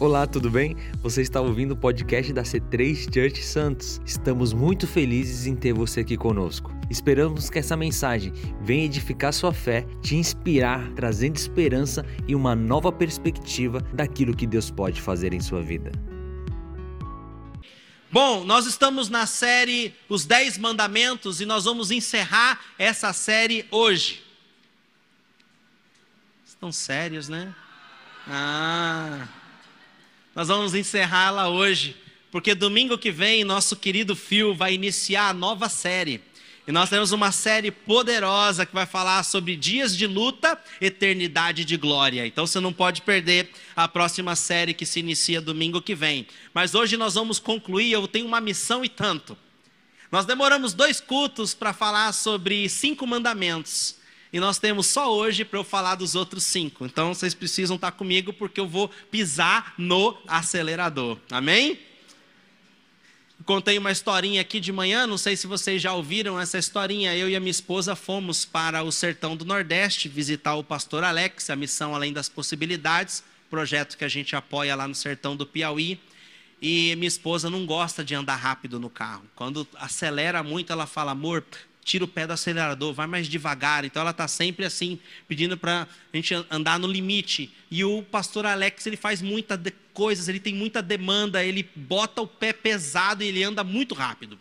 Olá, 0.00 0.28
tudo 0.28 0.48
bem? 0.48 0.76
Você 1.02 1.22
está 1.22 1.40
ouvindo 1.40 1.72
o 1.72 1.76
podcast 1.76 2.32
da 2.32 2.44
C3 2.44 3.12
Church 3.12 3.42
Santos. 3.42 4.00
Estamos 4.06 4.52
muito 4.52 4.86
felizes 4.86 5.44
em 5.44 5.56
ter 5.56 5.72
você 5.72 6.02
aqui 6.02 6.16
conosco. 6.16 6.70
Esperamos 6.88 7.50
que 7.50 7.58
essa 7.58 7.76
mensagem 7.76 8.32
venha 8.60 8.84
edificar 8.84 9.32
sua 9.32 9.52
fé, 9.52 9.84
te 10.00 10.14
inspirar, 10.14 10.88
trazendo 10.92 11.34
esperança 11.34 12.06
e 12.28 12.36
uma 12.36 12.54
nova 12.54 12.92
perspectiva 12.92 13.80
daquilo 13.92 14.36
que 14.36 14.46
Deus 14.46 14.70
pode 14.70 15.02
fazer 15.02 15.34
em 15.34 15.40
sua 15.40 15.62
vida. 15.62 15.90
Bom, 18.08 18.44
nós 18.44 18.66
estamos 18.66 19.08
na 19.08 19.26
série 19.26 19.92
Os 20.08 20.24
Dez 20.24 20.56
Mandamentos 20.56 21.40
e 21.40 21.44
nós 21.44 21.64
vamos 21.64 21.90
encerrar 21.90 22.60
essa 22.78 23.12
série 23.12 23.66
hoje. 23.68 24.22
Estão 26.46 26.70
sérios, 26.70 27.28
né? 27.28 27.52
Ah. 28.28 29.26
Nós 30.38 30.46
vamos 30.46 30.72
encerrá-la 30.72 31.48
hoje, 31.48 31.96
porque 32.30 32.54
domingo 32.54 32.96
que 32.96 33.10
vem 33.10 33.42
nosso 33.42 33.74
querido 33.74 34.14
Phil 34.14 34.54
vai 34.54 34.72
iniciar 34.72 35.30
a 35.30 35.34
nova 35.34 35.68
série. 35.68 36.20
E 36.64 36.70
nós 36.70 36.88
temos 36.88 37.10
uma 37.10 37.32
série 37.32 37.72
poderosa 37.72 38.64
que 38.64 38.72
vai 38.72 38.86
falar 38.86 39.24
sobre 39.24 39.56
dias 39.56 39.96
de 39.96 40.06
luta, 40.06 40.56
eternidade 40.80 41.64
de 41.64 41.76
glória. 41.76 42.24
Então 42.24 42.46
você 42.46 42.60
não 42.60 42.72
pode 42.72 43.02
perder 43.02 43.50
a 43.74 43.88
próxima 43.88 44.36
série 44.36 44.74
que 44.74 44.86
se 44.86 45.00
inicia 45.00 45.40
domingo 45.40 45.82
que 45.82 45.96
vem. 45.96 46.24
Mas 46.54 46.72
hoje 46.72 46.96
nós 46.96 47.14
vamos 47.14 47.40
concluir, 47.40 47.90
eu 47.90 48.06
tenho 48.06 48.24
uma 48.24 48.40
missão 48.40 48.84
e 48.84 48.88
tanto. 48.88 49.36
Nós 50.08 50.24
demoramos 50.24 50.72
dois 50.72 51.00
cultos 51.00 51.52
para 51.52 51.72
falar 51.72 52.12
sobre 52.12 52.68
cinco 52.68 53.04
mandamentos. 53.08 53.97
E 54.32 54.38
nós 54.38 54.58
temos 54.58 54.86
só 54.86 55.14
hoje 55.14 55.44
para 55.44 55.58
eu 55.58 55.64
falar 55.64 55.94
dos 55.94 56.14
outros 56.14 56.44
cinco. 56.44 56.84
Então 56.84 57.14
vocês 57.14 57.34
precisam 57.34 57.76
estar 57.76 57.92
comigo 57.92 58.32
porque 58.32 58.60
eu 58.60 58.68
vou 58.68 58.90
pisar 59.10 59.74
no 59.78 60.16
acelerador. 60.26 61.18
Amém? 61.30 61.78
Contei 63.44 63.78
uma 63.78 63.92
historinha 63.92 64.42
aqui 64.42 64.60
de 64.60 64.72
manhã, 64.72 65.06
não 65.06 65.16
sei 65.16 65.36
se 65.36 65.46
vocês 65.46 65.80
já 65.80 65.94
ouviram 65.94 66.38
essa 66.38 66.58
historinha. 66.58 67.16
Eu 67.16 67.30
e 67.30 67.36
a 67.36 67.40
minha 67.40 67.50
esposa 67.50 67.96
fomos 67.96 68.44
para 68.44 68.82
o 68.82 68.92
sertão 68.92 69.36
do 69.36 69.44
Nordeste 69.44 70.08
visitar 70.08 70.56
o 70.56 70.64
pastor 70.64 71.04
Alex, 71.04 71.48
a 71.48 71.56
missão 71.56 71.94
Além 71.94 72.12
das 72.12 72.28
Possibilidades, 72.28 73.22
projeto 73.48 73.96
que 73.96 74.04
a 74.04 74.08
gente 74.08 74.36
apoia 74.36 74.74
lá 74.76 74.86
no 74.86 74.94
sertão 74.94 75.34
do 75.34 75.46
Piauí. 75.46 75.98
E 76.60 76.94
minha 76.96 77.08
esposa 77.08 77.48
não 77.48 77.64
gosta 77.64 78.04
de 78.04 78.14
andar 78.14 78.34
rápido 78.34 78.80
no 78.80 78.90
carro. 78.90 79.22
Quando 79.36 79.66
acelera 79.76 80.42
muito, 80.42 80.72
ela 80.72 80.86
fala: 80.86 81.12
amor, 81.12 81.44
tira 81.88 82.04
o 82.04 82.08
pé 82.08 82.26
do 82.26 82.34
acelerador, 82.34 82.92
vai 82.92 83.06
mais 83.06 83.26
devagar. 83.26 83.84
Então 83.84 84.02
ela 84.02 84.10
está 84.10 84.28
sempre 84.28 84.64
assim, 84.64 84.98
pedindo 85.26 85.56
para 85.56 85.88
a 86.12 86.16
gente 86.16 86.34
andar 86.50 86.78
no 86.78 86.86
limite. 86.86 87.50
E 87.70 87.82
o 87.82 88.02
pastor 88.02 88.44
Alex, 88.44 88.86
ele 88.86 88.96
faz 88.96 89.22
muitas 89.22 89.58
coisas, 89.94 90.28
ele 90.28 90.38
tem 90.38 90.54
muita 90.54 90.82
demanda, 90.82 91.42
ele 91.42 91.68
bota 91.74 92.20
o 92.20 92.26
pé 92.26 92.52
pesado 92.52 93.24
e 93.24 93.26
ele 93.26 93.42
anda 93.42 93.64
muito 93.64 93.94
rápido. 93.94 94.38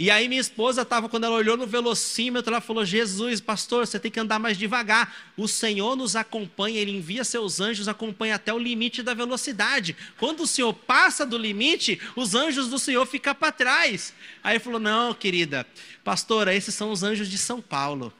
E 0.00 0.12
aí 0.12 0.28
minha 0.28 0.40
esposa 0.40 0.82
estava, 0.82 1.08
quando 1.08 1.24
ela 1.24 1.34
olhou 1.34 1.56
no 1.56 1.66
velocímetro, 1.66 2.52
ela 2.52 2.60
falou: 2.60 2.84
Jesus, 2.84 3.40
pastor, 3.40 3.84
você 3.84 3.98
tem 3.98 4.12
que 4.12 4.20
andar 4.20 4.38
mais 4.38 4.56
devagar. 4.56 5.12
O 5.36 5.48
Senhor 5.48 5.96
nos 5.96 6.14
acompanha, 6.14 6.78
Ele 6.80 6.92
envia 6.92 7.24
seus 7.24 7.60
anjos, 7.60 7.88
acompanha 7.88 8.36
até 8.36 8.54
o 8.54 8.58
limite 8.58 9.02
da 9.02 9.12
velocidade. 9.12 9.96
Quando 10.16 10.44
o 10.44 10.46
Senhor 10.46 10.72
passa 10.72 11.26
do 11.26 11.36
limite, 11.36 12.00
os 12.14 12.36
anjos 12.36 12.68
do 12.68 12.78
Senhor 12.78 13.04
ficam 13.06 13.34
para 13.34 13.50
trás. 13.50 14.14
Aí 14.44 14.60
falou: 14.60 14.78
Não, 14.78 15.12
querida, 15.12 15.66
pastora, 16.04 16.54
esses 16.54 16.76
são 16.76 16.92
os 16.92 17.02
anjos 17.02 17.28
de 17.28 17.36
São 17.36 17.60
Paulo. 17.60 18.12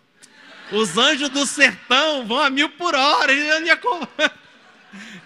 Os 0.72 0.98
anjos 0.98 1.28
do 1.28 1.46
sertão 1.46 2.26
vão 2.26 2.40
a 2.40 2.50
mil 2.50 2.70
por 2.70 2.94
hora. 2.94 3.32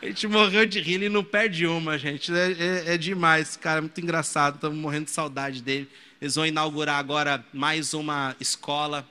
A 0.02 0.06
gente 0.06 0.26
morreu 0.26 0.66
de 0.66 0.80
rir, 0.80 0.94
ele 0.94 1.08
não 1.08 1.22
perde 1.24 1.66
uma, 1.66 1.96
gente. 1.96 2.32
É, 2.34 2.52
é, 2.52 2.94
é 2.94 2.98
demais, 2.98 3.56
cara, 3.56 3.78
é 3.78 3.80
muito 3.80 4.00
engraçado. 4.00 4.56
Estamos 4.56 4.76
morrendo 4.76 5.06
de 5.06 5.12
saudade 5.12 5.62
dele. 5.62 5.88
Eles 6.22 6.36
vão 6.36 6.46
inaugurar 6.46 7.00
agora 7.00 7.44
mais 7.52 7.94
uma 7.94 8.36
escola 8.38 9.04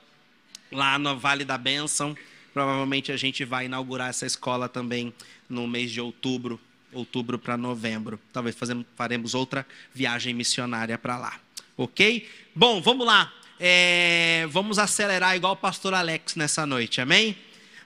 lá 0.70 0.98
no 0.98 1.18
Vale 1.18 1.44
da 1.44 1.58
Bênção. 1.58 2.16
Provavelmente 2.54 3.12
a 3.12 3.18
gente 3.18 3.44
vai 3.44 3.66
inaugurar 3.66 4.08
essa 4.08 4.24
escola 4.24 4.66
também 4.66 5.12
no 5.46 5.68
mês 5.68 5.90
de 5.90 6.00
outubro, 6.00 6.58
outubro 6.90 7.38
para 7.38 7.54
novembro. 7.58 8.18
Talvez 8.32 8.56
fazemos, 8.56 8.86
faremos 8.96 9.34
outra 9.34 9.66
viagem 9.92 10.32
missionária 10.32 10.96
para 10.96 11.18
lá. 11.18 11.38
Ok? 11.76 12.26
Bom, 12.54 12.80
vamos 12.80 13.06
lá. 13.06 13.30
É, 13.60 14.48
vamos 14.50 14.78
acelerar 14.78 15.36
igual 15.36 15.52
o 15.52 15.56
pastor 15.56 15.92
Alex 15.92 16.34
nessa 16.34 16.64
noite, 16.64 17.02
amém? 17.02 17.36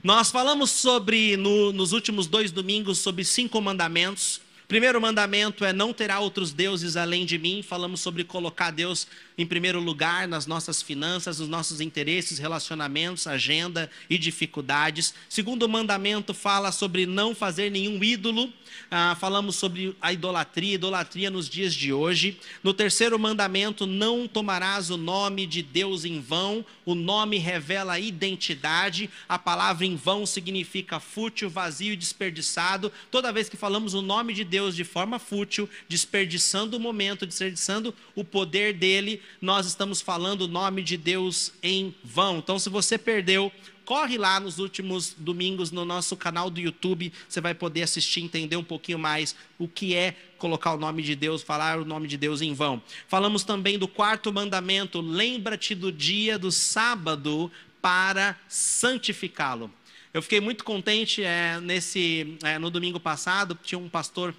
Nós 0.05 0.31
falamos 0.31 0.71
sobre, 0.71 1.37
no, 1.37 1.73
nos 1.73 1.91
últimos 1.91 2.29
dois 2.29 2.53
domingos, 2.53 2.99
sobre 2.99 3.25
cinco 3.25 3.61
mandamentos. 3.61 4.41
Primeiro 4.69 5.01
mandamento 5.01 5.65
é 5.65 5.73
não 5.73 5.93
terá 5.93 6.19
outros 6.19 6.53
deuses 6.53 6.97
além 6.97 7.25
de 7.25 7.39
mim. 7.39 7.63
Falamos 7.63 8.01
sobre 8.01 8.25
colocar 8.25 8.73
Deus 8.73 9.07
em 9.39 9.47
primeiro 9.47 9.81
lugar 9.81 10.27
nas 10.27 10.47
nossas 10.47 10.81
finanças, 10.81 11.39
nos 11.39 11.49
nossos 11.49 11.81
interesses, 11.81 12.39
relacionamentos, 12.39 13.27
agenda 13.27 13.91
e 14.09 14.17
dificuldades. 14.17 15.13
Segundo 15.29 15.69
mandamento 15.69 16.33
fala 16.33 16.73
sobre 16.73 17.07
não 17.07 17.35
fazer 17.35 17.71
nenhum 17.71 18.03
ídolo. 18.03 18.53
Ah, 18.91 19.17
falamos 19.19 19.57
sobre 19.57 19.95
a 20.01 20.13
idolatria, 20.13 20.75
idolatria 20.75 21.31
nos 21.31 21.49
dias 21.49 21.75
de 21.75 21.93
hoje. 21.93 22.39
No 22.63 22.73
terceiro 22.73 23.19
mandamento, 23.19 23.87
não 23.87 24.27
tomarás 24.27 24.91
o 24.91 24.97
nome 24.97 25.47
de 25.47 25.63
Deus 25.63 26.05
em 26.05 26.21
vão. 26.21 26.65
O 26.85 26.95
nome 26.95 27.39
revela 27.39 27.95
a 27.95 28.01
identidade. 28.01 29.11
A 29.29 29.39
palavra 29.39 29.85
em 29.85 29.97
vão 29.97 30.25
significa 30.25 30.99
fútil, 30.99 31.51
vazio 31.51 31.93
e 31.93 31.97
desperdiçado. 31.97 32.93
Toda 33.11 33.33
vez 33.33 33.49
que 33.49 33.57
falamos 33.57 33.95
o 33.95 34.03
nome 34.03 34.33
de 34.33 34.45
Deus 34.45 34.75
de 34.75 34.85
forma 34.85 35.19
fútil, 35.19 35.69
desperdiçando 35.89 36.77
o 36.77 36.81
momento, 36.81 37.27
desperdiçando 37.27 37.95
o 38.15 38.25
poder 38.25 38.73
dele, 38.73 39.21
nós 39.41 39.67
estamos 39.67 40.01
falando 40.01 40.43
o 40.43 40.49
nome 40.49 40.83
de 40.83 40.97
Deus 40.97 41.53
em 41.63 41.95
vão. 42.03 42.39
Então, 42.39 42.59
se 42.59 42.69
você 42.69 42.97
perdeu 42.99 43.53
corre 43.87 44.19
lá 44.19 44.41
nos 44.41 44.59
últimos 44.59 45.15
domingos 45.17 45.71
no 45.71 45.85
nosso 45.85 46.17
canal 46.17 46.51
do 46.51 46.61
YouTube, 46.61 47.13
você 47.27 47.41
vai 47.41 47.55
poder 47.55 47.83
assistir, 47.83 48.21
entender 48.21 48.57
um 48.57 48.65
pouquinho 48.65 48.99
mais 48.99 49.37
o 49.59 49.69
que 49.69 49.95
é 49.95 50.17
colocar 50.37 50.75
o 50.75 50.77
nome 50.77 51.03
de 51.03 51.15
Deus, 51.15 51.41
falar 51.41 51.79
o 51.79 51.85
nome 51.85 52.09
de 52.09 52.17
Deus 52.17 52.43
em 52.43 52.53
vão. 52.53 52.83
Falamos 53.07 53.45
também 53.45 53.79
do 53.79 53.87
quarto 53.87 54.33
mandamento: 54.33 55.01
lembra-te 55.01 55.75
do 55.75 55.93
dia 55.93 56.37
do 56.37 56.51
sábado 56.51 57.51
para 57.81 58.37
santificá-lo. 58.49 59.71
Eu 60.13 60.21
fiquei 60.21 60.41
muito 60.41 60.65
contente 60.65 61.23
é, 61.23 61.61
nesse 61.61 62.37
é, 62.43 62.59
no 62.59 62.71
domingo 62.71 62.99
passado, 62.99 63.57
tinha 63.63 63.79
um 63.79 63.89
pastor 63.89 64.35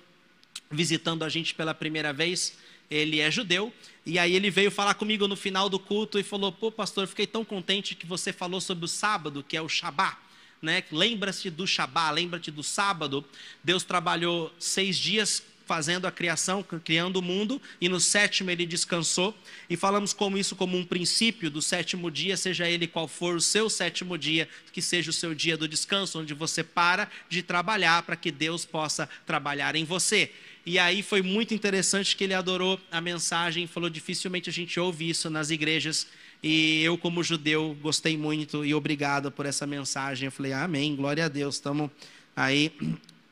visitando 0.69 1.23
a 1.23 1.29
gente 1.29 1.55
pela 1.55 1.73
primeira 1.73 2.11
vez. 2.11 2.57
Ele 2.89 3.19
é 3.19 3.29
judeu 3.31 3.71
e 4.07 4.17
aí 4.17 4.33
ele 4.33 4.49
veio 4.49 4.71
falar 4.71 4.93
comigo 4.93 5.27
no 5.27 5.35
final 5.35 5.67
do 5.67 5.77
culto 5.77 6.17
e 6.17 6.23
falou: 6.23 6.49
Pô, 6.49 6.71
pastor, 6.71 7.05
fiquei 7.07 7.27
tão 7.27 7.43
contente 7.43 7.93
que 7.93 8.05
você 8.05 8.31
falou 8.31 8.61
sobre 8.61 8.85
o 8.85 8.87
sábado, 8.87 9.43
que 9.45 9.57
é 9.57 9.61
o 9.61 9.67
Shabá. 9.67 10.17
Né? 10.61 10.81
Lembra-se 10.89 11.49
do 11.49 11.67
Shabá, 11.67 12.09
lembra-te 12.09 12.49
do 12.49 12.63
sábado. 12.63 13.25
Deus 13.61 13.83
trabalhou 13.83 14.53
seis 14.57 14.97
dias 14.97 15.43
fazendo 15.65 16.07
a 16.07 16.11
criação, 16.11 16.63
criando 16.63 17.17
o 17.17 17.21
mundo, 17.21 17.61
e 17.81 17.89
no 17.89 17.99
sétimo 17.99 18.49
ele 18.49 18.65
descansou. 18.65 19.37
E 19.69 19.75
falamos 19.75 20.13
como 20.13 20.37
isso 20.37 20.55
como 20.55 20.77
um 20.77 20.85
princípio 20.85 21.51
do 21.51 21.61
sétimo 21.61 22.09
dia, 22.09 22.37
seja 22.37 22.69
ele 22.69 22.87
qual 22.87 23.09
for 23.09 23.35
o 23.35 23.41
seu 23.41 23.69
sétimo 23.69 24.17
dia, 24.17 24.47
que 24.71 24.81
seja 24.81 25.09
o 25.09 25.13
seu 25.13 25.35
dia 25.35 25.57
do 25.57 25.67
descanso, 25.67 26.21
onde 26.21 26.33
você 26.33 26.63
para 26.63 27.11
de 27.27 27.43
trabalhar 27.43 28.03
para 28.03 28.15
que 28.15 28.31
Deus 28.31 28.63
possa 28.63 29.09
trabalhar 29.25 29.75
em 29.75 29.83
você. 29.83 30.31
E 30.69 30.77
aí 30.77 31.01
foi 31.01 31.21
muito 31.21 31.53
interessante 31.53 32.13
que 32.13 32.25
ele 32.25 32.33
adorou 32.33 32.77
a 32.91 32.99
mensagem, 32.99 33.65
falou 33.65 33.89
dificilmente 33.89 34.49
a 34.49 34.53
gente 34.53 34.77
ouve 34.77 35.09
isso 35.09 35.29
nas 35.29 35.49
igrejas. 35.49 36.07
E 36.43 36.83
eu, 36.83 36.97
como 36.97 37.23
judeu, 37.23 37.73
gostei 37.81 38.17
muito 38.17 38.65
e 38.65 38.73
obrigado 38.75 39.31
por 39.31 39.45
essa 39.45 39.65
mensagem. 39.65 40.25
Eu 40.25 40.31
falei, 40.31 40.51
amém, 40.51 40.93
glória 40.93 41.23
a 41.23 41.29
Deus, 41.29 41.55
estamos 41.55 41.89
aí 42.35 42.73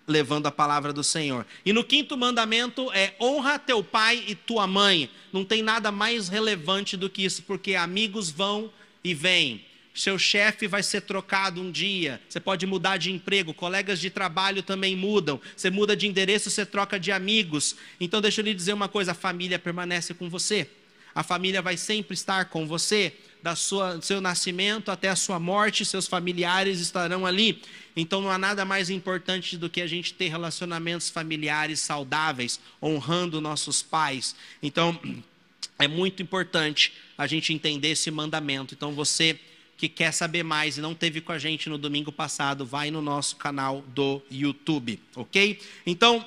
levando 0.08 0.48
a 0.48 0.52
palavra 0.52 0.94
do 0.94 1.04
Senhor. 1.04 1.46
E 1.66 1.74
no 1.74 1.84
quinto 1.84 2.16
mandamento 2.16 2.90
é 2.94 3.14
honra 3.20 3.60
teu 3.60 3.84
pai 3.84 4.24
e 4.26 4.34
tua 4.34 4.66
mãe. 4.66 5.10
Não 5.34 5.44
tem 5.44 5.62
nada 5.62 5.92
mais 5.92 6.30
relevante 6.30 6.96
do 6.96 7.10
que 7.10 7.26
isso, 7.26 7.44
porque 7.44 7.76
amigos 7.76 8.30
vão 8.30 8.72
e 9.04 9.14
vêm 9.14 9.66
seu 9.96 10.20
chefe 10.20 10.68
vai 10.68 10.84
ser 10.84 11.02
trocado 11.02 11.62
um 11.62 11.72
dia, 11.72 12.22
você 12.28 12.40
pode 12.40 12.66
mudar 12.66 12.98
de 12.98 13.12
emprego, 13.12 13.54
colegas 13.54 14.00
de 14.00 14.10
trabalho 14.10 14.62
também 14.62 14.96
mudam, 14.96 15.40
você 15.56 15.70
muda 15.70 15.96
de 15.96 16.06
endereço, 16.06 16.50
você 16.50 16.66
troca 16.66 17.00
de 17.00 17.12
amigos. 17.12 17.76
Então, 18.00 18.22
deixa 18.22 18.42
eu 18.42 18.46
lhe 18.46 18.54
dizer 18.54 18.74
uma 18.74 18.90
coisa: 18.90 19.14
a 19.14 19.16
família 19.16 19.58
permanece 19.58 20.14
com 20.14 20.30
você, 20.30 20.70
a 21.14 21.24
família 21.24 21.62
vai 21.62 21.78
sempre 21.78 22.14
estar 22.14 22.46
com 22.46 22.68
você, 22.68 23.14
da 23.46 23.56
sua, 23.56 24.02
seu 24.02 24.20
nascimento 24.20 24.90
até 24.90 25.08
a 25.08 25.16
sua 25.16 25.40
morte, 25.40 25.86
seus 25.86 26.08
familiares 26.08 26.80
estarão 26.80 27.28
ali. 27.28 27.62
Então, 27.96 28.20
não 28.20 28.32
há 28.32 28.40
nada 28.40 28.66
mais 28.66 28.90
importante 28.90 29.56
do 29.56 29.70
que 29.70 29.82
a 29.82 29.88
gente 29.88 30.16
ter 30.16 30.30
relacionamentos 30.30 31.12
familiares 31.12 31.80
saudáveis, 31.80 32.60
honrando 32.82 33.40
nossos 33.40 33.84
pais. 33.84 34.36
Então, 34.64 35.00
é 35.78 35.88
muito 35.88 36.24
importante 36.24 36.92
a 37.16 37.28
gente 37.28 37.54
entender 37.54 37.90
esse 37.90 38.10
mandamento. 38.10 38.74
Então, 38.74 38.94
você 38.94 39.40
que 39.78 39.90
quer 39.90 40.12
saber 40.12 40.44
mais 40.44 40.78
e 40.78 40.82
não 40.82 40.96
teve 40.96 41.20
com 41.20 41.32
a 41.32 41.38
gente 41.38 41.70
no 41.70 41.78
domingo 41.78 42.12
passado, 42.12 42.66
vai 42.66 42.90
no 42.90 43.02
nosso 43.02 43.36
canal 43.36 43.84
do 43.88 44.22
YouTube, 44.32 45.00
ok? 45.16 45.60
Então, 45.86 46.26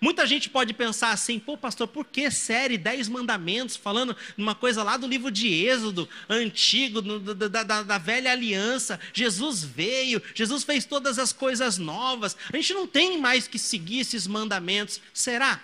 muita 0.00 0.26
gente 0.26 0.50
pode 0.50 0.74
pensar 0.74 1.10
assim, 1.10 1.38
pô, 1.38 1.56
pastor, 1.56 1.88
por 1.88 2.04
que 2.04 2.30
série 2.30 2.76
10 2.76 3.08
mandamentos, 3.08 3.76
falando 3.76 4.14
uma 4.36 4.54
coisa 4.54 4.82
lá 4.82 4.98
do 4.98 5.06
livro 5.06 5.30
de 5.30 5.48
Êxodo, 5.48 6.06
antigo, 6.28 7.00
da, 7.00 7.62
da, 7.62 7.82
da 7.82 7.98
velha 7.98 8.30
aliança? 8.30 9.00
Jesus 9.14 9.64
veio, 9.64 10.22
Jesus 10.34 10.62
fez 10.62 10.84
todas 10.84 11.18
as 11.18 11.32
coisas 11.32 11.78
novas, 11.78 12.36
a 12.52 12.56
gente 12.56 12.74
não 12.74 12.86
tem 12.86 13.18
mais 13.18 13.48
que 13.48 13.58
seguir 13.58 14.00
esses 14.00 14.26
mandamentos, 14.26 15.00
será? 15.14 15.62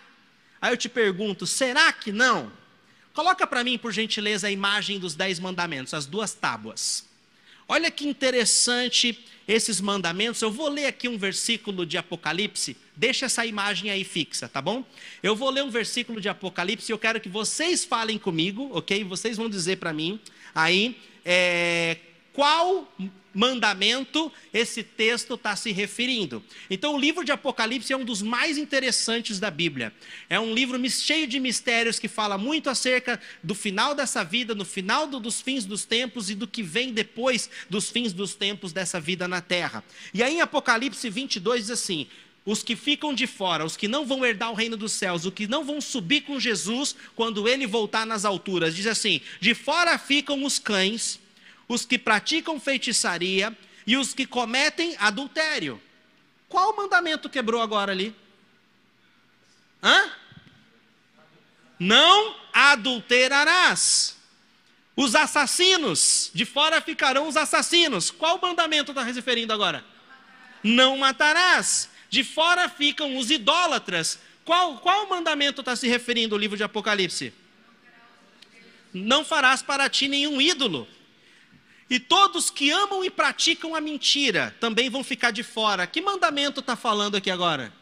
Aí 0.63 0.73
eu 0.73 0.77
te 0.77 0.89
pergunto, 0.89 1.47
será 1.47 1.93
que 1.93 2.11
não? 2.11 2.51
Coloca 3.13 3.47
para 3.47 3.65
mim, 3.65 3.77
por 3.77 3.93
gentileza, 3.93 4.47
a 4.47 4.51
imagem 4.51 4.99
dos 4.99 5.15
dez 5.15 5.39
mandamentos, 5.39 5.93
as 5.93 6.07
duas 6.07 6.33
tábuas. 6.33 7.08
Olha 7.71 7.91
que 7.91 8.09
interessante 8.09 9.23
esses 9.47 9.79
mandamentos. 9.79 10.41
Eu 10.41 10.51
vou 10.51 10.69
ler 10.69 10.87
aqui 10.87 11.07
um 11.07 11.19
versículo 11.19 11.85
de 11.85 11.99
Apocalipse. 11.99 12.77
Deixa 12.97 13.27
essa 13.27 13.45
imagem 13.45 13.91
aí 13.91 14.05
fixa, 14.05 14.49
tá 14.49 14.63
bom? 14.63 14.83
Eu 15.23 15.37
vou 15.37 15.51
ler 15.51 15.63
um 15.63 15.71
versículo 15.71 16.19
de 16.19 16.31
Apocalipse 16.31 16.91
e 16.91 16.95
eu 16.95 16.99
quero 16.99 17.21
que 17.21 17.29
vocês 17.29 17.85
falem 17.85 18.19
comigo, 18.19 18.71
ok? 18.73 19.05
Vocês 19.05 19.37
vão 19.37 19.51
dizer 19.51 19.77
para 19.77 19.93
mim 19.93 20.19
aí 20.55 20.97
é, 21.25 21.99
qual 22.33 22.91
mandamento 23.39 24.33
esse 24.53 24.83
texto 24.83 25.35
está 25.35 25.55
se 25.55 25.71
referindo. 25.71 26.43
Então, 26.69 26.97
o 26.97 26.99
livro 26.99 27.25
de 27.25 27.31
Apocalipse 27.31 27.93
é 27.93 27.97
um 27.97 28.05
dos 28.05 28.21
mais 28.21 28.59
interessantes 28.59 29.39
da 29.39 29.49
Bíblia. 29.49 29.93
É 30.29 30.41
um 30.41 30.53
livro 30.53 30.79
cheio 30.91 31.25
de 31.25 31.39
mistérios 31.39 32.01
que 32.01 32.09
fala 32.09 32.37
muito 32.37 32.69
acerca 32.69 33.21
do 33.41 33.55
final 33.55 33.95
dessa 33.95 34.25
vida, 34.25 34.57
no 34.57 34.65
final 34.65 35.07
do, 35.07 35.21
dos 35.21 35.41
fins 35.41 35.65
dos 35.65 35.85
tempos 35.85 36.31
e 36.31 36.35
do 36.35 36.49
que 36.49 36.65
vem 36.65 36.93
depois 36.93 37.49
dos 37.71 37.89
fins 37.91 38.13
dos 38.13 38.35
tempos 38.35 38.73
dessa 38.73 38.99
vida 38.99 39.29
na 39.29 39.41
terra. 39.41 39.85
E 40.13 40.21
aí, 40.21 40.35
em 40.35 40.41
Apocalipse 40.41 41.09
22 41.09 41.63
diz 41.63 41.71
assim: 41.71 42.09
os 42.45 42.63
que 42.63 42.75
ficam 42.75 43.15
de 43.15 43.29
fora, 43.29 43.65
os 43.65 43.77
que 43.77 43.87
não 43.87 44.05
vão 44.05 44.25
herdar 44.27 44.51
o 44.51 44.55
reino 44.55 44.77
dos 44.77 44.93
céus, 44.93 45.25
os 45.25 45.33
que 45.33 45.47
não 45.47 45.63
vão 45.63 45.81
subir 45.81 46.23
com 46.23 46.41
Jesus 46.41 46.97
quando 47.15 47.49
ele 47.49 47.69
voltar 47.69 48.05
nas 48.05 48.25
alturas. 48.25 48.75
Diz 48.75 48.89
assim: 48.89 49.21
de 49.41 49.55
fora 49.55 49.97
ficam 49.97 50.43
os 50.43 50.59
cães 50.59 51.21
os 51.69 51.85
que 51.85 51.99
praticam 51.99 52.59
feitiçaria 52.59 53.57
e 53.87 53.97
os 53.97 54.15
que 54.15 54.27
cometem 54.27 54.97
adultério. 54.99 55.81
Qual 56.49 56.75
mandamento 56.75 57.29
quebrou 57.29 57.61
agora 57.61 57.93
ali? 57.93 58.15
Hã? 59.83 60.11
Não 61.79 62.35
adulterarás. 62.53 64.17
Os 64.97 65.15
assassinos, 65.15 66.31
de 66.35 66.45
fora 66.45 66.81
ficarão 66.81 67.29
os 67.29 67.37
assassinos. 67.37 68.11
Qual 68.11 68.41
mandamento 68.41 68.91
está 68.91 69.03
referindo 69.05 69.53
agora? 69.53 69.85
Não 70.63 70.99
matarás. 70.99 71.89
De 72.11 72.25
fora 72.25 72.69
ficam 72.69 73.17
os 73.17 73.31
idólatras. 73.31 74.19
Qual, 74.45 74.79
qual 74.79 75.07
mandamento 75.09 75.61
está 75.61 75.77
se 75.77 75.87
referindo 75.87 76.35
o 76.35 76.39
livro 76.39 76.57
de 76.57 76.65
Apocalipse? 76.65 77.33
Não 78.93 79.25
farás 79.25 79.63
para 79.63 79.89
ti 79.89 80.09
nenhum 80.09 80.41
ídolo. 80.41 80.89
E 81.91 81.99
todos 81.99 82.51
que 82.51 82.71
amam 82.71 83.03
e 83.03 83.09
praticam 83.09 83.75
a 83.75 83.81
mentira 83.81 84.55
também 84.61 84.91
vão 84.91 85.03
ficar 85.03 85.31
de 85.31 85.43
fora. 85.43 85.87
Que 85.87 86.03
mandamento 86.03 86.61
está 86.61 86.77
falando 86.77 87.17
aqui 87.17 87.31
agora? 87.31 87.73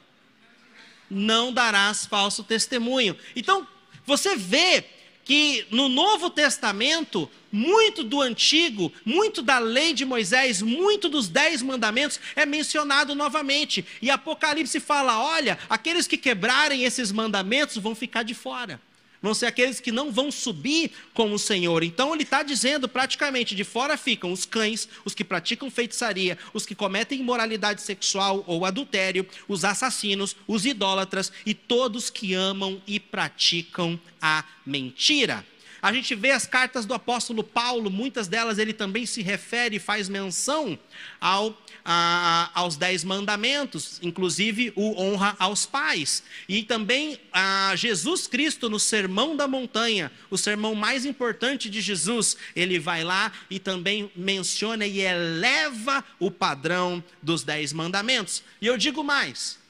Não 1.10 1.52
darás 1.52 2.06
falso 2.06 2.44
testemunho. 2.44 3.16
Então, 3.34 3.66
você 4.04 4.36
vê 4.36 4.84
que 5.24 5.66
no 5.72 5.88
Novo 5.88 6.30
Testamento, 6.30 7.28
muito 7.50 8.04
do 8.04 8.22
Antigo, 8.22 8.92
muito 9.04 9.42
da 9.42 9.58
lei 9.58 9.92
de 9.92 10.04
Moisés, 10.04 10.62
muito 10.62 11.08
dos 11.08 11.28
dez 11.28 11.60
mandamentos 11.60 12.20
é 12.36 12.46
mencionado 12.46 13.12
novamente. 13.12 13.84
E 14.00 14.08
Apocalipse 14.08 14.78
fala: 14.78 15.20
olha, 15.20 15.58
aqueles 15.68 16.06
que 16.06 16.16
quebrarem 16.16 16.84
esses 16.84 17.10
mandamentos 17.10 17.76
vão 17.76 17.94
ficar 17.94 18.22
de 18.22 18.34
fora 18.34 18.80
vão 19.20 19.34
ser 19.34 19.46
aqueles 19.46 19.80
que 19.80 19.92
não 19.92 20.10
vão 20.10 20.30
subir 20.30 20.90
com 21.12 21.32
o 21.32 21.38
Senhor. 21.38 21.82
Então 21.82 22.12
ele 22.12 22.22
está 22.22 22.42
dizendo 22.42 22.88
praticamente: 22.88 23.54
de 23.54 23.64
fora 23.64 23.96
ficam 23.96 24.32
os 24.32 24.44
cães, 24.44 24.88
os 25.04 25.14
que 25.14 25.24
praticam 25.24 25.70
feitiçaria, 25.70 26.38
os 26.52 26.66
que 26.66 26.74
cometem 26.74 27.20
imoralidade 27.20 27.82
sexual 27.82 28.44
ou 28.46 28.64
adultério, 28.64 29.26
os 29.48 29.64
assassinos, 29.64 30.36
os 30.46 30.66
idólatras 30.66 31.32
e 31.44 31.54
todos 31.54 32.10
que 32.10 32.34
amam 32.34 32.80
e 32.86 33.00
praticam 33.00 33.98
a 34.20 34.44
mentira. 34.64 35.44
A 35.82 35.92
gente 35.92 36.14
vê 36.14 36.32
as 36.32 36.46
cartas 36.46 36.84
do 36.84 36.94
apóstolo 36.94 37.44
Paulo, 37.44 37.90
muitas 37.90 38.26
delas 38.26 38.58
ele 38.58 38.72
também 38.72 39.06
se 39.06 39.22
refere 39.22 39.76
e 39.76 39.78
faz 39.78 40.08
menção 40.08 40.78
ao 41.20 41.56
a, 41.86 42.50
aos 42.52 42.76
dez 42.76 43.04
mandamentos, 43.04 44.00
inclusive 44.02 44.72
o 44.74 45.00
honra 45.00 45.36
aos 45.38 45.64
pais. 45.64 46.22
E 46.48 46.64
também 46.64 47.18
a 47.32 47.72
Jesus 47.76 48.26
Cristo 48.26 48.68
no 48.68 48.80
Sermão 48.80 49.36
da 49.36 49.46
Montanha, 49.46 50.10
o 50.28 50.36
sermão 50.36 50.74
mais 50.74 51.06
importante 51.06 51.70
de 51.70 51.80
Jesus, 51.80 52.36
ele 52.56 52.78
vai 52.78 53.04
lá 53.04 53.30
e 53.48 53.60
também 53.60 54.10
menciona 54.16 54.84
e 54.84 54.98
eleva 54.98 56.04
o 56.18 56.30
padrão 56.30 57.02
dos 57.22 57.44
dez 57.44 57.72
mandamentos. 57.72 58.42
E 58.60 58.66
eu 58.66 58.76
digo 58.76 59.04
mais. 59.04 59.64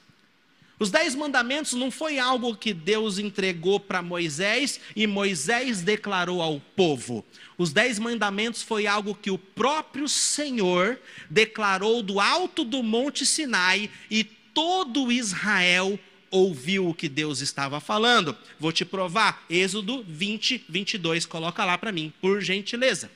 Os 0.78 0.90
dez 0.90 1.14
mandamentos 1.14 1.72
não 1.72 1.90
foi 1.90 2.18
algo 2.18 2.54
que 2.54 2.74
Deus 2.74 3.18
entregou 3.18 3.80
para 3.80 4.02
Moisés 4.02 4.78
e 4.94 5.06
Moisés 5.06 5.80
declarou 5.80 6.42
ao 6.42 6.60
povo. 6.60 7.24
Os 7.56 7.72
dez 7.72 7.98
mandamentos 7.98 8.62
foi 8.62 8.86
algo 8.86 9.14
que 9.14 9.30
o 9.30 9.38
próprio 9.38 10.06
Senhor 10.06 11.00
declarou 11.30 12.02
do 12.02 12.20
alto 12.20 12.62
do 12.62 12.82
Monte 12.82 13.24
Sinai 13.24 13.90
e 14.10 14.22
todo 14.22 15.10
Israel 15.10 15.98
ouviu 16.30 16.88
o 16.88 16.94
que 16.94 17.08
Deus 17.08 17.40
estava 17.40 17.80
falando. 17.80 18.36
Vou 18.60 18.70
te 18.70 18.84
provar. 18.84 19.46
Êxodo 19.48 20.04
20, 20.06 20.66
22. 20.68 21.24
Coloca 21.24 21.64
lá 21.64 21.78
para 21.78 21.92
mim, 21.92 22.12
por 22.20 22.42
gentileza. 22.42 23.10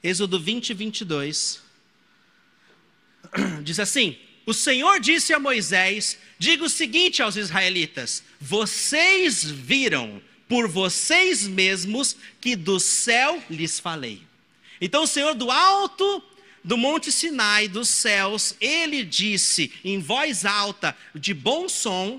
Êxodo 0.00 0.38
20, 0.38 0.74
22. 0.74 1.60
Diz 3.64 3.80
assim: 3.80 4.16
O 4.48 4.54
Senhor 4.54 4.98
disse 4.98 5.34
a 5.34 5.38
Moisés: 5.38 6.16
Diga 6.38 6.64
o 6.64 6.70
seguinte 6.70 7.20
aos 7.20 7.36
israelitas: 7.36 8.22
Vocês 8.40 9.44
viram 9.44 10.22
por 10.48 10.66
vocês 10.66 11.46
mesmos 11.46 12.16
que 12.40 12.56
do 12.56 12.80
céu 12.80 13.42
lhes 13.50 13.78
falei. 13.78 14.22
Então 14.80 15.02
o 15.02 15.06
Senhor 15.06 15.34
do 15.34 15.50
alto 15.50 16.22
do 16.64 16.78
monte 16.78 17.12
Sinai, 17.12 17.68
dos 17.68 17.90
céus, 17.90 18.54
ele 18.58 19.04
disse 19.04 19.70
em 19.84 19.98
voz 19.98 20.46
alta, 20.46 20.96
de 21.14 21.34
bom 21.34 21.68
som: 21.68 22.18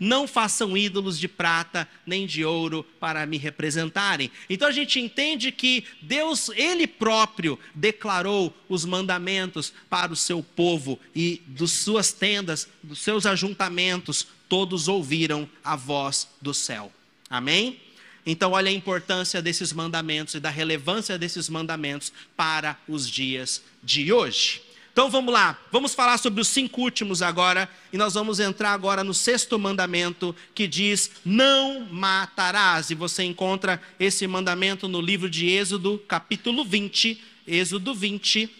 Não 0.00 0.26
façam 0.26 0.74
ídolos 0.74 1.18
de 1.18 1.28
prata 1.28 1.86
nem 2.06 2.26
de 2.26 2.42
ouro 2.42 2.82
para 2.98 3.26
me 3.26 3.36
representarem. 3.36 4.30
Então 4.48 4.66
a 4.66 4.72
gente 4.72 4.98
entende 4.98 5.52
que 5.52 5.84
Deus, 6.00 6.48
ele 6.54 6.86
próprio, 6.86 7.58
declarou 7.74 8.56
os 8.66 8.86
mandamentos 8.86 9.74
para 9.90 10.10
o 10.10 10.16
seu 10.16 10.42
povo 10.42 10.98
e 11.14 11.42
dos 11.46 11.72
suas 11.72 12.12
tendas, 12.12 12.66
dos 12.82 13.00
seus 13.00 13.26
ajuntamentos, 13.26 14.26
todos 14.48 14.88
ouviram 14.88 15.46
a 15.62 15.76
voz 15.76 16.26
do 16.40 16.54
céu. 16.54 16.90
Amém? 17.28 17.78
Então, 18.24 18.52
olha 18.52 18.68
a 18.68 18.72
importância 18.72 19.40
desses 19.40 19.72
mandamentos 19.72 20.34
e 20.34 20.40
da 20.40 20.50
relevância 20.50 21.18
desses 21.18 21.48
mandamentos 21.48 22.12
para 22.36 22.78
os 22.88 23.08
dias 23.08 23.62
de 23.82 24.12
hoje. 24.12 24.62
Então 24.92 25.08
vamos 25.08 25.32
lá, 25.32 25.58
vamos 25.70 25.94
falar 25.94 26.18
sobre 26.18 26.40
os 26.40 26.48
cinco 26.48 26.82
últimos 26.82 27.22
agora, 27.22 27.70
e 27.92 27.96
nós 27.96 28.14
vamos 28.14 28.40
entrar 28.40 28.72
agora 28.72 29.04
no 29.04 29.14
sexto 29.14 29.58
mandamento 29.58 30.34
que 30.54 30.66
diz: 30.66 31.10
Não 31.24 31.86
matarás. 31.90 32.90
E 32.90 32.94
você 32.94 33.22
encontra 33.22 33.80
esse 33.98 34.26
mandamento 34.26 34.88
no 34.88 35.00
livro 35.00 35.30
de 35.30 35.48
Êxodo, 35.48 36.02
capítulo 36.08 36.64
20, 36.64 37.22
Êxodo 37.46 37.94
20, 37.94 38.50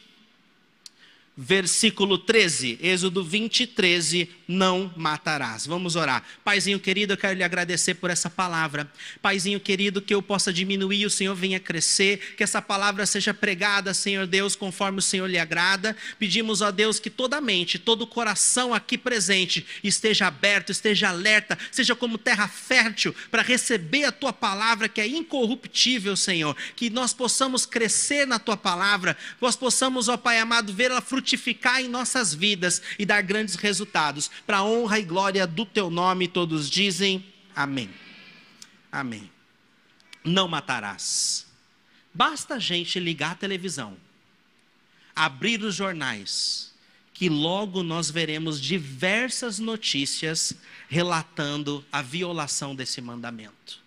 versículo 1.37 2.19
13, 2.19 2.79
Êxodo 2.81 3.25
20, 3.25 3.67
13, 3.67 4.31
não 4.51 4.93
matarás. 4.97 5.67
Vamos 5.67 5.97
orar. 5.97 6.23
Paizinho 6.45 6.81
querido, 6.81 7.13
eu 7.13 7.17
quero 7.17 7.37
lhe 7.37 7.45
agradecer 7.45 7.95
por 7.95 8.11
essa 8.11 8.29
palavra. 8.29 8.91
Paizinho 9.23 9.61
querido, 9.61 10.03
que 10.03 10.15
eu 10.15 10.21
possa 10.21 10.53
diminuir 10.53 11.07
o 11.07 11.11
Senhor 11.11 11.35
venha 11.35 11.61
crescer, 11.61 12.35
que 12.37 12.43
essa 12.43 12.61
palavra 12.61 13.07
seja 13.07 13.33
pregada, 13.33 13.95
Senhor 13.95 14.27
Deus, 14.27 14.57
conforme 14.57 14.99
o 14.99 15.03
Senhor 15.03 15.27
lhe 15.27 15.39
agrada. 15.39 15.97
Pedimos 16.19 16.63
a 16.63 16.71
Deus 16.71 16.99
que 16.99 17.11
toda 17.11 17.37
a 17.37 17.41
mente, 17.41 17.79
todo 17.79 18.03
o 18.03 18.07
coração 18.07 18.75
aqui 18.75 18.99
presente 18.99 19.67
esteja 19.83 20.27
aberto, 20.27 20.71
esteja 20.71 21.09
alerta, 21.09 21.59
seja 21.71 21.95
como 21.95 22.19
terra 22.19 22.49
fértil 22.49 23.15
para 23.31 23.43
receber 23.43 24.05
a 24.05 24.13
tua 24.13 24.33
palavra 24.33 24.89
que 24.89 25.01
é 25.01 25.07
incorruptível, 25.07 26.17
Senhor. 26.17 26.57
Que 26.75 26.91
nós 26.91 27.13
possamos 27.13 27.65
crescer 27.65 28.27
na 28.27 28.39
tua 28.39 28.57
palavra, 28.57 29.17
nós 29.41 29.57
possamos, 29.57 30.09
ó 30.09 30.17
Pai 30.17 30.39
amado, 30.39 30.75
frutificar 31.01 31.41
frutificar 31.51 31.81
em 31.81 31.89
nossas 31.89 32.35
vidas 32.35 32.83
e 32.99 33.05
dar 33.05 33.23
grandes 33.23 33.55
resultados, 33.55 34.31
para 34.47 34.59
a 34.59 34.65
honra 34.65 34.99
e 34.99 35.03
glória 35.03 35.47
do 35.47 35.65
teu 35.65 35.91
nome, 35.91 36.29
todos 36.29 36.69
dizem 36.69 37.25
amém. 37.55 37.91
Amém. 38.91 39.31
Não 40.25 40.49
matarás. 40.49 41.47
Basta 42.13 42.55
a 42.55 42.59
gente 42.59 42.99
ligar 42.99 43.33
a 43.33 43.37
televisão, 43.37 43.97
abrir 45.15 45.63
os 45.63 45.75
jornais, 45.75 46.75
que 47.15 47.29
logo 47.29 47.83
nós 47.83 48.11
veremos 48.11 48.61
diversas 48.61 49.59
notícias 49.59 50.55
relatando 50.89 51.85
a 51.93 52.03
violação 52.03 52.75
desse 52.75 53.01
mandamento. 53.01 53.79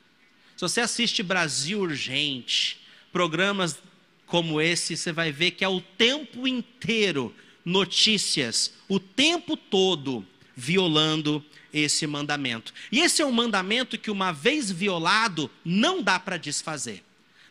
Se 0.55 0.61
você 0.61 0.81
assiste 0.81 1.21
Brasil 1.21 1.79
Urgente, 1.81 2.79
programas 3.11 3.77
como 4.25 4.61
esse, 4.61 4.95
você 4.95 5.11
vai 5.11 5.31
ver 5.31 5.51
que 5.51 5.65
é 5.65 5.67
o 5.67 5.81
tempo 5.81 6.47
inteiro 6.47 7.35
notícias, 7.65 8.73
o 8.87 8.99
tempo 8.99 9.57
todo 9.57 10.25
violando 10.55 11.43
esse 11.73 12.05
mandamento. 12.05 12.73
E 12.91 12.99
esse 12.99 13.21
é 13.21 13.25
um 13.25 13.31
mandamento 13.31 13.97
que, 13.97 14.11
uma 14.11 14.31
vez 14.31 14.71
violado, 14.71 15.49
não 15.65 16.01
dá 16.01 16.19
para 16.19 16.37
desfazer. 16.37 17.03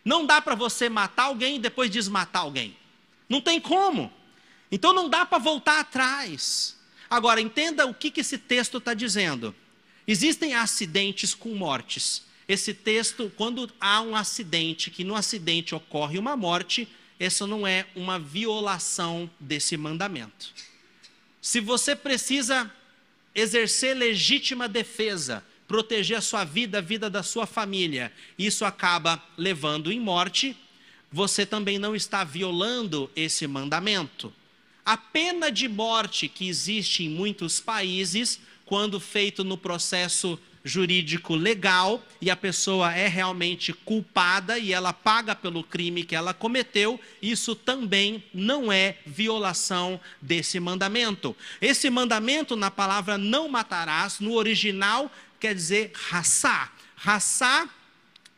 Não 0.04 0.26
dá 0.26 0.40
para 0.40 0.54
você 0.54 0.88
matar 0.88 1.24
alguém 1.24 1.56
e 1.56 1.58
depois 1.58 1.90
desmatar 1.90 2.42
alguém. 2.42 2.76
Não 3.28 3.40
tem 3.40 3.60
como. 3.60 4.12
Então 4.70 4.92
não 4.92 5.08
dá 5.08 5.24
para 5.24 5.38
voltar 5.38 5.80
atrás. 5.80 6.76
Agora, 7.08 7.40
entenda 7.40 7.86
o 7.86 7.94
que, 7.94 8.10
que 8.10 8.20
esse 8.20 8.38
texto 8.38 8.78
está 8.78 8.94
dizendo. 8.94 9.54
Existem 10.06 10.54
acidentes 10.54 11.34
com 11.34 11.54
mortes. 11.54 12.22
Esse 12.48 12.74
texto, 12.74 13.30
quando 13.36 13.70
há 13.80 14.00
um 14.00 14.16
acidente, 14.16 14.90
que 14.90 15.04
no 15.04 15.14
acidente 15.14 15.74
ocorre 15.74 16.18
uma 16.18 16.36
morte, 16.36 16.88
essa 17.18 17.46
não 17.46 17.66
é 17.66 17.86
uma 17.94 18.18
violação 18.18 19.30
desse 19.38 19.76
mandamento. 19.76 20.52
Se 21.40 21.60
você 21.60 21.94
precisa 21.94 22.70
exercer 23.34 23.96
legítima 23.96 24.68
defesa, 24.68 25.44
proteger 25.66 26.18
a 26.18 26.20
sua 26.20 26.44
vida, 26.44 26.78
a 26.78 26.82
vida 26.82 27.08
da 27.08 27.22
sua 27.22 27.46
família, 27.46 28.12
isso 28.38 28.64
acaba 28.64 29.22
levando 29.36 29.90
em 29.90 29.98
morte, 29.98 30.56
você 31.10 31.46
também 31.46 31.78
não 31.78 31.94
está 31.94 32.24
violando 32.24 33.10
esse 33.14 33.46
mandamento. 33.46 34.32
A 34.84 34.96
pena 34.96 35.50
de 35.50 35.68
morte 35.68 36.28
que 36.28 36.48
existe 36.48 37.04
em 37.04 37.08
muitos 37.08 37.60
países, 37.60 38.40
quando 38.64 38.98
feito 38.98 39.44
no 39.44 39.56
processo 39.56 40.38
jurídico 40.64 41.34
legal 41.34 42.02
e 42.20 42.30
a 42.30 42.36
pessoa 42.36 42.92
é 42.92 43.08
realmente 43.08 43.72
culpada 43.72 44.58
e 44.58 44.72
ela 44.72 44.92
paga 44.92 45.34
pelo 45.34 45.64
crime 45.64 46.04
que 46.04 46.14
ela 46.14 46.32
cometeu, 46.32 47.00
isso 47.20 47.54
também 47.54 48.22
não 48.32 48.72
é 48.72 48.96
violação 49.04 50.00
desse 50.20 50.60
mandamento. 50.60 51.36
Esse 51.60 51.90
mandamento 51.90 52.54
na 52.56 52.70
palavra 52.70 53.18
não 53.18 53.48
matarás, 53.48 54.20
no 54.20 54.34
original 54.34 55.10
quer 55.40 55.54
dizer 55.54 55.92
raçar. 55.94 56.72
Raçar 56.96 57.68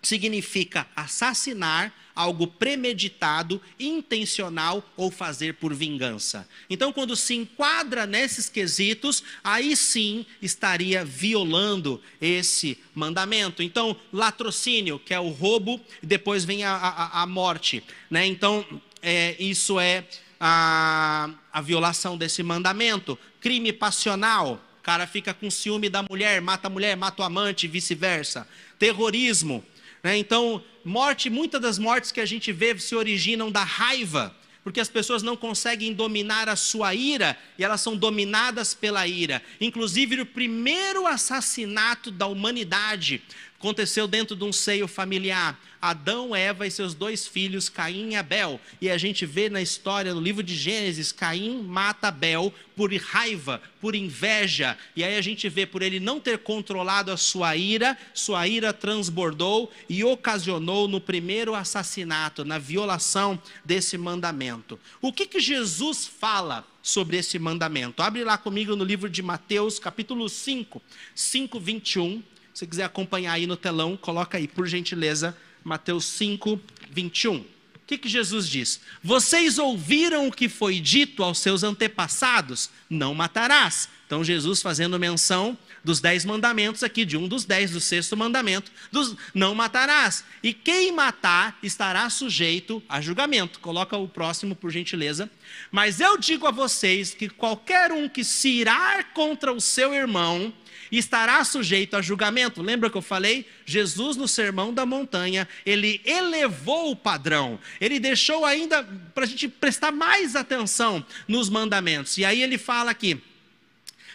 significa 0.02 0.86
assassinar 0.96 1.92
algo 2.14 2.46
premeditado, 2.46 3.60
intencional 3.78 4.84
ou 4.96 5.10
fazer 5.10 5.54
por 5.54 5.74
vingança. 5.74 6.48
Então, 6.68 6.92
quando 6.92 7.16
se 7.16 7.34
enquadra 7.34 8.06
nesses 8.06 8.48
quesitos, 8.48 9.22
aí 9.42 9.76
sim 9.76 10.24
estaria 10.40 11.04
violando 11.04 12.00
esse 12.20 12.78
mandamento. 12.94 13.62
Então, 13.62 13.96
latrocínio, 14.12 14.98
que 14.98 15.12
é 15.12 15.20
o 15.20 15.30
roubo, 15.30 15.80
e 16.02 16.06
depois 16.06 16.44
vem 16.44 16.64
a, 16.64 16.74
a, 16.74 17.22
a 17.22 17.26
morte. 17.26 17.82
Né? 18.10 18.26
Então, 18.26 18.64
é, 19.02 19.36
isso 19.38 19.80
é 19.80 20.04
a, 20.38 21.30
a 21.52 21.60
violação 21.60 22.16
desse 22.16 22.42
mandamento. 22.42 23.18
Crime 23.40 23.72
passional, 23.72 24.62
cara 24.84 25.06
fica 25.06 25.32
com 25.32 25.50
ciúme 25.50 25.88
da 25.88 26.04
mulher, 26.08 26.42
mata 26.42 26.68
a 26.68 26.70
mulher, 26.70 26.94
mata 26.94 27.22
o 27.22 27.24
amante, 27.24 27.66
vice-versa. 27.66 28.46
Terrorismo, 28.78 29.64
né? 30.02 30.16
Então, 30.18 30.62
morte, 30.84 31.30
muitas 31.30 31.60
das 31.60 31.78
mortes 31.78 32.12
que 32.12 32.20
a 32.20 32.26
gente 32.26 32.52
vê 32.52 32.78
se 32.78 32.94
originam 32.94 33.50
da 33.50 33.64
raiva, 33.64 34.34
porque 34.62 34.80
as 34.80 34.88
pessoas 34.88 35.22
não 35.22 35.36
conseguem 35.36 35.92
dominar 35.92 36.48
a 36.48 36.56
sua 36.56 36.94
ira 36.94 37.38
e 37.58 37.64
elas 37.64 37.80
são 37.80 37.96
dominadas 37.96 38.74
pela 38.74 39.06
ira. 39.06 39.42
Inclusive, 39.60 40.20
o 40.20 40.26
primeiro 40.26 41.06
assassinato 41.06 42.10
da 42.10 42.26
humanidade 42.26 43.22
aconteceu 43.64 44.06
dentro 44.06 44.36
de 44.36 44.44
um 44.44 44.52
seio 44.52 44.86
familiar. 44.86 45.58
Adão, 45.80 46.36
Eva 46.36 46.66
e 46.66 46.70
seus 46.70 46.92
dois 46.92 47.26
filhos, 47.26 47.70
Caim 47.70 48.10
e 48.10 48.16
Abel. 48.16 48.60
E 48.78 48.90
a 48.90 48.98
gente 48.98 49.24
vê 49.24 49.48
na 49.48 49.62
história, 49.62 50.12
no 50.12 50.20
livro 50.20 50.42
de 50.42 50.54
Gênesis, 50.54 51.12
Caim 51.12 51.62
mata 51.62 52.08
Abel 52.08 52.52
por 52.76 52.94
raiva, 52.94 53.62
por 53.80 53.94
inveja. 53.94 54.76
E 54.94 55.02
aí 55.02 55.16
a 55.16 55.22
gente 55.22 55.48
vê 55.48 55.64
por 55.64 55.80
ele 55.80 55.98
não 55.98 56.20
ter 56.20 56.38
controlado 56.38 57.10
a 57.10 57.16
sua 57.16 57.56
ira, 57.56 57.96
sua 58.12 58.46
ira 58.46 58.70
transbordou 58.70 59.72
e 59.88 60.04
ocasionou 60.04 60.86
no 60.86 61.00
primeiro 61.00 61.54
assassinato, 61.54 62.44
na 62.44 62.58
violação 62.58 63.40
desse 63.64 63.96
mandamento. 63.96 64.78
O 65.00 65.10
que, 65.10 65.26
que 65.26 65.40
Jesus 65.40 66.06
fala 66.06 66.66
sobre 66.82 67.16
esse 67.16 67.38
mandamento? 67.38 68.02
Abre 68.02 68.24
lá 68.24 68.36
comigo 68.36 68.76
no 68.76 68.84
livro 68.84 69.08
de 69.08 69.22
Mateus, 69.22 69.78
capítulo 69.78 70.28
5, 70.28 70.82
5, 71.14 71.60
21. 71.60 72.33
Se 72.54 72.60
você 72.60 72.66
quiser 72.68 72.84
acompanhar 72.84 73.32
aí 73.32 73.48
no 73.48 73.56
telão, 73.56 73.96
coloca 73.96 74.38
aí, 74.38 74.46
por 74.46 74.64
gentileza, 74.68 75.36
Mateus 75.64 76.04
5, 76.04 76.60
21. 76.88 77.38
O 77.38 77.46
que, 77.84 77.98
que 77.98 78.08
Jesus 78.08 78.48
diz? 78.48 78.80
Vocês 79.02 79.58
ouviram 79.58 80.28
o 80.28 80.32
que 80.32 80.48
foi 80.48 80.78
dito 80.78 81.24
aos 81.24 81.38
seus 81.38 81.64
antepassados? 81.64 82.70
Não 82.88 83.12
matarás. 83.12 83.88
Então, 84.06 84.22
Jesus 84.22 84.62
fazendo 84.62 85.00
menção 85.00 85.58
dos 85.82 86.00
dez 86.00 86.24
mandamentos 86.24 86.84
aqui, 86.84 87.04
de 87.04 87.16
um 87.16 87.26
dos 87.26 87.44
dez, 87.44 87.72
do 87.72 87.80
sexto 87.80 88.16
mandamento, 88.16 88.70
dos 88.92 89.16
não 89.34 89.52
matarás. 89.52 90.24
E 90.40 90.54
quem 90.54 90.92
matar 90.92 91.58
estará 91.60 92.08
sujeito 92.08 92.80
a 92.88 93.00
julgamento. 93.00 93.58
Coloca 93.58 93.96
o 93.96 94.06
próximo, 94.06 94.54
por 94.54 94.70
gentileza. 94.70 95.28
Mas 95.72 95.98
eu 95.98 96.16
digo 96.16 96.46
a 96.46 96.52
vocês 96.52 97.12
que 97.12 97.28
qualquer 97.28 97.90
um 97.90 98.08
que 98.08 98.22
se 98.22 98.48
irar 98.48 99.12
contra 99.12 99.52
o 99.52 99.60
seu 99.60 99.92
irmão, 99.92 100.54
e 100.94 100.98
estará 100.98 101.42
sujeito 101.42 101.96
a 101.96 102.00
julgamento. 102.00 102.62
Lembra 102.62 102.88
que 102.88 102.96
eu 102.96 103.02
falei? 103.02 103.44
Jesus, 103.66 104.16
no 104.16 104.28
Sermão 104.28 104.72
da 104.72 104.86
Montanha, 104.86 105.48
ele 105.66 106.00
elevou 106.04 106.92
o 106.92 106.94
padrão, 106.94 107.58
ele 107.80 107.98
deixou 107.98 108.44
ainda 108.44 108.84
para 109.12 109.24
a 109.24 109.26
gente 109.26 109.48
prestar 109.48 109.90
mais 109.90 110.36
atenção 110.36 111.04
nos 111.26 111.48
mandamentos. 111.48 112.16
E 112.16 112.24
aí 112.24 112.40
ele 112.40 112.56
fala 112.56 112.92
aqui. 112.92 113.20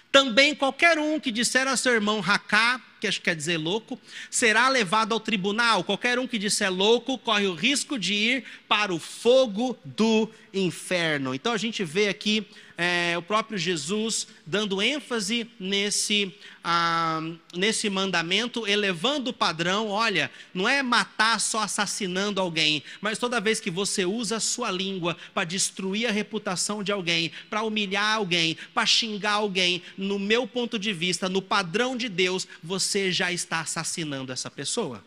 Também 0.09 0.55
qualquer 0.55 0.97
um 0.97 1.19
que 1.19 1.31
disser 1.31 1.67
a 1.67 1.75
seu 1.75 1.93
irmão 1.93 2.21
racá, 2.21 2.81
que 3.01 3.07
acho 3.07 3.19
que 3.19 3.25
quer 3.25 3.35
dizer 3.35 3.57
louco, 3.57 3.99
será 4.31 4.69
levado 4.69 5.11
ao 5.11 5.19
tribunal. 5.19 5.83
Qualquer 5.83 6.17
um 6.17 6.25
que 6.25 6.37
disser 6.37 6.71
louco 6.71 7.17
corre 7.17 7.45
o 7.45 7.55
risco 7.55 7.99
de 7.99 8.13
ir 8.13 8.43
para 8.69 8.93
o 8.93 8.99
fogo 8.99 9.77
do 9.83 10.29
inferno. 10.53 11.35
Então 11.35 11.51
a 11.51 11.57
gente 11.57 11.83
vê 11.83 12.07
aqui 12.07 12.47
é, 12.81 13.17
o 13.17 13.21
próprio 13.21 13.57
Jesus 13.57 14.25
dando 14.45 14.81
ênfase 14.81 15.51
nesse, 15.59 16.33
ah, 16.63 17.19
nesse 17.53 17.89
mandamento, 17.89 18.65
elevando 18.65 19.31
o 19.31 19.33
padrão. 19.33 19.89
Olha, 19.89 20.31
não 20.53 20.67
é 20.67 20.81
matar 20.81 21.41
só 21.41 21.59
assassinando 21.59 22.39
alguém, 22.39 22.81
mas 23.01 23.19
toda 23.19 23.41
vez 23.41 23.59
que 23.59 23.69
você 23.69 24.05
usa 24.05 24.37
a 24.37 24.39
sua 24.39 24.71
língua 24.71 25.17
para 25.33 25.43
destruir 25.43 26.07
a 26.07 26.11
reputação 26.13 26.81
de 26.81 26.89
alguém, 26.89 27.33
para 27.49 27.63
humilhar 27.63 28.15
alguém, 28.15 28.55
para 28.73 28.85
xingar 28.85 29.33
alguém, 29.33 29.81
no 29.97 30.17
meu 30.17 30.47
ponto 30.47 30.79
de 30.79 30.93
vista, 30.93 31.27
no 31.27 31.41
padrão 31.41 31.97
de 31.97 32.07
Deus, 32.07 32.47
você 32.63 33.11
já 33.11 33.29
está 33.29 33.59
assassinando 33.59 34.31
essa 34.31 34.49
pessoa. 34.49 35.03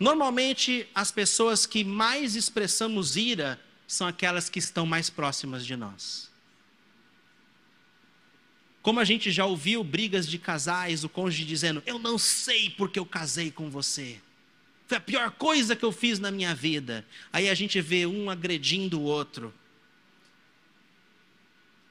Normalmente, 0.00 0.88
as 0.94 1.12
pessoas 1.12 1.66
que 1.66 1.84
mais 1.84 2.34
expressamos 2.34 3.14
ira 3.14 3.60
são 3.88 4.06
aquelas 4.06 4.50
que 4.50 4.58
estão 4.58 4.84
mais 4.84 5.08
próximas 5.08 5.64
de 5.64 5.74
nós. 5.74 6.30
Como 8.82 9.00
a 9.00 9.04
gente 9.04 9.30
já 9.32 9.46
ouviu 9.46 9.82
brigas 9.82 10.28
de 10.28 10.38
casais, 10.38 11.04
o 11.04 11.08
cônjuge 11.08 11.44
dizendo: 11.44 11.82
Eu 11.86 11.98
não 11.98 12.18
sei 12.18 12.68
porque 12.70 12.98
eu 12.98 13.06
casei 13.06 13.50
com 13.50 13.70
você. 13.70 14.20
Foi 14.86 14.98
a 14.98 15.00
pior 15.00 15.30
coisa 15.32 15.74
que 15.74 15.84
eu 15.84 15.90
fiz 15.90 16.18
na 16.18 16.30
minha 16.30 16.54
vida. 16.54 17.04
Aí 17.32 17.48
a 17.48 17.54
gente 17.54 17.80
vê 17.80 18.06
um 18.06 18.30
agredindo 18.30 19.00
o 19.00 19.04
outro. 19.04 19.52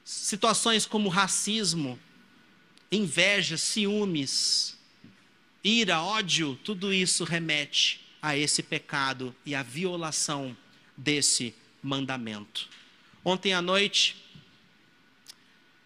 Situações 0.04 0.86
como 0.86 1.08
racismo, 1.08 1.98
inveja, 2.90 3.56
ciúmes, 3.56 4.76
ira, 5.62 6.00
ódio, 6.00 6.58
tudo 6.64 6.92
isso 6.92 7.24
remete 7.24 8.00
a 8.22 8.36
esse 8.36 8.62
pecado 8.62 9.34
e 9.44 9.54
à 9.54 9.62
violação 9.62 10.56
desse 10.96 11.54
mandamento. 11.82 12.68
Ontem 13.24 13.52
à 13.52 13.60
noite, 13.60 14.16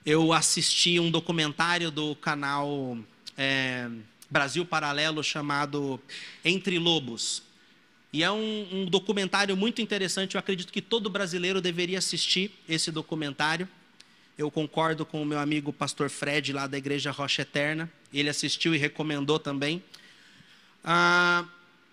eu 0.05 0.33
assisti 0.33 0.99
um 0.99 1.11
documentário 1.11 1.91
do 1.91 2.15
canal 2.17 2.99
é, 3.37 3.89
Brasil 4.31 4.65
Paralelo 4.65 5.23
chamado 5.23 6.01
Entre 6.45 6.79
Lobos. 6.79 7.43
E 8.13 8.23
é 8.23 8.31
um, 8.31 8.69
um, 8.73 8.85
documentário 8.85 9.57
muito 9.57 9.81
interessante. 9.81 10.35
Eu 10.35 10.39
acredito 10.39 10.73
que 10.73 10.83
todo 10.83 11.09
brasileiro 11.09 11.61
deveria 11.61 11.99
assistir 11.99 12.51
esse 12.69 12.91
documentário. 12.91 13.69
Eu 14.37 14.51
concordo 14.51 15.07
com 15.07 15.23
o 15.23 15.25
meu 15.25 15.39
amigo 15.39 15.73
pastor 15.73 16.11
Fred, 16.11 16.53
lá 16.53 16.67
da 16.67 16.77
Igreja 16.77 17.11
Rocha 17.11 17.43
Eterna. 17.43 17.91
Ele 18.13 18.29
assistiu 18.29 18.75
e 18.75 18.79
recomendou 18.79 19.39
também. 19.39 19.83
Ah, 20.85 21.45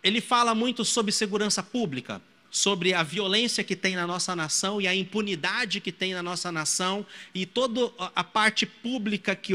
ele 0.03 0.19
fala 0.19 0.55
muito 0.55 0.83
sobre 0.83 1.11
segurança 1.11 1.61
pública, 1.61 2.21
sobre 2.51 2.93
a 2.93 3.03
violência 3.03 3.63
que 3.63 3.75
tem 3.75 3.95
na 3.95 4.07
nossa 4.07 4.35
nação 4.35 4.81
e 4.81 4.87
a 4.87 4.95
impunidade 4.95 5.79
que 5.79 5.91
tem 5.91 6.13
na 6.13 6.23
nossa 6.23 6.51
nação 6.51 7.05
e 7.33 7.45
toda 7.45 7.91
a 8.15 8.23
parte 8.23 8.65
pública 8.65 9.35
que 9.35 9.53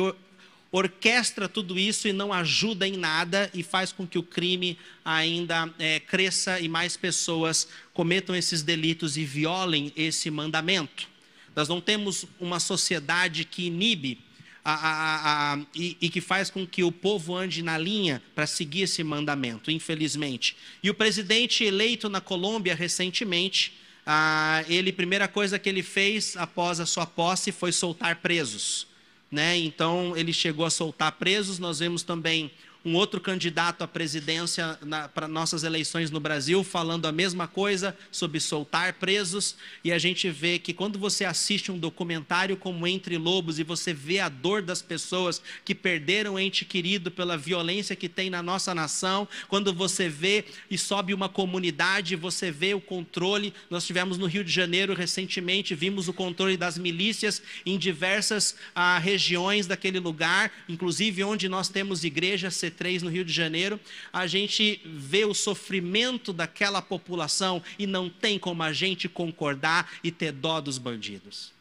orquestra 0.70 1.48
tudo 1.48 1.78
isso 1.78 2.08
e 2.08 2.12
não 2.12 2.32
ajuda 2.32 2.86
em 2.86 2.96
nada 2.96 3.48
e 3.54 3.62
faz 3.62 3.92
com 3.92 4.06
que 4.06 4.18
o 4.18 4.22
crime 4.22 4.76
ainda 5.04 5.72
é, 5.78 6.00
cresça 6.00 6.58
e 6.58 6.68
mais 6.68 6.96
pessoas 6.96 7.68
cometam 7.92 8.34
esses 8.34 8.62
delitos 8.62 9.16
e 9.16 9.24
violem 9.24 9.92
esse 9.94 10.30
mandamento. 10.30 11.08
Nós 11.54 11.68
não 11.68 11.80
temos 11.80 12.26
uma 12.40 12.58
sociedade 12.58 13.44
que 13.44 13.66
inibe 13.66 14.18
a, 14.64 14.72
a, 14.72 15.52
a, 15.52 15.58
e, 15.74 15.96
e, 16.00 16.08
que 16.08 16.22
faz 16.22 16.48
com 16.48 16.66
que 16.66 16.82
o 16.82 16.90
povo 16.90 17.36
ande 17.36 17.62
na 17.62 17.76
linha 17.76 18.22
para 18.34 18.46
seguir 18.46 18.82
esse 18.82 19.04
mandamento, 19.04 19.70
infelizmente. 19.70 20.56
E 20.82 20.88
o 20.88 20.94
presidente 20.94 21.62
eleito 21.62 22.08
na 22.08 22.20
Colômbia 22.20 22.74
recentemente, 22.74 23.74
ah, 24.06 24.64
ele 24.66 24.90
primeira 24.90 25.28
coisa 25.28 25.58
que 25.58 25.68
ele 25.68 25.82
fez 25.82 26.34
após 26.36 26.80
a 26.80 26.86
sua 26.86 27.04
posse 27.04 27.52
foi 27.52 27.72
soltar 27.72 28.16
presos. 28.16 28.86
Né? 29.30 29.58
Então 29.58 30.16
ele 30.16 30.32
chegou 30.32 30.64
a 30.64 30.70
soltar 30.70 31.12
presos. 31.12 31.58
Nós 31.58 31.80
vemos 31.80 32.02
também 32.02 32.50
um 32.84 32.94
outro 32.94 33.20
candidato 33.20 33.82
à 33.82 33.88
presidência 33.88 34.78
para 35.14 35.26
nossas 35.26 35.64
eleições 35.64 36.10
no 36.10 36.20
Brasil 36.20 36.62
falando 36.62 37.06
a 37.06 37.12
mesma 37.12 37.48
coisa 37.48 37.96
sobre 38.10 38.38
soltar 38.40 38.94
presos. 38.94 39.56
E 39.82 39.90
a 39.90 39.98
gente 39.98 40.28
vê 40.28 40.58
que 40.58 40.74
quando 40.74 40.98
você 40.98 41.24
assiste 41.24 41.72
um 41.72 41.78
documentário 41.78 42.56
como 42.56 42.86
Entre 42.86 43.16
Lobos 43.16 43.58
e 43.58 43.64
você 43.64 43.94
vê 43.94 44.20
a 44.20 44.28
dor 44.28 44.60
das 44.60 44.82
pessoas 44.82 45.40
que 45.64 45.74
perderam 45.74 46.38
ente 46.38 46.64
querido 46.64 47.10
pela 47.10 47.38
violência 47.38 47.96
que 47.96 48.08
tem 48.08 48.28
na 48.28 48.42
nossa 48.42 48.74
nação, 48.74 49.26
quando 49.48 49.72
você 49.72 50.08
vê 50.08 50.44
e 50.70 50.76
sobe 50.76 51.14
uma 51.14 51.28
comunidade, 51.28 52.16
você 52.16 52.50
vê 52.50 52.74
o 52.74 52.80
controle. 52.80 53.54
Nós 53.70 53.86
tivemos 53.86 54.18
no 54.18 54.26
Rio 54.26 54.44
de 54.44 54.52
Janeiro 54.52 54.94
recentemente, 54.94 55.74
vimos 55.74 56.06
o 56.08 56.12
controle 56.12 56.56
das 56.56 56.76
milícias 56.76 57.40
em 57.64 57.78
diversas 57.78 58.56
ah, 58.74 58.98
regiões 58.98 59.66
daquele 59.66 59.98
lugar, 59.98 60.52
inclusive 60.68 61.24
onde 61.24 61.48
nós 61.48 61.68
temos 61.68 62.04
igrejas 62.04 62.54
no 63.02 63.10
Rio 63.10 63.24
de 63.24 63.32
Janeiro, 63.32 63.80
a 64.12 64.26
gente 64.26 64.80
vê 64.84 65.24
o 65.24 65.34
sofrimento 65.34 66.32
daquela 66.32 66.82
população 66.82 67.62
e 67.78 67.86
não 67.86 68.10
tem 68.10 68.38
como 68.38 68.62
a 68.62 68.72
gente 68.72 69.08
concordar 69.08 69.90
e 70.02 70.10
ter 70.10 70.32
dó 70.32 70.60
dos 70.60 70.78
bandidos. 70.78 71.52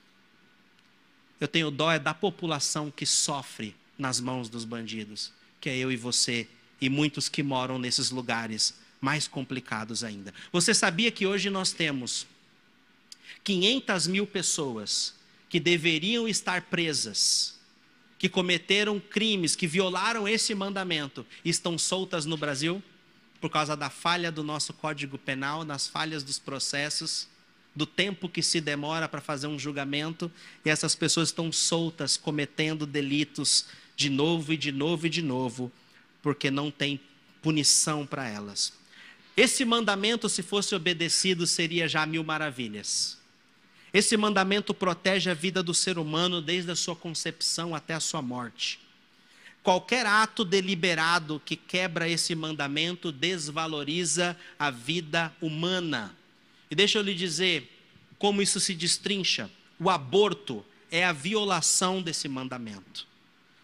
Eu 1.39 1.47
tenho 1.47 1.69
dó 1.69 1.91
é 1.91 1.99
da 1.99 2.13
população 2.13 2.89
que 2.89 3.05
sofre 3.05 3.75
nas 3.97 4.19
mãos 4.19 4.49
dos 4.49 4.65
bandidos, 4.65 5.31
que 5.59 5.69
é 5.69 5.77
eu 5.77 5.91
e 5.91 5.97
você 5.97 6.47
e 6.81 6.89
muitos 6.89 7.29
que 7.29 7.43
moram 7.43 7.77
nesses 7.77 8.11
lugares 8.11 8.73
mais 8.99 9.27
complicados 9.27 10.03
ainda. 10.03 10.33
Você 10.51 10.73
sabia 10.73 11.11
que 11.11 11.25
hoje 11.25 11.49
nós 11.49 11.71
temos 11.71 12.25
500 13.43 14.07
mil 14.07 14.25
pessoas 14.25 15.13
que 15.49 15.59
deveriam 15.59 16.27
estar 16.27 16.63
presas 16.63 17.59
que 18.23 18.29
cometeram 18.29 19.01
crimes, 19.01 19.53
que 19.53 19.67
violaram 19.67 20.25
esse 20.25 20.55
mandamento, 20.55 21.25
estão 21.43 21.77
soltas 21.77 22.25
no 22.25 22.37
Brasil 22.37 22.81
por 23.41 23.49
causa 23.49 23.75
da 23.75 23.89
falha 23.89 24.31
do 24.31 24.41
nosso 24.41 24.71
Código 24.71 25.17
Penal, 25.17 25.65
nas 25.65 25.89
falhas 25.89 26.23
dos 26.23 26.39
processos, 26.39 27.27
do 27.75 27.85
tempo 27.85 28.29
que 28.29 28.41
se 28.41 28.61
demora 28.61 29.09
para 29.09 29.19
fazer 29.19 29.47
um 29.47 29.59
julgamento, 29.59 30.31
e 30.63 30.69
essas 30.69 30.95
pessoas 30.95 31.27
estão 31.27 31.51
soltas 31.51 32.15
cometendo 32.15 32.85
delitos 32.85 33.65
de 33.93 34.09
novo 34.09 34.53
e 34.53 34.57
de 34.57 34.71
novo 34.71 35.05
e 35.05 35.09
de 35.09 35.21
novo, 35.21 35.69
porque 36.21 36.49
não 36.49 36.71
tem 36.71 37.01
punição 37.41 38.05
para 38.05 38.25
elas. 38.25 38.71
Esse 39.35 39.65
mandamento, 39.65 40.29
se 40.29 40.41
fosse 40.41 40.73
obedecido, 40.73 41.45
seria 41.45 41.89
já 41.89 42.05
mil 42.05 42.23
maravilhas. 42.23 43.17
Esse 43.93 44.17
mandamento 44.17 44.73
protege 44.73 45.29
a 45.29 45.35
vida 45.35 45.61
do 45.61 45.73
ser 45.73 45.99
humano 45.99 46.41
desde 46.41 46.71
a 46.71 46.75
sua 46.75 46.95
concepção 46.95 47.75
até 47.75 47.93
a 47.93 47.99
sua 47.99 48.23
morte. 48.23 48.79
Qualquer 49.61 50.07
ato 50.07 50.43
deliberado 50.43 51.39
que 51.45 51.55
quebra 51.55 52.09
esse 52.09 52.33
mandamento 52.33 53.11
desvaloriza 53.11 54.35
a 54.57 54.71
vida 54.71 55.31
humana. 55.39 56.17
E 56.71 56.75
deixa 56.75 56.97
eu 56.97 57.03
lhe 57.03 57.13
dizer 57.13 57.69
como 58.17 58.41
isso 58.41 58.59
se 58.59 58.73
destrincha. 58.73 59.47
O 59.79 59.91
aborto 59.91 60.65
é 60.91 61.05
a 61.05 61.13
violação 61.13 62.01
desse 62.01 62.27
mandamento. 62.27 63.05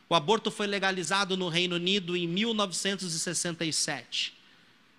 O 0.08 0.14
aborto 0.16 0.52
foi 0.52 0.68
legalizado 0.68 1.36
no 1.36 1.50
Reino 1.50 1.76
Unido 1.76 2.16
em 2.16 2.28
1967. 2.28 4.38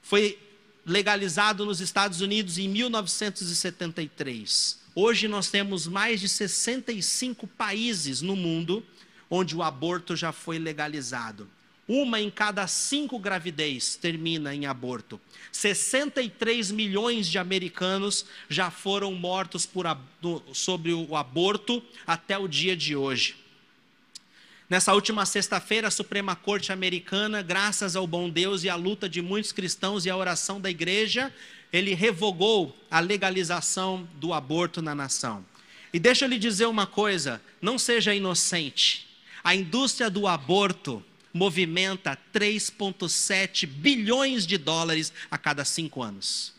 Foi 0.03 0.37
legalizado 0.85 1.65
nos 1.65 1.81
Estados 1.81 2.21
Unidos 2.21 2.59
em 2.59 2.69
1973. 2.69 4.80
Hoje 4.95 5.29
nós 5.29 5.51
temos 5.51 5.87
mais 5.87 6.21
de 6.21 6.29
65 6.29 7.47
países 7.47 8.21
no 8.21 8.35
mundo 8.35 8.85
onde 9.31 9.55
o 9.55 9.63
aborto 9.63 10.17
já 10.17 10.33
foi 10.33 10.59
legalizado. 10.59 11.49
Uma 11.87 12.21
em 12.21 12.31
cada 12.31 12.67
cinco 12.67 13.19
gravidez 13.19 13.97
termina 13.97 14.55
em 14.55 14.67
aborto. 14.67 15.21
63 15.53 16.71
milhões 16.71 17.29
de 17.29 17.39
americanos 17.39 18.27
já 18.49 18.71
foram 18.71 19.13
mortos 19.13 19.67
por, 19.67 19.87
sobre 20.53 20.93
o 20.93 21.17
aborto 21.17 21.83
até 22.07 22.39
o 22.39 22.47
dia 22.47 22.77
de 22.77 22.95
hoje. 22.95 23.37
Nessa 24.69 24.95
última 24.95 25.27
sexta-feira, 25.27 25.89
a 25.89 25.91
Suprema 25.91 26.37
Corte 26.37 26.71
Americana, 26.71 27.43
graças 27.43 27.97
ao 27.97 28.07
bom 28.07 28.31
Deus 28.31 28.63
e 28.63 28.69
à 28.69 28.77
luta 28.77 29.09
de 29.09 29.21
muitos 29.21 29.51
cristãos 29.51 30.07
e 30.07 30.11
à 30.11 30.17
oração 30.17 30.61
da 30.61 30.71
igreja, 30.71 31.35
ele 31.73 31.95
revogou 31.95 32.77
a 32.91 33.01
legalização 33.01 34.09
do 34.15 34.33
aborto 34.33 34.83
na 34.83 34.95
nação. 34.95 35.45
E 35.93 35.99
deixa 35.99 36.25
eu 36.25 36.29
lhe 36.29 36.39
dizer 36.39 36.67
uma 36.67 36.87
coisa: 36.87 37.41
não 37.61 37.79
seja 37.79 38.15
inocente. 38.15 39.09
A 39.43 39.55
indústria 39.55 40.11
do 40.11 40.27
aborto 40.27 41.05
movimenta 41.33 42.19
3,7 42.35 43.67
bilhões 43.67 44.47
de 44.47 44.59
dólares 44.59 45.13
a 45.31 45.39
cada 45.39 45.65
cinco 45.65 46.03
anos. 46.03 46.53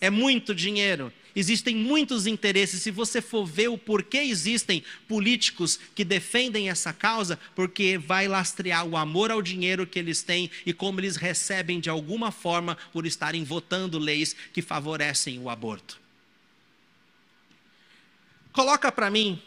É 0.00 0.10
muito 0.10 0.54
dinheiro. 0.54 1.12
Existem 1.34 1.74
muitos 1.74 2.26
interesses. 2.26 2.82
Se 2.82 2.90
você 2.90 3.20
for 3.20 3.46
ver 3.46 3.68
o 3.68 3.78
porquê 3.78 4.18
existem 4.18 4.84
políticos 5.08 5.78
que 5.94 6.04
defendem 6.04 6.68
essa 6.68 6.92
causa, 6.92 7.38
porque 7.54 7.98
vai 7.98 8.28
lastrear 8.28 8.86
o 8.86 8.96
amor 8.96 9.30
ao 9.30 9.40
dinheiro 9.40 9.86
que 9.86 9.98
eles 9.98 10.22
têm 10.22 10.50
e 10.66 10.72
como 10.72 11.00
eles 11.00 11.16
recebem 11.16 11.80
de 11.80 11.88
alguma 11.88 12.30
forma 12.30 12.76
por 12.92 13.06
estarem 13.06 13.44
votando 13.44 13.98
leis 13.98 14.36
que 14.52 14.60
favorecem 14.60 15.38
o 15.38 15.48
aborto. 15.48 16.00
Coloca 18.52 18.92
para 18.92 19.10
mim 19.10 19.40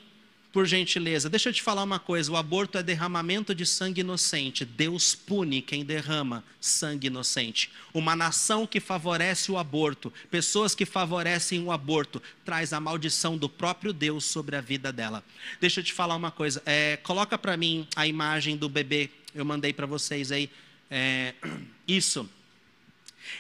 por 0.56 0.66
gentileza, 0.66 1.30
deixa 1.30 1.50
eu 1.50 1.54
te 1.54 1.62
falar 1.62 1.84
uma 1.84 2.00
coisa: 2.00 2.32
o 2.32 2.38
aborto 2.38 2.78
é 2.78 2.82
derramamento 2.82 3.54
de 3.54 3.66
sangue 3.66 4.00
inocente. 4.00 4.64
Deus 4.64 5.14
pune 5.14 5.62
quem 5.62 5.84
derrama 5.84 6.46
sangue 6.62 7.08
inocente. 7.08 7.70
Uma 7.94 8.16
nação 8.16 8.66
que 8.66 8.80
favorece 8.80 9.52
o 9.52 9.58
aborto, 9.58 10.14
pessoas 10.32 10.74
que 10.74 10.86
favorecem 10.86 11.62
o 11.62 11.74
aborto, 11.74 12.24
traz 12.46 12.72
a 12.72 12.80
maldição 12.80 13.38
do 13.38 13.50
próprio 13.50 13.92
Deus 13.92 14.24
sobre 14.24 14.56
a 14.56 14.62
vida 14.62 14.94
dela. 14.94 15.22
Deixa 15.60 15.82
eu 15.82 15.84
te 15.84 15.92
falar 15.92 16.16
uma 16.16 16.32
coisa: 16.32 16.64
é, 16.66 16.96
coloca 17.04 17.38
para 17.38 17.58
mim 17.58 17.86
a 17.94 18.08
imagem 18.08 18.56
do 18.56 18.70
bebê, 18.70 19.10
eu 19.34 19.44
mandei 19.44 19.74
para 19.74 19.86
vocês 19.86 20.32
aí. 20.32 20.50
É, 20.90 21.34
isso. 21.86 22.30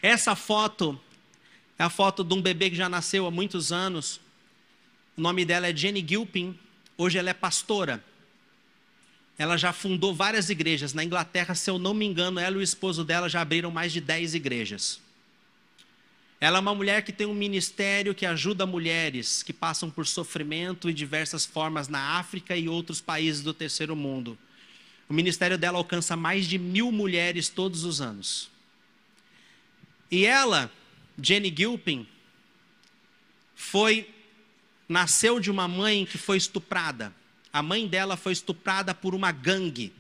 Essa 0.01 0.36
foto 0.36 0.99
é 1.80 1.84
a 1.86 1.89
foto 1.89 2.25
de 2.25 2.34
um 2.34 2.41
bebê 2.41 2.69
que 2.69 2.75
já 2.75 2.89
nasceu 2.89 3.25
há 3.25 3.32
muitos 3.32 3.71
anos. 3.71 4.19
O 5.15 5.21
nome 5.21 5.45
dela 5.45 5.65
é 5.65 5.73
Jenny 5.73 6.06
Gilpin. 6.06 6.60
Hoje 6.98 7.18
ela 7.18 7.30
é 7.30 7.34
pastora. 7.34 8.04
Ela 9.38 9.58
já 9.58 9.74
fundou 9.74 10.14
várias 10.14 10.50
igrejas. 10.50 10.94
Na 10.94 11.04
Inglaterra, 11.04 11.54
se 11.56 11.70
eu 11.70 11.78
não 11.78 11.94
me 11.94 12.06
engano, 12.06 12.40
ela 12.40 12.56
e 12.56 12.60
o 12.60 12.62
esposo 12.62 13.04
dela 13.04 13.28
já 13.28 13.42
abriram 13.42 13.70
mais 13.70 13.92
de 13.92 14.00
10 14.00 14.34
igrejas. 14.36 15.02
Ela 16.40 16.58
é 16.58 16.62
uma 16.62 16.76
mulher 16.76 17.04
que 17.04 17.12
tem 17.12 17.28
um 17.28 17.34
ministério 17.34 18.14
que 18.14 18.26
ajuda 18.26 18.66
mulheres 18.66 19.42
que 19.42 19.54
passam 19.54 19.90
por 19.90 20.06
sofrimento 20.06 20.90
e 20.90 20.94
diversas 20.94 21.46
formas 21.46 21.88
na 21.88 22.18
África 22.18 22.56
e 22.56 22.70
outros 22.70 23.02
países 23.02 23.42
do 23.42 23.54
terceiro 23.54 23.96
mundo. 23.96 24.38
O 25.08 25.14
ministério 25.14 25.58
dela 25.58 25.78
alcança 25.78 26.16
mais 26.16 26.46
de 26.46 26.58
mil 26.58 26.92
mulheres 26.92 27.50
todos 27.50 27.84
os 27.84 28.02
anos. 28.02 28.50
E 30.10 30.26
ela, 30.26 30.72
Jenny 31.22 31.54
Gilpin, 31.56 32.08
foi 33.56 34.14
nasceu 34.88 35.39
de 35.39 35.50
uma 35.50 35.67
mãe 35.67 36.06
que 36.06 36.17
foi 36.17 36.38
estuprada. 36.38 37.13
A 37.52 37.62
mãe 37.62 37.88
dela 37.88 38.17
foi 38.17 38.34
estuprada 38.34 38.93
por 38.93 39.15
uma 39.15 39.32
gangue. 39.32 39.93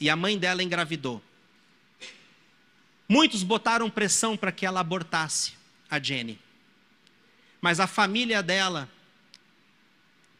E 0.00 0.08
a 0.08 0.16
mãe 0.16 0.38
dela 0.38 0.62
engravidou. 0.62 1.22
Muitos 3.08 3.42
botaram 3.42 3.90
pressão 3.90 4.36
para 4.36 4.52
que 4.52 4.64
ela 4.64 4.80
abortasse 4.80 5.54
a 5.90 5.98
Jenny. 5.98 6.38
Mas 7.60 7.78
a 7.78 7.86
família 7.86 8.42
dela 8.42 8.88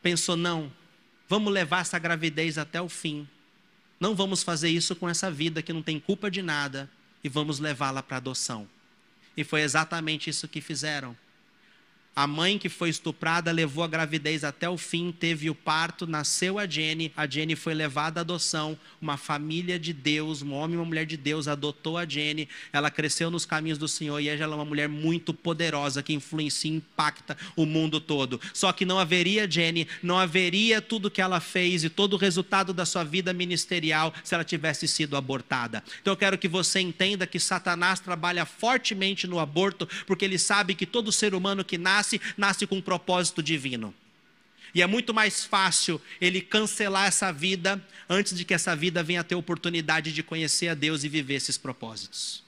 pensou: 0.02 0.36
não, 0.36 0.72
vamos 1.28 1.52
levar 1.52 1.80
essa 1.80 1.98
gravidez 1.98 2.58
até 2.58 2.80
o 2.80 2.88
fim. 2.88 3.28
Não 4.00 4.14
vamos 4.16 4.42
fazer 4.42 4.68
isso 4.68 4.96
com 4.96 5.08
essa 5.08 5.30
vida 5.30 5.62
que 5.62 5.72
não 5.72 5.82
tem 5.82 6.00
culpa 6.00 6.30
de 6.30 6.42
nada 6.42 6.90
e 7.22 7.28
vamos 7.28 7.60
levá-la 7.60 8.02
para 8.02 8.16
adoção. 8.16 8.68
E 9.36 9.44
foi 9.44 9.62
exatamente 9.62 10.28
isso 10.28 10.48
que 10.48 10.60
fizeram. 10.60 11.16
A 12.14 12.27
mãe 12.27 12.59
que 12.59 12.68
foi 12.68 12.90
estuprada 12.90 13.51
levou 13.51 13.83
a 13.83 13.88
gravidez 13.88 14.44
até 14.44 14.68
o 14.68 14.77
fim, 14.77 15.11
teve 15.18 15.48
o 15.48 15.55
parto, 15.55 16.07
nasceu 16.07 16.59
a 16.59 16.66
Jenny, 16.66 17.11
a 17.16 17.27
Jenny 17.27 17.57
foi 17.57 17.72
levada 17.72 18.20
à 18.20 18.22
adoção, 18.22 18.79
uma 19.01 19.16
família 19.16 19.79
de 19.79 19.94
Deus, 19.94 20.42
um 20.42 20.53
homem 20.53 20.75
e 20.75 20.79
uma 20.79 20.85
mulher 20.85 21.07
de 21.07 21.16
Deus 21.16 21.48
adotou 21.48 21.96
a 21.96 22.05
Jenny, 22.05 22.51
ela 22.70 22.90
cresceu 22.90 23.31
nos 23.31 23.46
caminhos 23.46 23.79
do 23.79 23.88
Senhor 23.88 24.20
e 24.20 24.29
ela 24.29 24.53
é 24.53 24.57
uma 24.57 24.64
mulher 24.64 24.90
muito 24.90 25.33
poderosa 25.33 26.03
que 26.03 26.12
influencia 26.12 26.70
e 26.70 26.75
impacta 26.75 27.35
o 27.57 27.64
mundo 27.64 27.98
todo. 27.98 28.38
Só 28.53 28.70
que 28.75 28.85
não 28.85 28.98
haveria 28.98 29.51
Jenny, 29.51 29.88
não 30.03 30.18
haveria 30.18 30.83
tudo 30.83 31.11
que 31.11 31.22
ela 31.22 31.40
fez 31.40 31.83
e 31.83 31.88
todo 31.88 32.12
o 32.12 32.18
resultado 32.18 32.75
da 32.75 32.85
sua 32.85 33.05
vida 33.05 33.33
ministerial 33.33 34.12
se 34.22 34.35
ela 34.35 34.44
tivesse 34.44 34.87
sido 34.87 35.16
abortada. 35.16 35.83
Então 36.03 36.12
eu 36.12 36.18
quero 36.18 36.37
que 36.37 36.46
você 36.46 36.79
entenda 36.79 37.27
que 37.27 37.40
Satanás 37.40 38.01
trabalha 38.01 38.44
fortemente 38.44 39.27
no 39.27 39.38
aborto, 39.38 39.88
porque 40.07 40.27
ele 40.27 40.38
sabe 40.38 40.75
que 40.75 40.85
todo 40.85 41.11
ser 41.11 41.35
humano 41.35 41.64
que 41.64 41.79
nasce 41.79 42.01
nasce, 42.02 42.20
nasce 42.36 42.66
com 42.66 42.76
um 42.76 42.82
propósito 42.82 43.42
divino. 43.42 43.94
E 44.74 44.82
é 44.82 44.86
muito 44.86 45.12
mais 45.14 45.44
fácil 45.44 46.00
ele 46.20 46.40
cancelar 46.40 47.06
essa 47.06 47.30
vida 47.32 47.82
antes 48.08 48.36
de 48.36 48.44
que 48.44 48.54
essa 48.54 48.74
vida 48.74 49.02
venha 49.02 49.22
ter 49.22 49.34
oportunidade 49.34 50.12
de 50.12 50.22
conhecer 50.22 50.68
a 50.68 50.74
Deus 50.74 51.04
e 51.04 51.08
viver 51.08 51.34
esses 51.34 51.58
propósitos. 51.58 52.42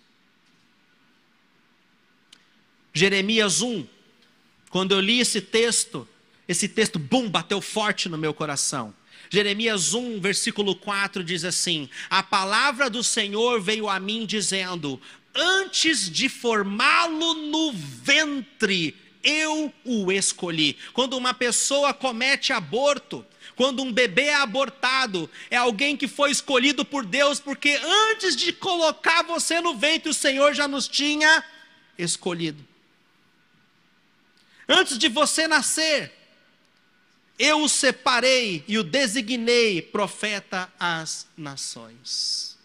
Jeremias 2.92 3.60
1, 3.60 3.86
quando 4.70 4.92
eu 4.92 5.00
li 5.00 5.20
esse 5.20 5.40
texto, 5.40 6.08
esse 6.48 6.68
texto, 6.68 6.98
bum, 6.98 7.28
bateu 7.28 7.60
forte 7.60 8.08
no 8.08 8.16
meu 8.16 8.32
coração. 8.32 8.94
Jeremias 9.28 9.94
1, 9.94 10.20
versículo 10.20 10.76
4 10.76 11.22
diz 11.24 11.44
assim: 11.44 11.88
A 12.08 12.22
palavra 12.22 12.88
do 12.88 13.02
Senhor 13.02 13.60
veio 13.60 13.88
a 13.88 13.98
mim 13.98 14.24
dizendo: 14.24 15.00
Antes 15.34 16.08
de 16.08 16.28
formá-lo 16.28 17.34
no 17.34 17.72
ventre, 17.72 18.94
eu 19.24 19.72
o 19.84 20.12
escolhi. 20.12 20.76
Quando 20.92 21.16
uma 21.16 21.32
pessoa 21.32 21.94
comete 21.94 22.52
aborto, 22.52 23.24
quando 23.56 23.82
um 23.82 23.92
bebê 23.92 24.24
é 24.24 24.34
abortado, 24.34 25.30
é 25.50 25.56
alguém 25.56 25.96
que 25.96 26.06
foi 26.06 26.30
escolhido 26.30 26.84
por 26.84 27.04
Deus, 27.04 27.40
porque 27.40 27.80
antes 28.10 28.36
de 28.36 28.52
colocar 28.52 29.22
você 29.22 29.60
no 29.60 29.76
ventre, 29.76 30.10
o 30.10 30.14
Senhor 30.14 30.54
já 30.54 30.68
nos 30.68 30.86
tinha 30.86 31.44
escolhido. 31.98 32.64
Antes 34.68 34.98
de 34.98 35.08
você 35.08 35.46
nascer, 35.46 36.12
eu 37.38 37.62
o 37.62 37.68
separei 37.68 38.64
e 38.66 38.78
o 38.78 38.84
designei 38.84 39.82
profeta 39.82 40.72
às 40.78 41.26
nações. 41.36 42.56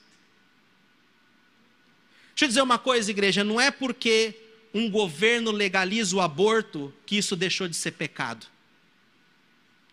Deixa 2.29 2.45
eu 2.45 2.47
dizer 2.47 2.61
uma 2.61 2.79
coisa, 2.79 3.11
igreja, 3.11 3.43
não 3.43 3.59
é 3.59 3.69
porque 3.69 4.48
um 4.73 4.89
governo 4.89 5.51
legaliza 5.51 6.15
o 6.15 6.21
aborto, 6.21 6.93
que 7.05 7.17
isso 7.17 7.35
deixou 7.35 7.67
de 7.67 7.75
ser 7.75 7.91
pecado. 7.91 8.45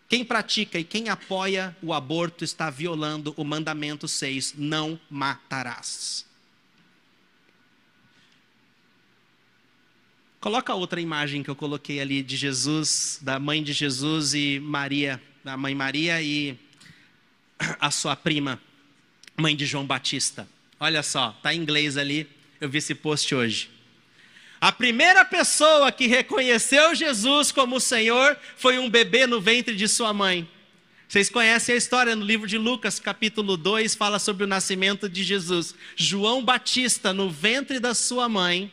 Quem 0.09 0.23
pratica 0.23 0.79
e 0.79 0.83
quem 0.83 1.09
apoia 1.09 1.75
o 1.81 1.93
aborto 1.93 2.43
está 2.43 2.69
violando 2.69 3.33
o 3.35 3.43
mandamento 3.43 4.07
6: 4.07 4.53
não 4.57 4.99
matarás. 5.09 6.25
Coloca 10.39 10.73
outra 10.73 11.01
imagem 11.01 11.43
que 11.43 11.49
eu 11.49 11.55
coloquei 11.55 11.99
ali 11.99 12.23
de 12.23 12.37
Jesus, 12.37 13.19
da 13.21 13.39
mãe 13.39 13.61
de 13.61 13.73
Jesus 13.73 14.33
e 14.33 14.59
Maria, 14.59 15.21
da 15.43 15.57
mãe 15.57 15.75
Maria 15.75 16.21
e 16.21 16.57
a 17.79 17.91
sua 17.91 18.15
prima, 18.15 18.61
mãe 19.35 19.55
de 19.55 19.65
João 19.65 19.85
Batista. 19.85 20.47
Olha 20.79 21.01
só, 21.01 21.31
tá 21.41 21.53
em 21.53 21.59
inglês 21.59 21.97
ali. 21.97 22.29
Eu 22.61 22.69
vi 22.69 22.77
esse 22.77 22.95
post 22.95 23.33
hoje. 23.33 23.76
A 24.67 24.71
primeira 24.73 25.23
pessoa 25.23 25.93
que 25.93 26.07
reconheceu 26.07 26.93
Jesus 26.93 27.53
como 27.53 27.79
Senhor 27.79 28.37
foi 28.57 28.77
um 28.77 28.89
bebê 28.89 29.25
no 29.25 29.39
ventre 29.39 29.73
de 29.73 29.87
sua 29.87 30.11
mãe. 30.11 30.45
Vocês 31.07 31.29
conhecem 31.29 31.73
a 31.73 31.77
história 31.77 32.13
no 32.17 32.25
livro 32.25 32.45
de 32.45 32.57
Lucas, 32.57 32.99
capítulo 32.99 33.55
2, 33.55 33.95
fala 33.95 34.19
sobre 34.19 34.43
o 34.43 34.47
nascimento 34.47 35.07
de 35.07 35.23
Jesus. 35.23 35.73
João 35.95 36.43
Batista, 36.43 37.13
no 37.13 37.29
ventre 37.29 37.79
da 37.79 37.93
sua 37.93 38.27
mãe, 38.27 38.69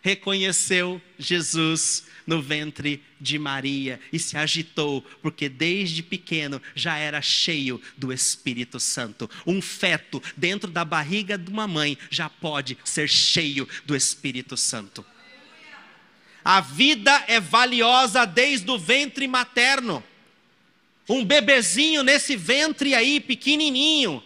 reconheceu 0.00 1.02
Jesus 1.18 2.04
no 2.24 2.40
ventre 2.40 3.02
de 3.20 3.36
Maria 3.36 3.98
e 4.12 4.20
se 4.20 4.36
agitou, 4.36 5.04
porque 5.20 5.48
desde 5.48 6.04
pequeno 6.04 6.62
já 6.72 6.98
era 6.98 7.20
cheio 7.20 7.82
do 7.98 8.12
Espírito 8.12 8.78
Santo. 8.78 9.28
Um 9.44 9.60
feto 9.60 10.22
dentro 10.36 10.70
da 10.70 10.84
barriga 10.84 11.36
de 11.36 11.50
uma 11.50 11.66
mãe 11.66 11.98
já 12.10 12.30
pode 12.30 12.78
ser 12.84 13.08
cheio 13.08 13.68
do 13.84 13.96
Espírito 13.96 14.56
Santo. 14.56 15.04
A 16.44 16.60
vida 16.60 17.24
é 17.28 17.38
valiosa 17.38 18.24
desde 18.24 18.70
o 18.70 18.78
ventre 18.78 19.28
materno. 19.28 20.02
Um 21.08 21.24
bebezinho 21.24 22.02
nesse 22.02 22.36
ventre 22.36 22.94
aí, 22.94 23.20
pequenininho, 23.20 24.22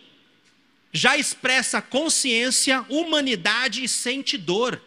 já 0.93 1.17
expressa 1.17 1.83
consciência, 1.83 2.85
humanidade 2.89 3.85
e 3.85 3.89
sente 3.89 4.39
dor. 4.39 4.81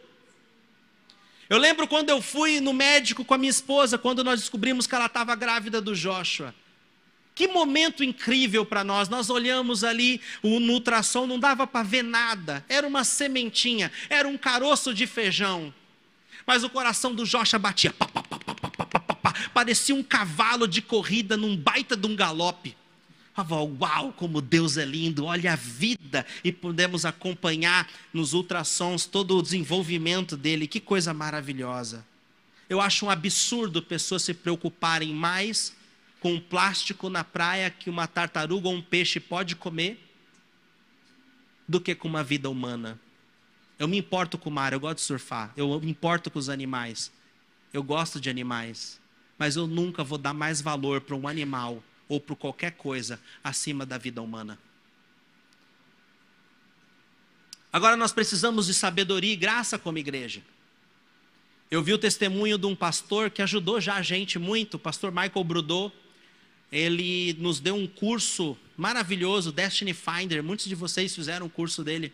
Eu 1.48 1.58
lembro 1.58 1.88
quando 1.88 2.10
eu 2.10 2.22
fui 2.22 2.60
no 2.60 2.74
médico 2.74 3.26
com 3.26 3.34
a 3.34 3.38
minha 3.38 3.50
esposa, 3.50 3.98
quando 3.98 4.24
nós 4.24 4.40
descobrimos 4.40 4.88
que 4.88 4.96
ela 4.96 5.08
estava 5.08 5.36
grávida 5.36 5.82
do 5.82 5.96
Joshua. 5.96 6.54
Que 7.36 7.48
momento 7.48 8.04
incrível 8.04 8.66
para 8.66 8.84
nós. 8.84 9.08
Nós 9.08 9.30
olhamos 9.30 9.84
ali, 9.84 10.20
o, 10.44 10.60
no 10.60 10.74
ultrassom 10.74 11.26
não 11.26 11.40
dava 11.40 11.66
para 11.66 11.84
ver 11.84 12.04
nada. 12.04 12.66
Era 12.68 12.88
uma 12.88 13.04
sementinha, 13.04 13.92
era 14.10 14.28
um 14.28 14.38
caroço 14.38 14.94
de 14.94 15.08
feijão 15.08 15.74
mas 16.50 16.64
o 16.64 16.70
coração 16.70 17.14
do 17.14 17.28
Joshua 17.28 17.60
batia. 17.60 17.94
Pá, 17.94 18.08
pá, 18.08 18.24
pá, 18.24 19.36
parecia 19.54 19.94
um 19.94 20.02
cavalo 20.02 20.68
de 20.68 20.82
corrida 20.82 21.38
num 21.38 21.56
baita 21.56 21.96
de 21.96 22.08
um 22.08 22.16
galope. 22.16 22.76
Uau, 23.80 24.12
como 24.14 24.42
Deus 24.42 24.76
é 24.76 24.84
lindo, 24.84 25.26
olha 25.26 25.54
a 25.54 25.56
vida. 25.56 26.26
E 26.44 26.52
pudemos 26.52 27.06
acompanhar 27.06 27.88
nos 28.12 28.34
ultrassons 28.34 29.06
todo 29.06 29.38
o 29.38 29.44
desenvolvimento 29.44 30.36
dele, 30.36 30.66
que 30.66 30.80
coisa 30.80 31.14
maravilhosa. 31.14 32.04
Eu 32.68 32.82
acho 32.82 33.06
um 33.06 33.12
absurdo 33.12 33.80
pessoas 33.80 34.24
se 34.24 34.34
preocuparem 34.34 35.14
mais 35.14 35.76
com 36.20 36.34
um 36.34 36.40
plástico 36.40 37.12
na 37.12 37.24
praia 37.24 37.70
que 37.70 37.92
uma 37.92 38.08
tartaruga 38.08 38.68
ou 38.68 38.74
um 38.74 38.82
peixe 38.82 39.20
pode 39.20 39.56
comer 39.56 40.04
do 41.68 41.80
que 41.80 41.94
com 41.94 42.08
uma 42.08 42.24
vida 42.24 42.50
humana. 42.50 43.00
Eu 43.80 43.88
me 43.88 43.98
importo 43.98 44.38
com 44.38 44.50
o 44.50 44.54
mar, 44.54 44.74
eu 44.74 44.80
gosto 44.80 44.98
de 44.98 45.04
surfar, 45.04 45.54
eu 45.56 45.80
me 45.80 45.90
importo 45.90 46.30
com 46.30 46.38
os 46.38 46.50
animais. 46.50 47.12
Eu 47.72 47.82
gosto 47.82 48.20
de 48.20 48.30
animais, 48.30 49.00
mas 49.38 49.56
eu 49.56 49.66
nunca 49.66 50.04
vou 50.04 50.18
dar 50.18 50.34
mais 50.34 50.60
valor 50.60 51.00
para 51.02 51.16
um 51.16 51.28
animal 51.28 51.82
ou 52.08 52.20
para 52.20 52.36
qualquer 52.36 52.72
coisa 52.72 53.20
acima 53.44 53.86
da 53.86 53.98
vida 53.98 54.22
humana. 54.22 54.60
Agora 57.72 57.96
nós 57.96 58.12
precisamos 58.12 58.66
de 58.66 58.74
sabedoria 58.74 59.32
e 59.32 59.36
graça 59.36 59.78
como 59.78 60.00
igreja. 60.00 60.42
Eu 61.70 61.84
vi 61.84 61.94
o 61.94 62.00
testemunho 62.00 62.58
de 62.58 62.66
um 62.66 62.76
pastor 62.76 63.30
que 63.30 63.44
ajudou 63.44 63.80
já 63.80 63.96
a 63.96 64.02
gente 64.02 64.40
muito, 64.40 64.74
o 64.74 64.80
pastor 64.80 65.12
Michael 65.12 65.44
Brudot. 65.44 65.94
Ele 66.72 67.34
nos 67.40 67.60
deu 67.60 67.76
um 67.76 67.88
curso 67.88 68.58
maravilhoso, 68.76 69.52
Destiny 69.52 69.94
Finder. 69.94 70.44
Muitos 70.44 70.66
de 70.66 70.74
vocês 70.74 71.14
fizeram 71.14 71.46
o 71.46 71.50
curso 71.50 71.84
dele. 71.84 72.12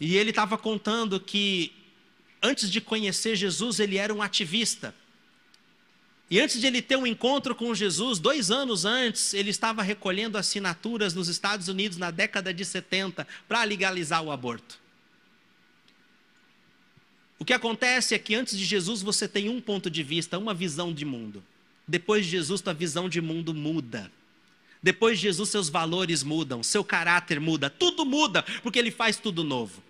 E 0.00 0.16
ele 0.16 0.30
estava 0.30 0.58
contando 0.58 1.20
que 1.20 1.72
antes 2.42 2.70
de 2.70 2.80
conhecer 2.80 3.36
Jesus, 3.36 3.80
ele 3.80 3.96
era 3.96 4.12
um 4.12 4.20
ativista. 4.20 4.94
E 6.30 6.40
antes 6.40 6.60
de 6.60 6.66
ele 6.66 6.82
ter 6.82 6.96
um 6.96 7.06
encontro 7.06 7.54
com 7.54 7.74
Jesus, 7.74 8.18
dois 8.18 8.50
anos 8.50 8.84
antes, 8.84 9.34
ele 9.34 9.50
estava 9.50 9.82
recolhendo 9.82 10.38
assinaturas 10.38 11.14
nos 11.14 11.28
Estados 11.28 11.68
Unidos 11.68 11.96
na 11.98 12.10
década 12.10 12.52
de 12.52 12.64
70 12.64 13.26
para 13.46 13.62
legalizar 13.62 14.22
o 14.22 14.32
aborto. 14.32 14.82
O 17.38 17.44
que 17.44 17.52
acontece 17.52 18.14
é 18.14 18.18
que 18.18 18.34
antes 18.34 18.58
de 18.58 18.64
Jesus 18.64 19.02
você 19.02 19.28
tem 19.28 19.48
um 19.48 19.60
ponto 19.60 19.90
de 19.90 20.02
vista, 20.02 20.38
uma 20.38 20.54
visão 20.54 20.92
de 20.92 21.04
mundo. 21.04 21.44
Depois 21.86 22.24
de 22.24 22.32
Jesus, 22.32 22.62
tua 22.62 22.72
visão 22.72 23.06
de 23.06 23.20
mundo 23.20 23.52
muda. 23.52 24.10
Depois 24.82 25.18
de 25.18 25.24
Jesus, 25.24 25.50
seus 25.50 25.68
valores 25.68 26.22
mudam, 26.22 26.62
seu 26.62 26.82
caráter 26.82 27.38
muda, 27.38 27.68
tudo 27.68 28.06
muda, 28.06 28.42
porque 28.62 28.78
ele 28.78 28.90
faz 28.90 29.18
tudo 29.18 29.44
novo. 29.44 29.83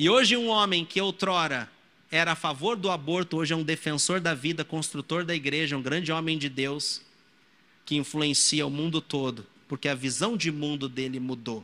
E 0.00 0.08
hoje, 0.08 0.34
um 0.34 0.48
homem 0.48 0.82
que 0.82 0.98
outrora 0.98 1.70
era 2.10 2.32
a 2.32 2.34
favor 2.34 2.74
do 2.74 2.90
aborto, 2.90 3.36
hoje 3.36 3.52
é 3.52 3.56
um 3.56 3.62
defensor 3.62 4.18
da 4.18 4.32
vida, 4.32 4.64
construtor 4.64 5.26
da 5.26 5.34
igreja, 5.34 5.76
um 5.76 5.82
grande 5.82 6.10
homem 6.10 6.38
de 6.38 6.48
Deus, 6.48 7.02
que 7.84 7.96
influencia 7.96 8.66
o 8.66 8.70
mundo 8.70 9.02
todo, 9.02 9.46
porque 9.68 9.90
a 9.90 9.94
visão 9.94 10.38
de 10.38 10.50
mundo 10.50 10.88
dele 10.88 11.20
mudou. 11.20 11.62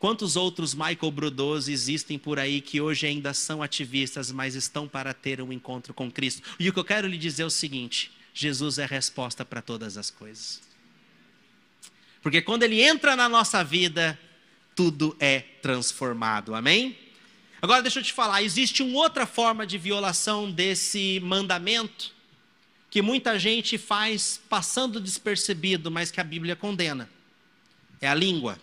Quantos 0.00 0.34
outros 0.34 0.74
Michael 0.74 1.12
Brudos 1.12 1.68
existem 1.68 2.18
por 2.18 2.40
aí 2.40 2.60
que 2.60 2.80
hoje 2.80 3.06
ainda 3.06 3.32
são 3.32 3.62
ativistas, 3.62 4.32
mas 4.32 4.56
estão 4.56 4.88
para 4.88 5.14
ter 5.14 5.40
um 5.40 5.52
encontro 5.52 5.94
com 5.94 6.10
Cristo? 6.10 6.42
E 6.58 6.68
o 6.68 6.72
que 6.72 6.80
eu 6.80 6.84
quero 6.84 7.06
lhe 7.06 7.16
dizer 7.16 7.44
é 7.44 7.46
o 7.46 7.50
seguinte: 7.50 8.10
Jesus 8.34 8.78
é 8.78 8.82
a 8.82 8.88
resposta 8.88 9.44
para 9.44 9.62
todas 9.62 9.96
as 9.96 10.10
coisas. 10.10 10.60
Porque 12.20 12.42
quando 12.42 12.64
ele 12.64 12.82
entra 12.82 13.14
na 13.14 13.28
nossa 13.28 13.62
vida, 13.62 14.18
tudo 14.74 15.16
é 15.20 15.38
transformado. 15.38 16.52
Amém? 16.52 16.98
Agora 17.62 17.80
deixa 17.80 18.00
eu 18.00 18.02
te 18.02 18.12
falar, 18.12 18.42
existe 18.42 18.82
uma 18.82 18.98
outra 18.98 19.24
forma 19.24 19.64
de 19.64 19.78
violação 19.78 20.50
desse 20.50 21.20
mandamento 21.20 22.12
que 22.90 23.00
muita 23.00 23.38
gente 23.38 23.78
faz 23.78 24.40
passando 24.48 25.00
despercebido, 25.00 25.88
mas 25.88 26.10
que 26.10 26.20
a 26.20 26.24
Bíblia 26.24 26.56
condena. 26.56 27.08
É 28.00 28.08
a 28.08 28.14
língua. 28.14 28.58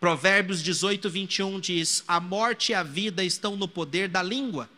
Provérbios 0.00 0.62
18, 0.62 1.10
21 1.10 1.60
diz: 1.60 2.02
A 2.08 2.18
morte 2.18 2.72
e 2.72 2.74
a 2.74 2.82
vida 2.82 3.22
estão 3.22 3.56
no 3.56 3.68
poder 3.68 4.08
da 4.08 4.22
língua. 4.22 4.70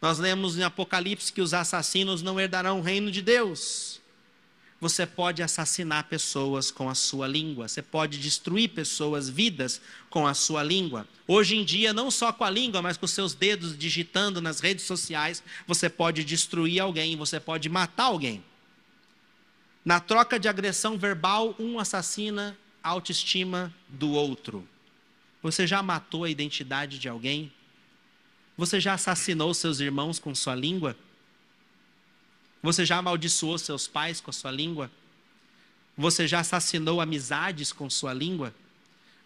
Nós 0.00 0.18
lemos 0.18 0.56
em 0.56 0.62
Apocalipse 0.62 1.30
que 1.30 1.42
os 1.42 1.52
assassinos 1.52 2.22
não 2.22 2.40
herdarão 2.40 2.80
o 2.80 2.82
reino 2.82 3.10
de 3.10 3.20
Deus. 3.20 3.99
Você 4.80 5.04
pode 5.04 5.42
assassinar 5.42 6.04
pessoas 6.04 6.70
com 6.70 6.88
a 6.88 6.94
sua 6.94 7.28
língua, 7.28 7.68
você 7.68 7.82
pode 7.82 8.16
destruir 8.18 8.70
pessoas, 8.70 9.28
vidas 9.28 9.78
com 10.08 10.26
a 10.26 10.32
sua 10.32 10.62
língua. 10.62 11.06
Hoje 11.28 11.54
em 11.54 11.64
dia, 11.64 11.92
não 11.92 12.10
só 12.10 12.32
com 12.32 12.44
a 12.44 12.50
língua, 12.50 12.80
mas 12.80 12.96
com 12.96 13.06
seus 13.06 13.34
dedos 13.34 13.76
digitando 13.76 14.40
nas 14.40 14.60
redes 14.60 14.86
sociais, 14.86 15.42
você 15.66 15.90
pode 15.90 16.24
destruir 16.24 16.80
alguém, 16.80 17.14
você 17.14 17.38
pode 17.38 17.68
matar 17.68 18.04
alguém. 18.04 18.42
Na 19.84 20.00
troca 20.00 20.40
de 20.40 20.48
agressão 20.48 20.96
verbal, 20.96 21.54
um 21.58 21.78
assassina 21.78 22.56
a 22.82 22.88
autoestima 22.88 23.74
do 23.86 24.12
outro. 24.12 24.66
Você 25.42 25.66
já 25.66 25.82
matou 25.82 26.24
a 26.24 26.30
identidade 26.30 26.98
de 26.98 27.08
alguém? 27.08 27.52
Você 28.56 28.80
já 28.80 28.94
assassinou 28.94 29.52
seus 29.52 29.80
irmãos 29.80 30.18
com 30.18 30.34
sua 30.34 30.54
língua? 30.54 30.96
Você 32.62 32.84
já 32.84 32.98
amaldiçoou 32.98 33.56
seus 33.58 33.86
pais 33.86 34.20
com 34.20 34.30
a 34.30 34.32
sua 34.32 34.50
língua? 34.50 34.90
Você 35.96 36.26
já 36.26 36.40
assassinou 36.40 37.00
amizades 37.00 37.72
com 37.72 37.88
sua 37.88 38.12
língua? 38.12 38.54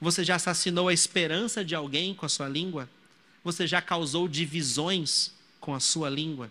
Você 0.01 0.25
já 0.25 0.37
assassinou 0.37 0.89
a 0.89 0.93
esperança 0.93 1.65
de 1.65 1.75
alguém 1.75 2.15
com 2.15 2.27
a 2.27 2.29
sua 2.29 2.49
língua? 2.49 2.89
Você 3.43 3.67
já 3.67 3.81
causou 3.83 4.29
divisões 4.29 5.33
com 5.61 5.75
a 5.75 5.81
sua 5.81 6.09
língua? 6.09 6.51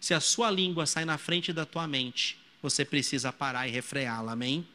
Se 0.00 0.14
a 0.14 0.20
sua 0.20 0.50
língua 0.50 0.86
sai 0.86 1.04
na 1.04 1.16
frente 1.16 1.52
da 1.52 1.64
tua 1.64 1.86
mente, 1.86 2.38
você 2.60 2.84
precisa 2.84 3.32
parar 3.32 3.68
e 3.68 3.70
refreá-la, 3.70 4.32
amém? 4.32 4.66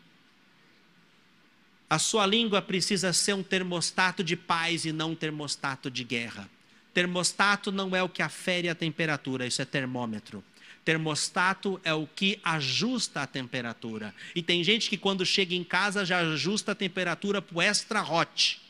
A 1.90 2.00
sua 2.00 2.26
língua 2.26 2.62
precisa 2.62 3.14
ser 3.14 3.34
um 3.34 3.44
termostato 3.44 4.24
de 4.24 4.36
paz 4.36 4.86
e 4.86 4.92
não 4.92 5.12
um 5.12 5.16
termostato 5.16 5.90
de 5.90 6.04
guerra. 6.04 6.50
Termostato 6.94 7.72
não 7.72 7.96
é 7.96 8.04
o 8.04 8.10
que 8.10 8.22
afere 8.22 8.68
a 8.68 8.76
temperatura, 8.76 9.46
isso 9.46 9.62
é 9.62 9.66
termômetro. 9.66 10.44
Termostato 10.88 11.82
é 11.84 11.94
o 11.94 12.08
que 12.08 12.40
ajusta 12.42 13.22
a 13.22 13.28
temperatura. 13.28 14.16
E 14.34 14.42
tem 14.42 14.64
gente 14.64 14.90
que 14.90 14.96
quando 14.96 15.26
chega 15.26 15.54
em 15.54 15.62
casa 15.62 16.06
já 16.06 16.20
ajusta 16.20 16.72
a 16.72 16.76
temperatura 16.76 17.42
para 17.42 17.58
o 17.58 17.62
extra 17.62 18.02
hot. 18.02 18.62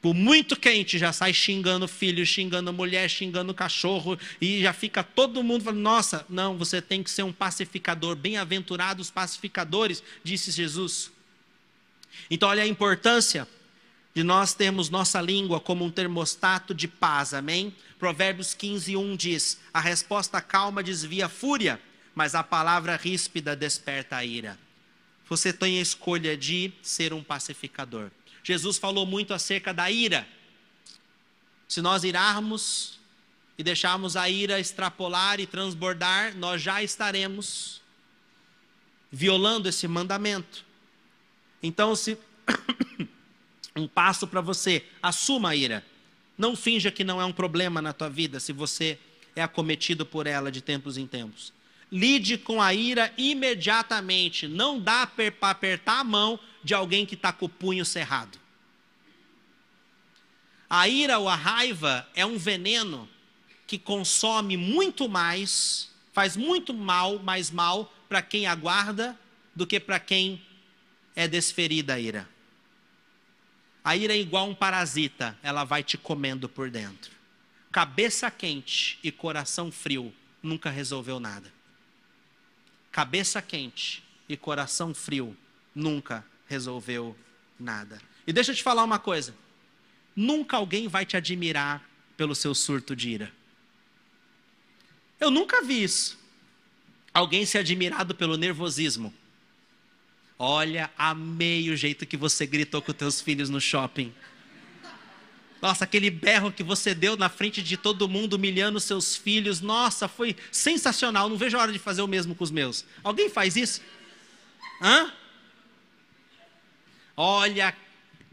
Por 0.00 0.14
muito 0.14 0.54
quente 0.54 0.96
já 0.96 1.12
sai 1.12 1.32
xingando 1.34 1.88
filho, 1.88 2.24
xingando 2.24 2.72
mulher, 2.72 3.10
xingando 3.10 3.52
cachorro 3.52 4.16
e 4.40 4.62
já 4.62 4.72
fica 4.72 5.02
todo 5.02 5.42
mundo 5.42 5.64
falando: 5.64 5.80
"Nossa, 5.80 6.24
não, 6.28 6.56
você 6.56 6.80
tem 6.80 7.02
que 7.02 7.10
ser 7.10 7.24
um 7.24 7.32
pacificador, 7.32 8.14
bem-aventurados 8.14 9.10
pacificadores", 9.10 10.04
disse 10.22 10.52
Jesus. 10.52 11.10
Então, 12.30 12.48
olha 12.48 12.62
a 12.62 12.66
importância 12.68 13.44
de 14.14 14.22
nós 14.22 14.54
termos 14.54 14.90
nossa 14.90 15.20
língua 15.20 15.60
como 15.60 15.84
um 15.84 15.90
termostato 15.90 16.74
de 16.74 16.88
paz, 16.88 17.32
amém? 17.32 17.74
Provérbios 17.98 18.54
15, 18.54 18.96
1 18.96 19.16
diz: 19.16 19.60
A 19.72 19.80
resposta 19.80 20.40
calma 20.40 20.82
desvia 20.82 21.26
a 21.26 21.28
fúria, 21.28 21.80
mas 22.14 22.34
a 22.34 22.42
palavra 22.42 22.96
ríspida 22.96 23.54
desperta 23.54 24.16
a 24.16 24.24
ira. 24.24 24.58
Você 25.28 25.52
tem 25.52 25.78
a 25.78 25.82
escolha 25.82 26.36
de 26.36 26.72
ser 26.82 27.12
um 27.12 27.22
pacificador. 27.22 28.10
Jesus 28.42 28.78
falou 28.78 29.06
muito 29.06 29.32
acerca 29.32 29.72
da 29.72 29.88
ira. 29.90 30.26
Se 31.68 31.80
nós 31.80 32.02
irarmos 32.02 32.98
e 33.56 33.62
deixarmos 33.62 34.16
a 34.16 34.28
ira 34.28 34.58
extrapolar 34.58 35.38
e 35.38 35.46
transbordar, 35.46 36.36
nós 36.36 36.60
já 36.60 36.82
estaremos 36.82 37.80
violando 39.12 39.68
esse 39.68 39.86
mandamento. 39.86 40.64
Então, 41.62 41.94
se 41.94 42.18
um 43.80 43.88
passo 43.88 44.26
para 44.26 44.40
você, 44.40 44.84
assuma 45.02 45.50
a 45.50 45.56
ira. 45.56 45.84
Não 46.36 46.54
finja 46.56 46.90
que 46.90 47.04
não 47.04 47.20
é 47.20 47.24
um 47.24 47.32
problema 47.32 47.82
na 47.82 47.92
tua 47.92 48.08
vida 48.08 48.40
se 48.40 48.52
você 48.52 48.98
é 49.34 49.42
acometido 49.42 50.06
por 50.06 50.26
ela 50.26 50.50
de 50.50 50.60
tempos 50.60 50.96
em 50.96 51.06
tempos. 51.06 51.52
Lide 51.90 52.38
com 52.38 52.62
a 52.62 52.72
ira 52.72 53.12
imediatamente. 53.18 54.46
Não 54.46 54.78
dá 54.78 55.06
para 55.06 55.50
apertar 55.50 56.00
a 56.00 56.04
mão 56.04 56.38
de 56.62 56.72
alguém 56.72 57.04
que 57.04 57.14
está 57.14 57.32
com 57.32 57.46
o 57.46 57.48
punho 57.48 57.84
cerrado. 57.84 58.38
A 60.68 60.88
ira 60.88 61.18
ou 61.18 61.28
a 61.28 61.34
raiva 61.34 62.08
é 62.14 62.24
um 62.24 62.38
veneno 62.38 63.08
que 63.66 63.78
consome 63.78 64.56
muito 64.56 65.08
mais, 65.08 65.90
faz 66.12 66.36
muito 66.36 66.72
mal, 66.72 67.18
mais 67.18 67.50
mal 67.50 67.92
para 68.08 68.22
quem 68.22 68.46
aguarda 68.46 69.18
do 69.54 69.66
que 69.66 69.80
para 69.80 69.98
quem 69.98 70.40
é 71.16 71.26
desferida 71.26 71.94
a 71.94 72.00
ira. 72.00 72.28
A 73.84 73.96
ira 73.96 74.14
é 74.14 74.18
igual 74.18 74.48
um 74.48 74.54
parasita, 74.54 75.38
ela 75.42 75.64
vai 75.64 75.82
te 75.82 75.96
comendo 75.96 76.48
por 76.48 76.70
dentro. 76.70 77.10
Cabeça 77.72 78.30
quente 78.30 78.98
e 79.02 79.10
coração 79.10 79.70
frio 79.70 80.12
nunca 80.42 80.70
resolveu 80.70 81.18
nada. 81.20 81.52
Cabeça 82.90 83.40
quente 83.40 84.02
e 84.28 84.36
coração 84.36 84.92
frio 84.92 85.36
nunca 85.74 86.24
resolveu 86.46 87.16
nada. 87.58 88.00
E 88.26 88.32
deixa 88.32 88.50
eu 88.50 88.56
te 88.56 88.62
falar 88.62 88.84
uma 88.84 88.98
coisa: 88.98 89.34
nunca 90.14 90.56
alguém 90.56 90.88
vai 90.88 91.06
te 91.06 91.16
admirar 91.16 91.88
pelo 92.16 92.34
seu 92.34 92.54
surto 92.54 92.94
de 92.94 93.10
ira. 93.10 93.32
Eu 95.18 95.30
nunca 95.30 95.62
vi 95.62 95.82
isso. 95.82 96.18
Alguém 97.12 97.44
ser 97.46 97.58
admirado 97.58 98.14
pelo 98.14 98.36
nervosismo. 98.36 99.12
Olha, 100.42 100.90
amei 100.96 101.68
o 101.68 101.76
jeito 101.76 102.06
que 102.06 102.16
você 102.16 102.46
gritou 102.46 102.80
com 102.80 102.94
teus 102.94 103.20
filhos 103.20 103.50
no 103.50 103.60
shopping. 103.60 104.10
Nossa, 105.60 105.84
aquele 105.84 106.08
berro 106.08 106.50
que 106.50 106.62
você 106.62 106.94
deu 106.94 107.14
na 107.14 107.28
frente 107.28 107.62
de 107.62 107.76
todo 107.76 108.08
mundo, 108.08 108.36
humilhando 108.36 108.80
seus 108.80 109.14
filhos. 109.14 109.60
Nossa, 109.60 110.08
foi 110.08 110.34
sensacional. 110.50 111.28
Não 111.28 111.36
vejo 111.36 111.58
a 111.58 111.60
hora 111.60 111.72
de 111.72 111.78
fazer 111.78 112.00
o 112.00 112.06
mesmo 112.06 112.34
com 112.34 112.42
os 112.42 112.50
meus. 112.50 112.86
Alguém 113.04 113.28
faz 113.28 113.54
isso? 113.54 113.82
Hã? 114.80 115.12
Olha, 117.14 117.76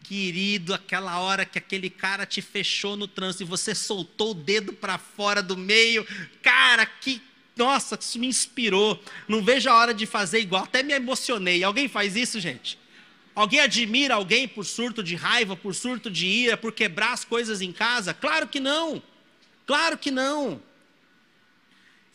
querido, 0.01 0.73
aquela 0.73 1.19
hora 1.19 1.43
que 1.43 1.57
aquele 1.57 1.89
cara 1.89 2.25
te 2.25 2.41
fechou 2.41 2.95
no 2.95 3.09
trânsito 3.09 3.43
e 3.43 3.45
você 3.45 3.75
soltou 3.75 4.31
o 4.31 4.33
dedo 4.33 4.71
para 4.71 4.97
fora 4.97 5.43
do 5.43 5.57
meio. 5.57 6.07
Cara, 6.41 6.85
que 6.85 7.21
nossa, 7.57 7.97
isso 7.99 8.19
me 8.19 8.27
inspirou. 8.27 9.01
Não 9.27 9.43
vejo 9.43 9.69
a 9.69 9.75
hora 9.75 9.93
de 9.93 10.05
fazer 10.05 10.39
igual. 10.39 10.63
Até 10.63 10.83
me 10.83 10.93
emocionei. 10.93 11.63
Alguém 11.63 11.87
faz 11.87 12.15
isso, 12.15 12.39
gente? 12.39 12.77
Alguém 13.35 13.59
admira 13.59 14.15
alguém 14.15 14.47
por 14.47 14.65
surto 14.65 15.03
de 15.03 15.15
raiva, 15.15 15.55
por 15.55 15.75
surto 15.75 16.09
de 16.09 16.25
ira, 16.25 16.57
por 16.57 16.71
quebrar 16.71 17.13
as 17.13 17.23
coisas 17.23 17.61
em 17.61 17.71
casa? 17.71 18.13
Claro 18.13 18.47
que 18.47 18.59
não. 18.59 19.01
Claro 19.65 19.97
que 19.97 20.09
não. 20.09 20.61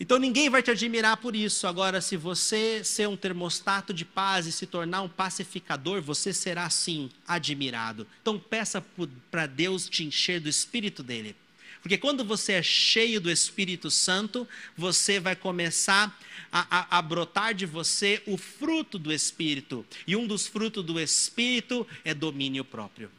Então 0.00 0.18
ninguém 0.18 0.50
vai 0.50 0.60
te 0.64 0.70
admirar 0.72 1.18
por 1.18 1.36
isso. 1.36 1.64
Agora, 1.64 2.00
se 2.00 2.16
você 2.16 2.82
ser 2.82 3.06
um 3.06 3.16
termostato 3.16 3.94
de 3.94 4.04
paz 4.04 4.46
e 4.46 4.52
se 4.52 4.66
tornar 4.66 5.02
um 5.02 5.08
pacificador, 5.08 6.02
você 6.02 6.32
será 6.32 6.68
sim 6.68 7.08
admirado. 7.24 8.04
Então 8.20 8.36
peça 8.36 8.84
para 9.30 9.46
Deus 9.46 9.88
te 9.88 10.02
encher 10.02 10.40
do 10.40 10.48
espírito 10.48 11.04
dele. 11.04 11.36
Porque 11.82 11.98
quando 11.98 12.24
você 12.24 12.52
é 12.52 12.62
cheio 12.62 13.20
do 13.20 13.28
Espírito 13.28 13.90
Santo, 13.90 14.48
você 14.76 15.18
vai 15.18 15.34
começar 15.34 16.16
a, 16.50 16.78
a, 16.78 16.98
a, 16.98 17.02
brotar 17.02 17.52
de 17.54 17.66
você 17.66 18.22
o 18.24 18.38
fruto 18.38 19.00
do 19.00 19.12
Espírito. 19.12 19.84
E 20.06 20.14
um 20.14 20.24
dos 20.24 20.46
frutos 20.46 20.84
do 20.84 21.00
Espírito 21.00 21.84
é 22.04 22.14
domínio 22.14 22.64
próprio. 22.64 23.10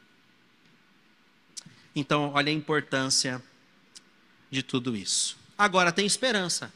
Então, 1.94 2.32
olha 2.34 2.50
a 2.50 2.56
importância 2.56 3.44
de 4.50 4.64
tudo 4.64 4.96
isso. 4.96 5.38
Agora, 5.58 5.92
tem 5.92 6.06
esperança 6.06 6.74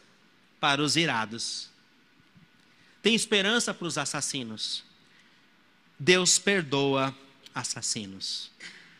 para 0.59 0.81
os 0.81 0.97
irados, 0.97 1.69
tem 3.01 3.15
esperança 3.15 3.73
para 3.73 3.87
os 3.87 3.97
assassinos. 3.97 4.83
Deus 5.97 6.37
perdoa 6.37 7.15
assassinos. 7.55 8.51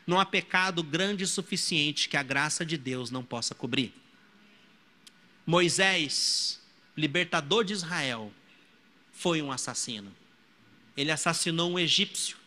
Não 0.08 0.18
há 0.18 0.26
pecado 0.26 0.82
grande 0.82 1.26
o 1.26 1.28
suficiente 1.28 2.08
que 2.08 2.16
a 2.16 2.24
graça 2.24 2.66
de 2.66 2.78
Deus 2.78 3.12
não 3.12 3.26
possa 3.26 3.54
cobrir. 3.54 3.94
Moisés, 5.46 6.62
libertador 6.96 7.66
de 7.66 7.74
Israel, 7.74 8.32
foi 9.12 9.42
um 9.42 9.52
assassino. 9.52 10.16
Ele 10.96 11.12
assassinou 11.12 11.72
um 11.72 11.78
egípcio. 11.78 12.38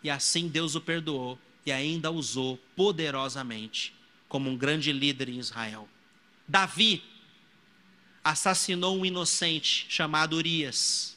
E 0.00 0.08
assim 0.08 0.46
Deus 0.46 0.76
o 0.76 0.80
perdoou 0.80 1.38
e 1.66 1.72
ainda 1.72 2.10
usou 2.10 2.58
poderosamente 2.76 3.92
como 4.28 4.48
um 4.48 4.56
grande 4.56 4.92
líder 4.92 5.28
em 5.28 5.38
Israel. 5.38 5.88
Davi 6.46 7.02
assassinou 8.22 8.96
um 8.98 9.04
inocente 9.04 9.86
chamado 9.88 10.36
Urias, 10.36 11.16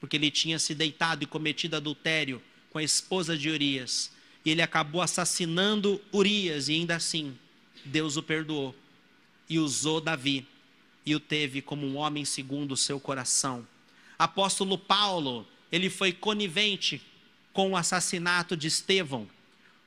porque 0.00 0.16
ele 0.16 0.30
tinha 0.30 0.58
se 0.58 0.74
deitado 0.74 1.22
e 1.22 1.26
cometido 1.26 1.76
adultério 1.76 2.42
com 2.70 2.78
a 2.78 2.82
esposa 2.82 3.36
de 3.36 3.50
Urias 3.50 4.13
e 4.44 4.50
ele 4.50 4.62
acabou 4.62 5.00
assassinando 5.00 6.00
Urias, 6.12 6.68
e 6.68 6.74
ainda 6.74 6.96
assim, 6.96 7.36
Deus 7.84 8.16
o 8.16 8.22
perdoou 8.22 8.74
e 9.48 9.58
usou 9.58 10.00
Davi 10.00 10.46
e 11.06 11.14
o 11.14 11.20
teve 11.20 11.60
como 11.60 11.86
um 11.86 11.96
homem 11.96 12.24
segundo 12.24 12.72
o 12.72 12.76
seu 12.76 12.98
coração. 13.00 13.66
Apóstolo 14.18 14.78
Paulo, 14.78 15.46
ele 15.70 15.90
foi 15.90 16.12
conivente 16.12 17.02
com 17.52 17.70
o 17.70 17.76
assassinato 17.76 18.56
de 18.56 18.68
Estevão, 18.68 19.28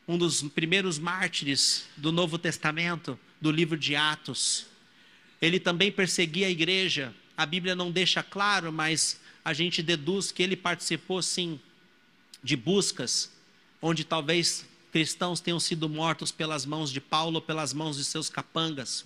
um 0.08 0.17
dos 0.17 0.41
primeiros 0.41 0.98
mártires 0.98 1.86
do 1.96 2.12
Novo 2.12 2.38
Testamento, 2.38 3.20
do 3.41 3.52
livro 3.52 3.78
de 3.78 3.96
Atos. 3.96 4.65
Ele 5.41 5.60
também 5.60 5.91
perseguia 5.91 6.48
a 6.48 6.52
igreja. 6.52 7.13
A 7.36 7.46
Bíblia 7.46 7.76
não 7.76 7.91
deixa 7.91 8.24
claro, 8.24 8.72
mas 8.72 9.20
a 9.43 9.54
gente 9.54 9.84
deduz 9.84 10.32
que 10.32 10.41
ele 10.41 10.56
participou 10.56 11.22
sim 11.22 11.60
de 12.43 12.56
buscas 12.56 13.37
onde 13.82 14.04
talvez 14.04 14.66
cristãos 14.92 15.40
tenham 15.40 15.60
sido 15.60 15.88
mortos 15.88 16.32
pelas 16.32 16.66
mãos 16.66 16.92
de 16.92 17.00
Paulo 17.00 17.36
ou 17.36 17.42
pelas 17.42 17.74
mãos 17.74 17.98
de 17.98 18.04
seus 18.04 18.30
capangas. 18.30 19.06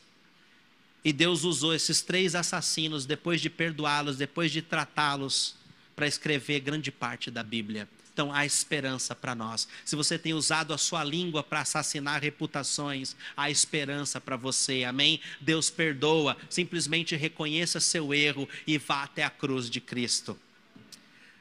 E 1.03 1.11
Deus 1.11 1.43
usou 1.43 1.73
esses 1.73 2.01
três 2.01 2.35
assassinos, 2.35 3.05
depois 3.05 3.41
de 3.41 3.49
perdoá-los, 3.49 4.17
depois 4.17 4.51
de 4.51 4.61
tratá-los, 4.61 5.55
para 5.95 6.07
escrever 6.07 6.59
grande 6.59 6.91
parte 6.91 7.31
da 7.31 7.43
Bíblia. 7.43 7.87
Então 8.13 8.33
há 8.33 8.45
esperança 8.45 9.15
para 9.15 9.33
nós. 9.33 9.67
Se 9.85 9.95
você 9.95 10.19
tem 10.19 10.33
usado 10.33 10.73
a 10.73 10.77
sua 10.77 11.03
língua 11.03 11.41
para 11.41 11.61
assassinar 11.61 12.21
reputações, 12.21 13.15
há 13.35 13.49
esperança 13.49 14.19
para 14.19 14.35
você. 14.35 14.83
Amém? 14.83 15.19
Deus 15.39 15.69
perdoa. 15.69 16.37
Simplesmente 16.49 17.15
reconheça 17.15 17.79
seu 17.79 18.13
erro 18.13 18.47
e 18.67 18.77
vá 18.77 19.03
até 19.03 19.23
a 19.23 19.29
cruz 19.29 19.69
de 19.69 19.79
Cristo. 19.79 20.37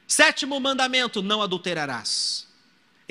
Sétimo 0.07 0.59
mandamento: 0.59 1.21
não 1.21 1.41
adulterarás. 1.41 2.47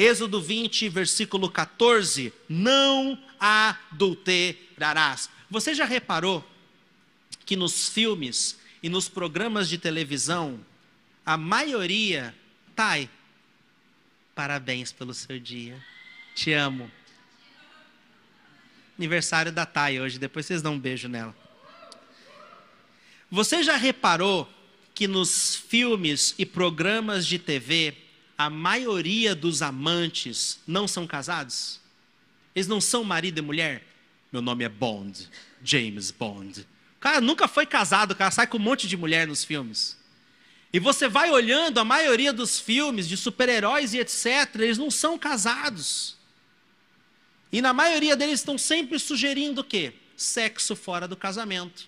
Êxodo 0.01 0.41
20, 0.41 0.89
versículo 0.89 1.51
14: 1.51 2.33
Não 2.49 3.23
adulterarás. 3.39 5.29
Você 5.51 5.75
já 5.75 5.85
reparou 5.85 6.43
que 7.45 7.55
nos 7.55 7.87
filmes 7.91 8.59
e 8.83 8.89
nos 8.89 9.11
programas 9.11 9.69
de 9.69 9.77
televisão, 9.77 10.59
a 11.25 11.37
maioria, 11.37 12.35
Thay, 12.75 13.11
parabéns 14.35 14.91
pelo 14.91 15.13
seu 15.13 15.39
dia, 15.39 15.79
te 16.35 16.51
amo. 16.55 16.91
Aniversário 18.97 19.53
da 19.53 19.67
Thay 19.67 20.01
hoje, 20.01 20.19
depois 20.19 20.47
vocês 20.47 20.63
dão 20.63 20.77
um 20.77 20.81
beijo 20.81 21.09
nela. 21.09 21.37
Você 23.31 23.63
já 23.63 23.77
reparou 23.77 24.51
que 24.95 25.07
nos 25.07 25.57
filmes 25.57 26.35
e 26.39 26.47
programas 26.47 27.27
de 27.27 27.39
TV, 27.39 27.95
a 28.41 28.49
maioria 28.49 29.35
dos 29.35 29.61
amantes 29.61 30.61
não 30.67 30.89
são 30.89 31.07
casados? 31.07 31.79
Eles 32.55 32.67
não 32.67 32.81
são 32.81 33.05
marido 33.05 33.37
e 33.37 33.43
mulher? 33.43 33.85
Meu 34.33 34.41
nome 34.41 34.65
é 34.65 34.69
Bond, 34.71 35.29
James 35.63 36.11
Bond. 36.11 36.63
O 36.97 37.01
cara 37.01 37.21
nunca 37.21 37.47
foi 37.47 37.67
casado, 37.67 38.13
o 38.13 38.17
cara 38.17 38.31
sai 38.31 38.47
com 38.47 38.57
um 38.57 38.61
monte 38.61 38.89
de 38.89 38.97
mulher 38.97 39.27
nos 39.27 39.45
filmes. 39.45 39.95
E 40.73 40.81
você 40.81 41.07
vai 41.07 41.31
olhando, 41.31 41.81
a 41.81 41.85
maioria 41.85 42.33
dos 42.33 42.59
filmes 42.59 43.07
de 43.07 43.15
super-heróis 43.15 43.93
e 43.93 43.99
etc., 43.99 44.55
eles 44.55 44.79
não 44.79 44.91
são 44.91 45.19
casados. 45.19 46.17
E 47.53 47.61
na 47.61 47.75
maioria 47.75 48.17
deles 48.17 48.41
estão 48.41 48.57
sempre 48.57 48.99
sugerindo 48.99 49.61
o 49.61 49.65
quê? 49.65 49.93
Sexo 50.17 50.75
fora 50.75 51.07
do 51.07 51.15
casamento. 51.15 51.87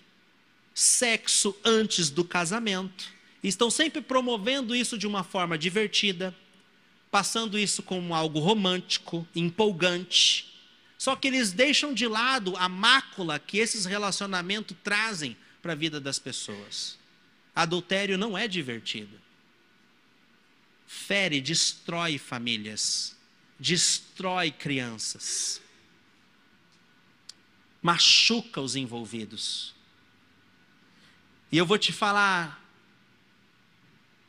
Sexo 0.71 1.57
antes 1.65 2.11
do 2.11 2.23
casamento. 2.23 3.11
Estão 3.43 3.71
sempre 3.71 4.01
promovendo 4.01 4.75
isso 4.75 4.99
de 4.99 5.07
uma 5.07 5.23
forma 5.23 5.57
divertida, 5.57 6.33
passando 7.13 7.59
isso 7.59 7.83
como 7.83 8.15
algo 8.15 8.39
romântico, 8.39 9.27
empolgante. 9.35 10.51
Só 10.97 11.15
que 11.15 11.27
eles 11.27 11.51
deixam 11.51 11.93
de 11.93 12.07
lado 12.07 12.57
a 12.57 12.67
mácula 12.67 13.37
que 13.37 13.59
esses 13.59 13.85
relacionamentos 13.85 14.75
trazem 14.83 15.37
para 15.61 15.73
a 15.73 15.75
vida 15.75 16.01
das 16.01 16.17
pessoas. 16.17 16.97
Adultério 17.55 18.17
não 18.17 18.35
é 18.35 18.47
divertido. 18.47 19.21
Fere, 20.87 21.39
destrói 21.39 22.17
famílias, 22.17 23.15
destrói 23.59 24.49
crianças, 24.49 25.61
machuca 27.79 28.59
os 28.59 28.75
envolvidos. 28.75 29.75
E 31.51 31.59
eu 31.59 31.65
vou 31.67 31.77
te 31.77 31.93
falar, 31.93 32.59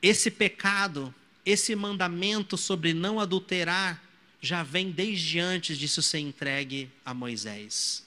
esse 0.02 0.30
pecado, 0.30 1.14
esse 1.44 1.74
mandamento 1.76 2.56
sobre 2.56 2.94
não 2.94 3.20
adulterar, 3.20 4.02
já 4.40 4.62
vem 4.62 4.90
desde 4.90 5.38
antes 5.38 5.78
disso 5.78 6.02
ser 6.02 6.18
entregue 6.18 6.90
a 7.04 7.12
Moisés. 7.12 8.06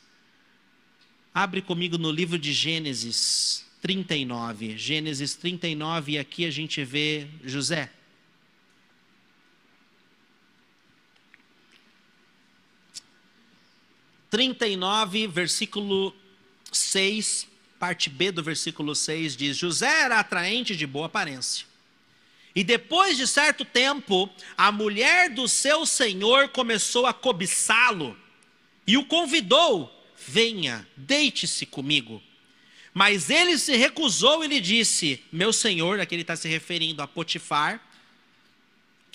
Abre 1.34 1.62
comigo 1.62 1.97
no 1.97 2.12
livro 2.12 2.38
de 2.39 2.52
Gênesis 2.52 3.65
39. 3.82 4.78
Gênesis 4.78 5.36
39, 5.36 6.13
e 6.13 6.17
aqui 6.17 6.45
a 6.45 6.52
gente 6.52 6.84
vê 6.84 7.28
José. 7.43 7.91
Trinta 14.32 14.67
e 14.67 14.76
nove, 14.76 15.26
versículo 15.28 16.13
6, 16.71 17.47
parte 17.80 18.10
B 18.10 18.32
do 18.32 18.43
versículo 18.43 18.95
6 18.95 19.38
diz: 19.38 19.56
José 19.56 20.02
era 20.02 20.19
atraente 20.19 20.76
de 20.76 20.86
boa 20.86 21.06
aparência 21.06 21.67
e 22.58 22.63
depois 22.63 23.15
de 23.15 23.28
certo 23.28 23.63
tempo, 23.63 24.28
a 24.58 24.72
mulher 24.72 25.30
do 25.30 25.48
seu 25.48 25.86
senhor 25.86 26.50
começou 26.50 27.06
a 27.06 27.13
cobiçá-lo 27.13 28.17
e 28.88 28.98
o 28.98 29.06
convidou: 29.06 29.93
Venha, 30.28 30.88
deite-se 30.98 31.67
comigo. 31.67 32.20
Mas 32.96 33.30
ele 33.30 33.60
se 33.60 33.76
recusou 33.76 34.43
e 34.43 34.48
lhe 34.48 34.60
disse: 34.60 35.24
Meu 35.32 35.54
senhor, 35.54 36.00
aqui 36.00 36.15
ele 36.15 36.24
está 36.24 36.36
se 36.36 36.48
referindo 36.48 37.00
a 37.04 37.08
Potifar, 37.08 37.80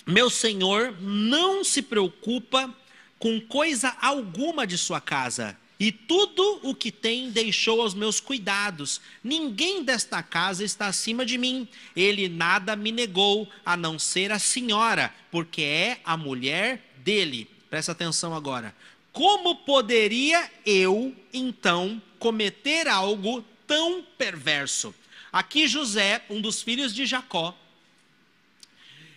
meu 0.07 0.29
senhor 0.29 0.95
não 1.01 1.65
se 1.65 1.81
preocupa 1.81 2.73
com 3.19 3.41
coisa 3.41 3.93
alguma 3.99 4.65
de 4.65 4.77
sua 4.77 5.01
casa 5.01 5.59
e 5.79 5.91
tudo 5.91 6.59
o 6.63 6.75
que 6.75 6.91
tem 6.91 7.29
deixou 7.29 7.81
aos 7.81 7.93
meus 7.93 8.19
cuidados. 8.19 9.01
Ninguém 9.23 9.83
desta 9.83 10.21
casa 10.21 10.63
está 10.63 10.87
acima 10.87 11.25
de 11.25 11.37
mim. 11.37 11.67
Ele 11.95 12.29
nada 12.29 12.75
me 12.75 12.91
negou, 12.91 13.49
a 13.65 13.75
não 13.75 13.97
ser 13.97 14.31
a 14.31 14.39
senhora, 14.39 15.13
porque 15.31 15.61
é 15.61 15.99
a 16.05 16.15
mulher 16.15 16.93
dele. 16.97 17.49
Presta 17.69 17.91
atenção 17.91 18.33
agora. 18.33 18.73
Como 19.11 19.57
poderia 19.57 20.49
eu, 20.65 21.13
então, 21.33 22.01
cometer 22.17 22.87
algo 22.87 23.43
tão 23.67 24.03
perverso? 24.17 24.93
Aqui 25.31 25.67
José, 25.67 26.23
um 26.29 26.39
dos 26.39 26.61
filhos 26.61 26.93
de 26.93 27.05
Jacó, 27.05 27.57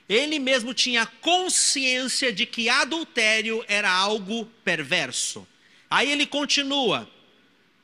ele 0.08 0.38
mesmo 0.38 0.72
tinha 0.72 1.04
consciência 1.06 2.32
de 2.32 2.46
que 2.46 2.68
adultério 2.68 3.64
era 3.68 3.90
algo 3.90 4.46
perverso. 4.64 5.46
Aí 5.96 6.10
ele 6.10 6.26
continua: 6.26 7.10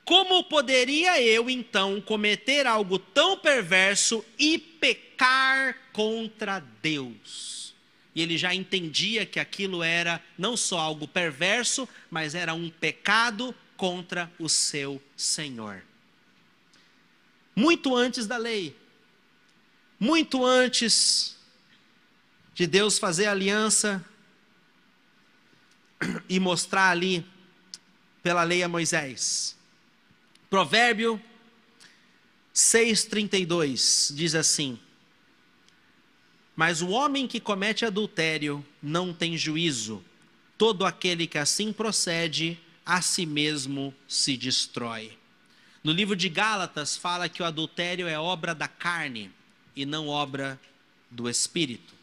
Como 0.04 0.44
poderia 0.44 1.18
eu 1.22 1.48
então 1.48 1.98
cometer 1.98 2.66
algo 2.66 2.98
tão 2.98 3.38
perverso 3.38 4.22
e 4.38 4.58
pecar 4.58 5.78
contra 5.94 6.60
Deus? 6.82 7.74
E 8.14 8.20
ele 8.20 8.36
já 8.36 8.54
entendia 8.54 9.24
que 9.24 9.40
aquilo 9.40 9.82
era 9.82 10.22
não 10.36 10.58
só 10.58 10.78
algo 10.78 11.08
perverso, 11.08 11.88
mas 12.10 12.34
era 12.34 12.52
um 12.52 12.68
pecado 12.68 13.54
contra 13.78 14.30
o 14.38 14.46
seu 14.46 15.02
Senhor. 15.16 15.82
Muito 17.56 17.96
antes 17.96 18.26
da 18.26 18.36
lei, 18.36 18.76
muito 19.98 20.44
antes 20.44 21.34
de 22.54 22.66
Deus 22.66 22.98
fazer 22.98 23.24
aliança 23.24 24.04
e 26.28 26.38
mostrar 26.38 26.90
ali 26.90 27.31
pela 28.22 28.42
lei 28.44 28.62
a 28.62 28.68
Moisés. 28.68 29.56
Provérbio 30.48 31.20
6,32 32.54 34.14
diz 34.14 34.34
assim: 34.34 34.78
Mas 36.54 36.82
o 36.82 36.90
homem 36.90 37.26
que 37.26 37.40
comete 37.40 37.84
adultério 37.84 38.64
não 38.82 39.12
tem 39.12 39.36
juízo, 39.36 40.04
todo 40.56 40.84
aquele 40.84 41.26
que 41.26 41.38
assim 41.38 41.72
procede, 41.72 42.58
a 42.84 43.00
si 43.00 43.24
mesmo 43.24 43.94
se 44.06 44.36
destrói. 44.36 45.16
No 45.82 45.92
livro 45.92 46.14
de 46.14 46.28
Gálatas 46.28 46.96
fala 46.96 47.28
que 47.28 47.42
o 47.42 47.46
adultério 47.46 48.06
é 48.06 48.18
obra 48.18 48.54
da 48.54 48.68
carne 48.68 49.30
e 49.74 49.86
não 49.86 50.08
obra 50.08 50.60
do 51.10 51.28
espírito. 51.28 51.94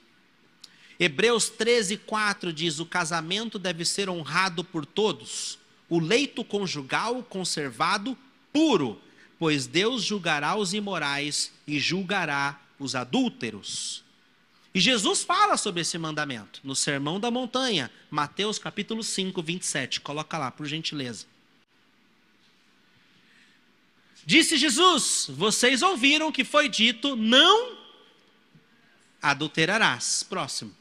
Hebreus 0.99 1.49
13, 1.49 1.97
4 1.97 2.51
diz: 2.51 2.79
O 2.79 2.85
casamento 2.85 3.59
deve 3.59 3.85
ser 3.85 4.09
honrado 4.09 4.63
por 4.63 4.85
todos 4.85 5.58
o 5.89 5.99
leito 5.99 6.43
conjugal 6.43 7.23
conservado 7.23 8.17
puro, 8.53 9.01
pois 9.37 9.65
Deus 9.65 10.03
julgará 10.03 10.55
os 10.55 10.73
imorais 10.73 11.51
e 11.65 11.79
julgará 11.79 12.59
os 12.77 12.95
adúlteros. 12.95 14.03
E 14.73 14.79
Jesus 14.79 15.23
fala 15.23 15.57
sobre 15.57 15.81
esse 15.81 15.97
mandamento 15.97 16.61
no 16.63 16.75
Sermão 16.75 17.19
da 17.19 17.31
Montanha, 17.31 17.91
Mateus 18.09 18.59
capítulo 18.59 19.03
5, 19.03 19.41
27. 19.41 20.01
Coloca 20.01 20.37
lá, 20.37 20.51
por 20.51 20.67
gentileza. 20.67 21.25
Disse 24.25 24.57
Jesus: 24.57 25.25
Vocês 25.29 25.81
ouviram 25.81 26.31
que 26.31 26.43
foi 26.43 26.69
dito: 26.69 27.15
Não 27.15 27.77
adulterarás. 29.21 30.21
Próximo. 30.21 30.75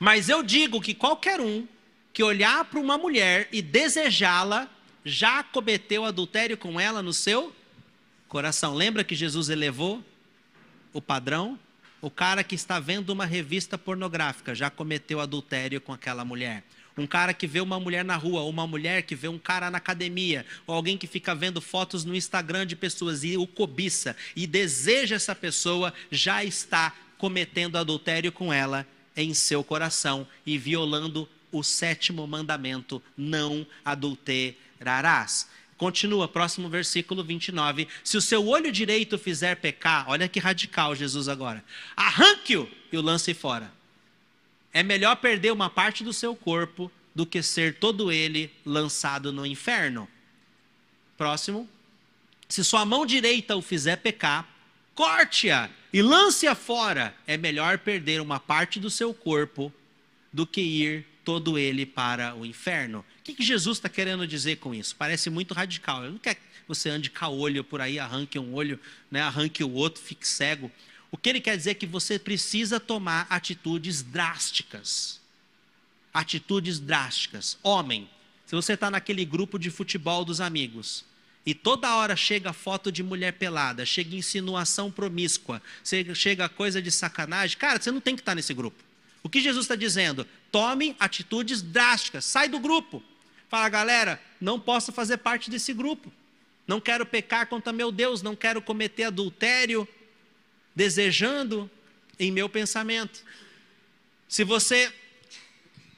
Mas 0.00 0.28
eu 0.28 0.42
digo 0.42 0.80
que 0.80 0.92
qualquer 0.92 1.40
um 1.40 1.66
que 2.12 2.22
olhar 2.22 2.64
para 2.64 2.80
uma 2.80 2.98
mulher 2.98 3.48
e 3.50 3.62
desejá-la, 3.62 4.68
já 5.04 5.42
cometeu 5.42 6.04
adultério 6.04 6.56
com 6.56 6.78
ela 6.78 7.02
no 7.02 7.12
seu 7.12 7.54
coração. 8.28 8.74
Lembra 8.74 9.02
que 9.02 9.14
Jesus 9.14 9.48
elevou 9.48 10.02
o 10.92 11.00
padrão? 11.00 11.58
O 12.00 12.10
cara 12.10 12.42
que 12.42 12.54
está 12.54 12.80
vendo 12.80 13.10
uma 13.10 13.24
revista 13.24 13.78
pornográfica 13.78 14.54
já 14.54 14.68
cometeu 14.68 15.20
adultério 15.20 15.80
com 15.80 15.92
aquela 15.92 16.24
mulher. 16.24 16.64
Um 16.96 17.06
cara 17.06 17.32
que 17.32 17.46
vê 17.46 17.60
uma 17.60 17.80
mulher 17.80 18.04
na 18.04 18.16
rua, 18.16 18.42
ou 18.42 18.50
uma 18.50 18.66
mulher 18.66 19.02
que 19.02 19.14
vê 19.14 19.28
um 19.28 19.38
cara 19.38 19.70
na 19.70 19.78
academia, 19.78 20.44
ou 20.66 20.74
alguém 20.74 20.98
que 20.98 21.06
fica 21.06 21.34
vendo 21.34 21.60
fotos 21.60 22.04
no 22.04 22.14
Instagram 22.14 22.66
de 22.66 22.76
pessoas 22.76 23.24
e 23.24 23.36
o 23.36 23.46
cobiça 23.46 24.14
e 24.36 24.46
deseja 24.46 25.16
essa 25.16 25.34
pessoa, 25.34 25.94
já 26.10 26.44
está 26.44 26.94
cometendo 27.16 27.78
adultério 27.78 28.30
com 28.30 28.52
ela 28.52 28.86
em 29.16 29.32
seu 29.32 29.62
coração 29.64 30.26
e 30.44 30.58
violando 30.58 31.28
o 31.52 31.62
sétimo 31.62 32.26
mandamento: 32.26 33.02
não 33.16 33.64
adulterarás. 33.84 35.48
Continua, 35.76 36.28
próximo 36.28 36.68
versículo 36.68 37.22
29. 37.22 37.88
Se 38.02 38.16
o 38.16 38.20
seu 38.20 38.46
olho 38.46 38.70
direito 38.70 39.18
fizer 39.18 39.56
pecar, 39.56 40.08
olha 40.08 40.28
que 40.28 40.40
radical 40.40 40.94
Jesus 40.94 41.28
agora. 41.28 41.64
Arranque-o 41.96 42.68
e 42.92 42.96
o 42.96 43.02
lance 43.02 43.34
fora. 43.34 43.72
É 44.72 44.82
melhor 44.82 45.16
perder 45.16 45.52
uma 45.52 45.68
parte 45.68 46.02
do 46.02 46.12
seu 46.12 46.34
corpo 46.34 46.90
do 47.14 47.26
que 47.26 47.42
ser 47.42 47.74
todo 47.78 48.10
ele 48.10 48.50
lançado 48.64 49.32
no 49.32 49.44
inferno. 49.44 50.08
Próximo. 51.18 51.68
Se 52.48 52.62
sua 52.62 52.84
mão 52.84 53.04
direita 53.04 53.56
o 53.56 53.62
fizer 53.62 53.96
pecar, 53.96 54.48
corte-a 54.94 55.68
e 55.92 56.00
lance-a 56.00 56.54
fora. 56.54 57.14
É 57.26 57.36
melhor 57.36 57.78
perder 57.78 58.20
uma 58.20 58.38
parte 58.38 58.78
do 58.78 58.88
seu 58.88 59.12
corpo 59.12 59.72
do 60.32 60.46
que 60.46 60.60
ir 60.60 61.06
todo 61.24 61.58
ele 61.58 61.86
para 61.86 62.34
o 62.34 62.44
inferno. 62.44 63.04
O 63.20 63.22
que, 63.22 63.34
que 63.34 63.42
Jesus 63.42 63.78
está 63.78 63.88
querendo 63.88 64.26
dizer 64.26 64.56
com 64.56 64.74
isso? 64.74 64.96
Parece 64.96 65.30
muito 65.30 65.54
radical. 65.54 66.02
Ele 66.02 66.12
não 66.12 66.18
quer 66.18 66.34
que 66.34 66.42
você 66.66 66.88
ande 66.90 67.10
caolho 67.10 67.62
por 67.64 67.80
aí, 67.80 67.98
arranque 67.98 68.38
um 68.38 68.54
olho, 68.54 68.78
né, 69.10 69.20
arranque 69.20 69.62
o 69.62 69.70
outro, 69.70 70.02
fique 70.02 70.26
cego. 70.26 70.70
O 71.10 71.16
que 71.16 71.28
ele 71.28 71.40
quer 71.40 71.56
dizer 71.56 71.70
é 71.70 71.74
que 71.74 71.86
você 71.86 72.18
precisa 72.18 72.80
tomar 72.80 73.26
atitudes 73.28 74.02
drásticas. 74.02 75.20
Atitudes 76.12 76.78
drásticas. 76.78 77.58
Homem, 77.62 78.08
se 78.46 78.54
você 78.54 78.74
está 78.74 78.90
naquele 78.90 79.24
grupo 79.24 79.58
de 79.58 79.70
futebol 79.70 80.24
dos 80.24 80.40
amigos, 80.40 81.04
e 81.44 81.54
toda 81.54 81.96
hora 81.96 82.14
chega 82.14 82.52
foto 82.52 82.92
de 82.92 83.02
mulher 83.02 83.32
pelada, 83.32 83.84
chega 83.84 84.14
insinuação 84.14 84.90
promíscua, 84.90 85.60
chega 86.14 86.48
coisa 86.48 86.80
de 86.80 86.90
sacanagem, 86.90 87.58
cara, 87.58 87.80
você 87.80 87.90
não 87.90 88.00
tem 88.00 88.14
que 88.14 88.22
estar 88.22 88.32
tá 88.32 88.36
nesse 88.36 88.54
grupo. 88.54 88.82
O 89.22 89.28
que 89.28 89.40
Jesus 89.40 89.64
está 89.64 89.76
dizendo? 89.76 90.26
Tome 90.50 90.96
atitudes 90.98 91.62
drásticas, 91.62 92.24
sai 92.24 92.48
do 92.48 92.58
grupo. 92.58 93.02
Fala, 93.48 93.68
galera, 93.68 94.20
não 94.40 94.58
posso 94.58 94.92
fazer 94.92 95.18
parte 95.18 95.50
desse 95.50 95.72
grupo. 95.72 96.12
Não 96.66 96.80
quero 96.80 97.04
pecar 97.04 97.46
contra 97.46 97.72
meu 97.72 97.92
Deus, 97.92 98.22
não 98.22 98.34
quero 98.34 98.62
cometer 98.62 99.04
adultério, 99.04 99.86
desejando 100.74 101.70
em 102.18 102.30
meu 102.30 102.48
pensamento. 102.48 103.22
Se 104.28 104.44
você. 104.44 104.92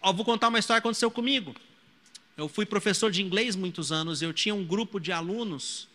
Ó, 0.01 0.13
vou 0.13 0.25
contar 0.25 0.49
uma 0.49 0.59
história 0.59 0.81
que 0.81 0.87
aconteceu 0.87 1.11
comigo. 1.11 1.55
Eu 2.37 2.49
fui 2.49 2.67
professor 2.67 3.11
de 3.11 3.23
inglês 3.23 3.55
muitos 3.55 3.93
anos, 3.93 4.21
eu 4.21 4.33
tinha 4.33 4.55
um 4.55 4.65
grupo 4.65 4.99
de 4.99 5.13
alunos, 5.13 5.87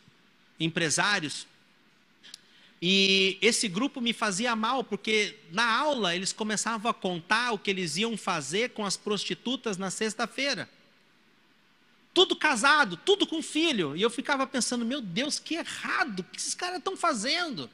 empresários, 0.57 1.45
e 2.81 3.37
esse 3.41 3.67
grupo 3.67 3.99
me 3.99 4.13
fazia 4.13 4.55
mal, 4.55 4.83
porque 4.83 5.35
na 5.51 5.69
aula 5.77 6.15
eles 6.15 6.31
começavam 6.31 6.89
a 6.89 6.93
contar 6.93 7.51
o 7.51 7.59
que 7.59 7.69
eles 7.69 7.97
iam 7.97 8.15
fazer 8.15 8.69
com 8.69 8.85
as 8.85 8.95
prostitutas 8.95 9.77
na 9.77 9.89
sexta-feira 9.89 10.69
tudo 12.13 12.35
casado, 12.35 12.97
tudo 12.97 13.25
com 13.25 13.41
filho. 13.41 13.95
E 13.95 14.01
eu 14.01 14.09
ficava 14.09 14.45
pensando, 14.45 14.83
meu 14.83 15.01
Deus, 15.01 15.39
que 15.39 15.55
errado, 15.55 16.19
o 16.19 16.23
que 16.23 16.37
esses 16.37 16.53
caras 16.53 16.79
estão 16.79 16.97
fazendo? 16.97 17.69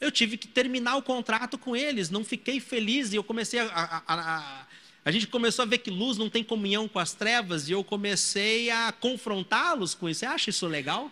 Eu 0.00 0.12
tive 0.12 0.36
que 0.36 0.46
terminar 0.46 0.96
o 0.96 1.02
contrato 1.02 1.56
com 1.56 1.74
eles, 1.74 2.10
não 2.10 2.24
fiquei 2.24 2.60
feliz 2.60 3.12
e 3.12 3.16
eu 3.16 3.24
comecei 3.24 3.60
a, 3.60 3.66
a, 3.66 4.02
a, 4.06 4.66
a 5.04 5.10
gente 5.10 5.26
começou 5.26 5.62
a 5.62 5.66
ver 5.66 5.78
que 5.78 5.90
luz 5.90 6.18
não 6.18 6.28
tem 6.28 6.44
comunhão 6.44 6.86
com 6.86 6.98
as 6.98 7.12
trevas 7.14 7.68
e 7.68 7.72
eu 7.72 7.82
comecei 7.82 8.70
a 8.70 8.92
confrontá-los 8.92 9.94
com 9.94 10.08
isso. 10.08 10.20
Você 10.20 10.26
acha 10.26 10.50
isso 10.50 10.66
legal? 10.66 11.10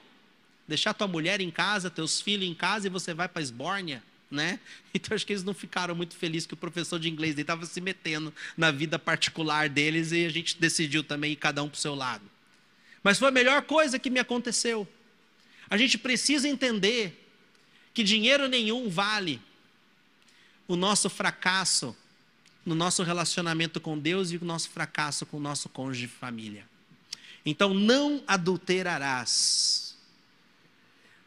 Deixar 0.67 0.95
tua 0.95 1.07
mulher 1.07 1.41
em 1.41 1.51
casa, 1.51 1.91
teus 1.91 2.21
filhos 2.21 2.49
em 2.49 2.55
casa 2.55 2.87
e 2.87 2.91
você 2.91 3.13
vai 3.13 3.29
para 3.29 3.43
esbórnia? 3.43 4.03
né? 4.35 4.59
Então 4.95 5.15
acho 5.15 5.27
que 5.27 5.33
eles 5.33 5.45
não 5.45 5.55
ficaram 5.55 5.95
muito 5.95 6.15
felizes 6.15 6.47
que 6.47 6.55
o 6.55 6.57
professor 6.57 6.99
de 7.01 7.09
inglês 7.09 7.39
estava 7.39 7.65
se 7.67 7.81
metendo 7.81 8.33
na 8.57 8.71
vida 8.71 8.99
particular 8.99 9.69
deles 9.69 10.13
e 10.13 10.25
a 10.25 10.29
gente 10.29 10.59
decidiu 10.61 11.03
também 11.03 11.33
ir 11.33 11.37
cada 11.37 11.63
um 11.63 11.69
para 11.69 11.77
o 11.77 11.81
seu 11.81 11.95
lado. 11.95 12.25
Mas 13.03 13.19
foi 13.19 13.29
a 13.29 13.33
melhor 13.33 13.63
coisa 13.63 13.99
que 13.99 14.09
me 14.09 14.21
aconteceu. 14.21 14.87
A 15.69 15.77
gente 15.77 15.99
precisa 15.99 16.49
entender 16.49 17.29
que 17.93 18.03
dinheiro 18.03 18.49
nenhum 18.49 18.89
vale 18.89 19.41
o 20.67 20.77
nosso 20.77 21.11
fracasso 21.11 21.97
no 22.65 22.75
nosso 22.75 23.03
relacionamento 23.03 23.81
com 23.81 23.99
Deus 23.99 24.31
e 24.31 24.37
o 24.37 24.45
nosso 24.45 24.71
fracasso 24.71 25.27
com 25.27 25.37
o 25.37 25.41
nosso 25.41 25.69
cônjuge 25.69 26.07
de 26.07 26.09
família. 26.09 26.67
Então 27.45 27.75
não 27.75 28.23
adulterarás 28.27 29.84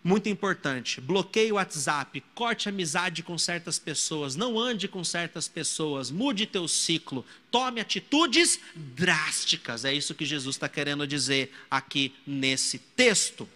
muito 0.07 0.29
importante. 0.29 1.01
Bloqueie 1.01 1.51
o 1.51 1.55
WhatsApp, 1.55 2.23
corte 2.33 2.69
amizade 2.69 3.21
com 3.21 3.37
certas 3.37 3.77
pessoas, 3.77 4.37
não 4.37 4.57
ande 4.57 4.87
com 4.87 5.03
certas 5.03 5.49
pessoas, 5.49 6.09
mude 6.09 6.45
teu 6.45 6.65
ciclo, 6.65 7.25
tome 7.51 7.81
atitudes 7.81 8.57
drásticas. 8.73 9.83
É 9.83 9.93
isso 9.93 10.15
que 10.15 10.25
Jesus 10.25 10.55
está 10.55 10.69
querendo 10.69 11.05
dizer 11.05 11.53
aqui 11.69 12.15
nesse 12.25 12.79
texto. 12.79 13.49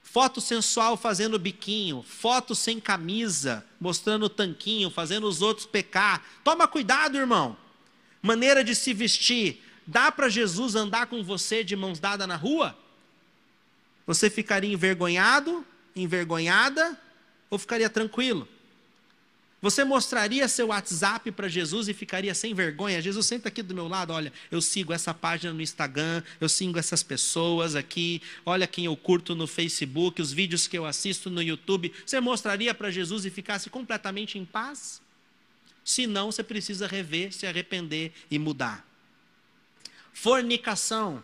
Foto 0.00 0.40
sensual 0.40 0.96
fazendo 0.96 1.40
biquinho, 1.40 2.04
foto 2.06 2.54
sem 2.54 2.78
camisa, 2.78 3.64
mostrando 3.80 4.28
tanquinho, 4.28 4.90
fazendo 4.90 5.26
os 5.26 5.42
outros 5.42 5.66
pecar. 5.66 6.24
Toma 6.44 6.68
cuidado, 6.68 7.18
irmão. 7.18 7.56
Maneira 8.22 8.62
de 8.62 8.76
se 8.76 8.94
vestir. 8.94 9.60
Dá 9.84 10.12
para 10.12 10.28
Jesus 10.28 10.76
andar 10.76 11.06
com 11.06 11.20
você 11.24 11.64
de 11.64 11.74
mãos 11.74 11.98
dadas 11.98 12.28
na 12.28 12.36
rua? 12.36 12.78
Você 14.06 14.30
ficaria 14.30 14.72
envergonhado? 14.72 15.66
Envergonhada 16.02 16.98
ou 17.48 17.58
ficaria 17.58 17.88
tranquilo? 17.90 18.48
Você 19.62 19.84
mostraria 19.84 20.48
seu 20.48 20.68
WhatsApp 20.68 21.30
para 21.32 21.46
Jesus 21.46 21.86
e 21.86 21.92
ficaria 21.92 22.34
sem 22.34 22.54
vergonha? 22.54 23.02
Jesus 23.02 23.26
senta 23.26 23.48
aqui 23.48 23.62
do 23.62 23.74
meu 23.74 23.88
lado, 23.88 24.10
olha, 24.10 24.32
eu 24.50 24.62
sigo 24.62 24.90
essa 24.90 25.12
página 25.12 25.52
no 25.52 25.60
Instagram, 25.60 26.22
eu 26.40 26.48
sigo 26.48 26.78
essas 26.78 27.02
pessoas 27.02 27.74
aqui, 27.74 28.22
olha 28.46 28.66
quem 28.66 28.86
eu 28.86 28.96
curto 28.96 29.34
no 29.34 29.46
Facebook, 29.46 30.22
os 30.22 30.32
vídeos 30.32 30.66
que 30.66 30.78
eu 30.78 30.86
assisto 30.86 31.28
no 31.28 31.42
YouTube. 31.42 31.92
Você 32.06 32.18
mostraria 32.20 32.72
para 32.72 32.90
Jesus 32.90 33.26
e 33.26 33.30
ficasse 33.30 33.68
completamente 33.68 34.38
em 34.38 34.46
paz? 34.46 35.02
Se 35.84 36.06
não, 36.06 36.32
você 36.32 36.42
precisa 36.42 36.86
rever, 36.86 37.32
se 37.32 37.46
arrepender 37.46 38.12
e 38.30 38.38
mudar. 38.38 38.86
Fornicação. 40.12 41.22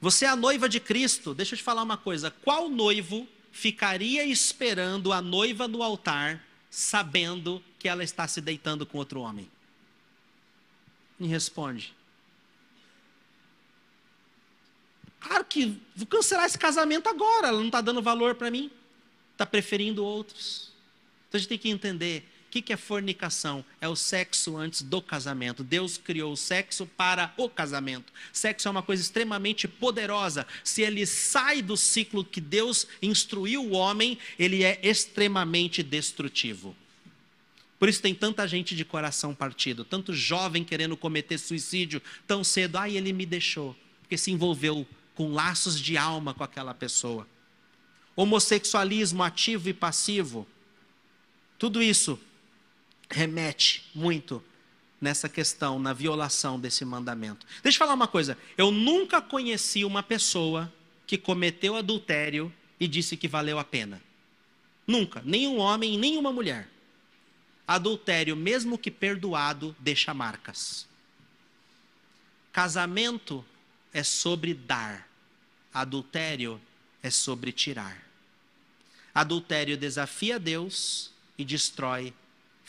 Você 0.00 0.24
é 0.24 0.28
a 0.28 0.36
noiva 0.36 0.68
de 0.68 0.80
Cristo. 0.80 1.34
Deixa 1.34 1.54
eu 1.54 1.58
te 1.58 1.62
falar 1.62 1.82
uma 1.82 1.96
coisa. 1.96 2.30
Qual 2.30 2.68
noivo 2.68 3.28
ficaria 3.52 4.24
esperando 4.24 5.12
a 5.12 5.20
noiva 5.20 5.68
no 5.68 5.82
altar, 5.82 6.42
sabendo 6.70 7.62
que 7.78 7.88
ela 7.88 8.02
está 8.02 8.26
se 8.26 8.40
deitando 8.40 8.86
com 8.86 8.98
outro 8.98 9.20
homem? 9.20 9.50
Me 11.18 11.26
responde. 11.26 11.94
Claro 15.20 15.44
que 15.44 15.78
vou 15.94 16.06
cancelar 16.06 16.46
esse 16.46 16.58
casamento 16.58 17.08
agora. 17.08 17.48
Ela 17.48 17.58
não 17.58 17.66
está 17.66 17.82
dando 17.82 18.00
valor 18.00 18.34
para 18.34 18.50
mim. 18.50 18.70
Está 19.32 19.44
preferindo 19.44 20.02
outros. 20.02 20.72
Então 21.28 21.36
a 21.36 21.40
gente 21.40 21.48
tem 21.48 21.58
que 21.58 21.68
entender 21.68 22.26
o 22.50 22.52
que, 22.52 22.62
que 22.62 22.72
é 22.72 22.76
fornicação? 22.76 23.64
É 23.80 23.88
o 23.88 23.94
sexo 23.94 24.56
antes 24.56 24.82
do 24.82 25.00
casamento. 25.00 25.62
Deus 25.62 25.96
criou 25.96 26.32
o 26.32 26.36
sexo 26.36 26.84
para 26.84 27.32
o 27.36 27.48
casamento. 27.48 28.12
Sexo 28.32 28.66
é 28.66 28.70
uma 28.72 28.82
coisa 28.82 29.00
extremamente 29.00 29.68
poderosa. 29.68 30.44
Se 30.64 30.82
ele 30.82 31.06
sai 31.06 31.62
do 31.62 31.76
ciclo 31.76 32.24
que 32.24 32.40
Deus 32.40 32.88
instruiu 33.00 33.64
o 33.64 33.70
homem, 33.70 34.18
ele 34.36 34.64
é 34.64 34.80
extremamente 34.82 35.80
destrutivo. 35.80 36.74
Por 37.78 37.88
isso 37.88 38.02
tem 38.02 38.16
tanta 38.16 38.48
gente 38.48 38.74
de 38.74 38.84
coração 38.84 39.32
partido, 39.32 39.84
tanto 39.84 40.12
jovem 40.12 40.64
querendo 40.64 40.96
cometer 40.96 41.38
suicídio 41.38 42.02
tão 42.26 42.42
cedo. 42.42 42.78
Ai, 42.78 42.96
ele 42.96 43.12
me 43.12 43.26
deixou, 43.26 43.76
porque 44.00 44.18
se 44.18 44.32
envolveu 44.32 44.84
com 45.14 45.32
laços 45.32 45.80
de 45.80 45.96
alma 45.96 46.34
com 46.34 46.42
aquela 46.42 46.74
pessoa. 46.74 47.28
Homossexualismo 48.16 49.22
ativo 49.22 49.68
e 49.68 49.72
passivo 49.72 50.48
Tudo 51.56 51.80
isso 51.80 52.18
remete 53.10 53.90
muito 53.94 54.42
nessa 55.00 55.28
questão, 55.28 55.78
na 55.78 55.92
violação 55.92 56.60
desse 56.60 56.84
mandamento. 56.84 57.46
Deixa 57.62 57.76
eu 57.76 57.78
falar 57.78 57.94
uma 57.94 58.06
coisa. 58.06 58.36
Eu 58.56 58.70
nunca 58.70 59.20
conheci 59.20 59.84
uma 59.84 60.02
pessoa 60.02 60.72
que 61.06 61.18
cometeu 61.18 61.74
adultério 61.74 62.52
e 62.78 62.86
disse 62.86 63.16
que 63.16 63.26
valeu 63.26 63.58
a 63.58 63.64
pena. 63.64 64.00
Nunca. 64.86 65.22
Nenhum 65.24 65.58
homem, 65.58 65.98
nenhuma 65.98 66.32
mulher. 66.32 66.68
Adultério, 67.66 68.36
mesmo 68.36 68.76
que 68.76 68.90
perdoado, 68.90 69.74
deixa 69.78 70.12
marcas. 70.12 70.86
Casamento 72.52 73.44
é 73.92 74.02
sobre 74.02 74.54
dar. 74.54 75.08
Adultério 75.72 76.60
é 77.02 77.10
sobre 77.10 77.52
tirar. 77.52 78.04
Adultério 79.14 79.76
desafia 79.76 80.38
Deus 80.38 81.12
e 81.38 81.44
destrói 81.44 82.12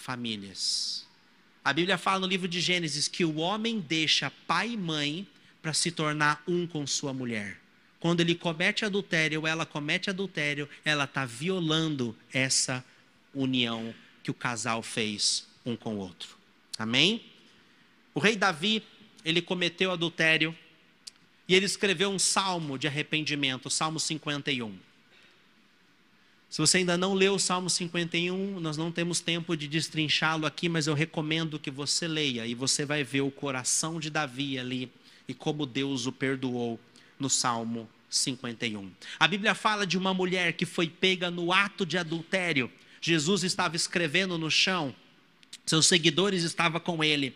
famílias. 0.01 1.05
A 1.63 1.71
Bíblia 1.71 1.97
fala 1.97 2.19
no 2.19 2.27
livro 2.27 2.47
de 2.47 2.59
Gênesis 2.59 3.07
que 3.07 3.23
o 3.23 3.37
homem 3.37 3.79
deixa 3.79 4.31
pai 4.47 4.71
e 4.71 4.77
mãe 4.77 5.27
para 5.61 5.73
se 5.73 5.91
tornar 5.91 6.43
um 6.47 6.65
com 6.65 6.85
sua 6.87 7.13
mulher. 7.13 7.59
Quando 7.99 8.19
ele 8.21 8.33
comete 8.33 8.83
adultério 8.83 9.41
ou 9.41 9.47
ela 9.47 9.63
comete 9.63 10.09
adultério, 10.09 10.67
ela 10.83 11.03
está 11.03 11.23
violando 11.23 12.17
essa 12.33 12.83
união 13.33 13.93
que 14.23 14.31
o 14.31 14.33
casal 14.33 14.81
fez 14.81 15.47
um 15.63 15.75
com 15.75 15.95
o 15.95 15.99
outro. 15.99 16.35
Amém? 16.79 17.23
O 18.13 18.19
rei 18.19 18.35
Davi, 18.35 18.83
ele 19.23 19.41
cometeu 19.41 19.91
adultério 19.91 20.57
e 21.47 21.53
ele 21.53 21.65
escreveu 21.65 22.09
um 22.09 22.17
salmo 22.17 22.77
de 22.77 22.87
arrependimento, 22.87 23.67
o 23.67 23.69
Salmo 23.69 23.99
51. 23.99 24.75
Se 26.51 26.59
você 26.59 26.79
ainda 26.79 26.97
não 26.97 27.13
leu 27.13 27.35
o 27.35 27.39
Salmo 27.39 27.69
51, 27.69 28.59
nós 28.59 28.75
não 28.75 28.91
temos 28.91 29.21
tempo 29.21 29.55
de 29.55 29.69
destrinchá-lo 29.69 30.45
aqui, 30.45 30.67
mas 30.67 30.85
eu 30.85 30.93
recomendo 30.93 31.57
que 31.57 31.71
você 31.71 32.09
leia 32.09 32.45
e 32.45 32.53
você 32.53 32.83
vai 32.83 33.05
ver 33.05 33.21
o 33.21 33.31
coração 33.31 34.01
de 34.01 34.09
Davi 34.09 34.59
ali 34.59 34.91
e 35.29 35.33
como 35.33 35.65
Deus 35.65 36.07
o 36.07 36.11
perdoou 36.11 36.77
no 37.17 37.29
Salmo 37.29 37.87
51. 38.09 38.91
A 39.17 39.29
Bíblia 39.29 39.55
fala 39.55 39.87
de 39.87 39.97
uma 39.97 40.13
mulher 40.13 40.51
que 40.51 40.65
foi 40.65 40.89
pega 40.89 41.31
no 41.31 41.53
ato 41.53 41.85
de 41.85 41.97
adultério. 41.97 42.69
Jesus 42.99 43.45
estava 43.45 43.77
escrevendo 43.77 44.37
no 44.37 44.51
chão, 44.51 44.93
seus 45.65 45.87
seguidores 45.87 46.43
estavam 46.43 46.81
com 46.81 47.01
ele. 47.01 47.33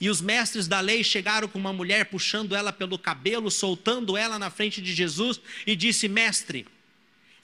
E 0.00 0.10
os 0.10 0.20
mestres 0.20 0.66
da 0.66 0.80
lei 0.80 1.04
chegaram 1.04 1.46
com 1.46 1.56
uma 1.56 1.72
mulher 1.72 2.06
puxando 2.06 2.52
ela 2.52 2.72
pelo 2.72 2.98
cabelo, 2.98 3.48
soltando 3.48 4.16
ela 4.16 4.40
na 4.40 4.50
frente 4.50 4.82
de 4.82 4.92
Jesus 4.92 5.40
e 5.64 5.76
disse: 5.76 6.08
Mestre, 6.08 6.66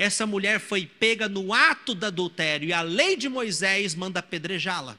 essa 0.02 0.26
mulher 0.26 0.58
foi 0.58 0.84
pega 0.84 1.28
no 1.28 1.52
ato 1.52 1.94
do 1.94 2.04
adultério 2.04 2.68
e 2.68 2.72
a 2.72 2.82
lei 2.82 3.16
de 3.16 3.28
Moisés 3.28 3.94
manda 3.94 4.18
apedrejá-la. 4.18 4.98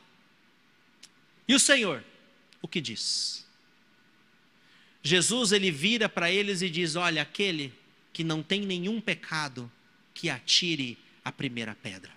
E 1.45 1.53
o 1.53 1.59
Senhor, 1.59 2.03
o 2.61 2.67
que 2.67 2.79
diz? 2.79 3.45
Jesus 5.01 5.51
ele 5.51 5.69
vira 5.69 6.07
para 6.07 6.31
eles 6.31 6.61
e 6.61 6.69
diz: 6.69 6.95
Olha, 6.95 7.21
aquele 7.21 7.73
que 8.13 8.23
não 8.23 8.41
tem 8.41 8.61
nenhum 8.61 9.01
pecado, 9.01 9.69
que 10.13 10.29
atire 10.29 10.97
a 11.25 11.31
primeira 11.31 11.75
pedra. 11.75 12.11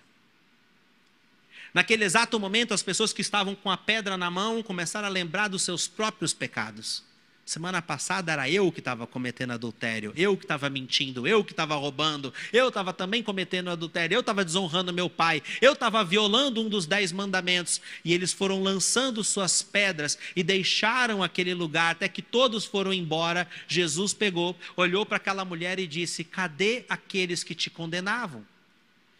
Naquele 1.73 2.05
exato 2.05 2.39
momento, 2.39 2.73
as 2.73 2.81
pessoas 2.81 3.11
que 3.11 3.21
estavam 3.21 3.53
com 3.53 3.69
a 3.69 3.75
pedra 3.77 4.15
na 4.15 4.31
mão 4.31 4.63
começaram 4.63 5.07
a 5.07 5.11
lembrar 5.11 5.49
dos 5.49 5.63
seus 5.63 5.87
próprios 5.87 6.33
pecados. 6.33 7.03
Semana 7.47 7.81
passada 7.81 8.33
era 8.33 8.49
eu 8.49 8.69
que 8.73 8.79
estava 8.79 9.07
cometendo 9.07 9.51
adultério, 9.51 10.11
eu 10.17 10.35
que 10.35 10.43
estava 10.43 10.69
mentindo, 10.69 11.25
eu 11.25 11.45
que 11.45 11.53
estava 11.53 11.75
roubando, 11.75 12.33
eu 12.51 12.67
estava 12.67 12.91
também 12.91 13.23
cometendo 13.23 13.69
adultério, 13.69 14.15
eu 14.15 14.19
estava 14.19 14.43
desonrando 14.43 14.91
meu 14.91 15.09
pai, 15.09 15.41
eu 15.61 15.71
estava 15.71 16.03
violando 16.03 16.61
um 16.61 16.67
dos 16.67 16.85
dez 16.85 17.13
mandamentos. 17.13 17.79
E 18.03 18.11
eles 18.11 18.33
foram 18.33 18.61
lançando 18.61 19.23
suas 19.23 19.63
pedras 19.63 20.19
e 20.35 20.43
deixaram 20.43 21.23
aquele 21.23 21.53
lugar 21.53 21.93
até 21.93 22.09
que 22.09 22.21
todos 22.21 22.65
foram 22.65 22.93
embora. 22.93 23.47
Jesus 23.65 24.13
pegou, 24.13 24.53
olhou 24.75 25.05
para 25.05 25.15
aquela 25.15 25.45
mulher 25.45 25.79
e 25.79 25.87
disse: 25.87 26.25
Cadê 26.25 26.83
aqueles 26.89 27.45
que 27.45 27.55
te 27.55 27.69
condenavam? 27.69 28.45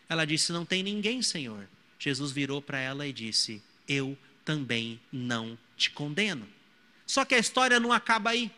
Ela 0.09 0.25
disse: 0.25 0.51
Não 0.51 0.65
tem 0.65 0.83
ninguém, 0.83 1.21
Senhor. 1.21 1.65
Jesus 1.97 2.33
virou 2.33 2.61
para 2.61 2.77
ela 2.77 3.07
e 3.07 3.13
disse: 3.13 3.63
Eu 3.87 4.17
também 4.43 4.99
não 5.13 5.57
te 5.77 5.89
condeno. 5.89 6.56
Só 7.07 7.23
que 7.23 7.33
a 7.33 7.39
história 7.39 7.79
não 7.79 7.93
acaba 7.93 8.31
aí. 8.31 8.51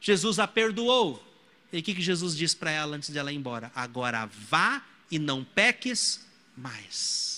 Jesus 0.00 0.38
a 0.38 0.48
perdoou. 0.48 1.22
E 1.70 1.78
o 1.78 1.82
que, 1.82 1.94
que 1.94 2.02
Jesus 2.02 2.36
disse 2.36 2.56
para 2.56 2.70
ela 2.70 2.96
antes 2.96 3.12
de 3.12 3.18
ela 3.18 3.30
ir 3.30 3.36
embora? 3.36 3.70
Agora 3.74 4.26
vá 4.26 4.82
e 5.10 5.18
não 5.18 5.44
peques 5.44 6.26
mais. 6.56 7.30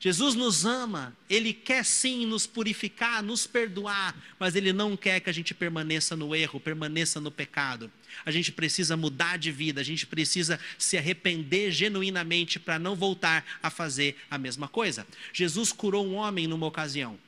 Jesus 0.00 0.36
nos 0.36 0.64
ama, 0.64 1.16
Ele 1.28 1.52
quer 1.52 1.84
sim 1.84 2.24
nos 2.24 2.46
purificar, 2.46 3.20
nos 3.20 3.48
perdoar, 3.48 4.14
mas 4.38 4.54
Ele 4.54 4.72
não 4.72 4.96
quer 4.96 5.18
que 5.18 5.28
a 5.28 5.32
gente 5.32 5.52
permaneça 5.52 6.14
no 6.14 6.36
erro, 6.36 6.60
permaneça 6.60 7.20
no 7.20 7.32
pecado. 7.32 7.90
A 8.24 8.30
gente 8.30 8.52
precisa 8.52 8.96
mudar 8.96 9.38
de 9.38 9.50
vida, 9.50 9.80
a 9.80 9.84
gente 9.84 10.06
precisa 10.06 10.60
se 10.78 10.96
arrepender 10.96 11.72
genuinamente 11.72 12.60
para 12.60 12.78
não 12.78 12.94
voltar 12.94 13.44
a 13.60 13.70
fazer 13.70 14.16
a 14.30 14.38
mesma 14.38 14.68
coisa. 14.68 15.04
Jesus 15.32 15.72
curou 15.72 16.06
um 16.06 16.14
homem 16.14 16.46
numa 16.46 16.66
ocasião. 16.66 17.18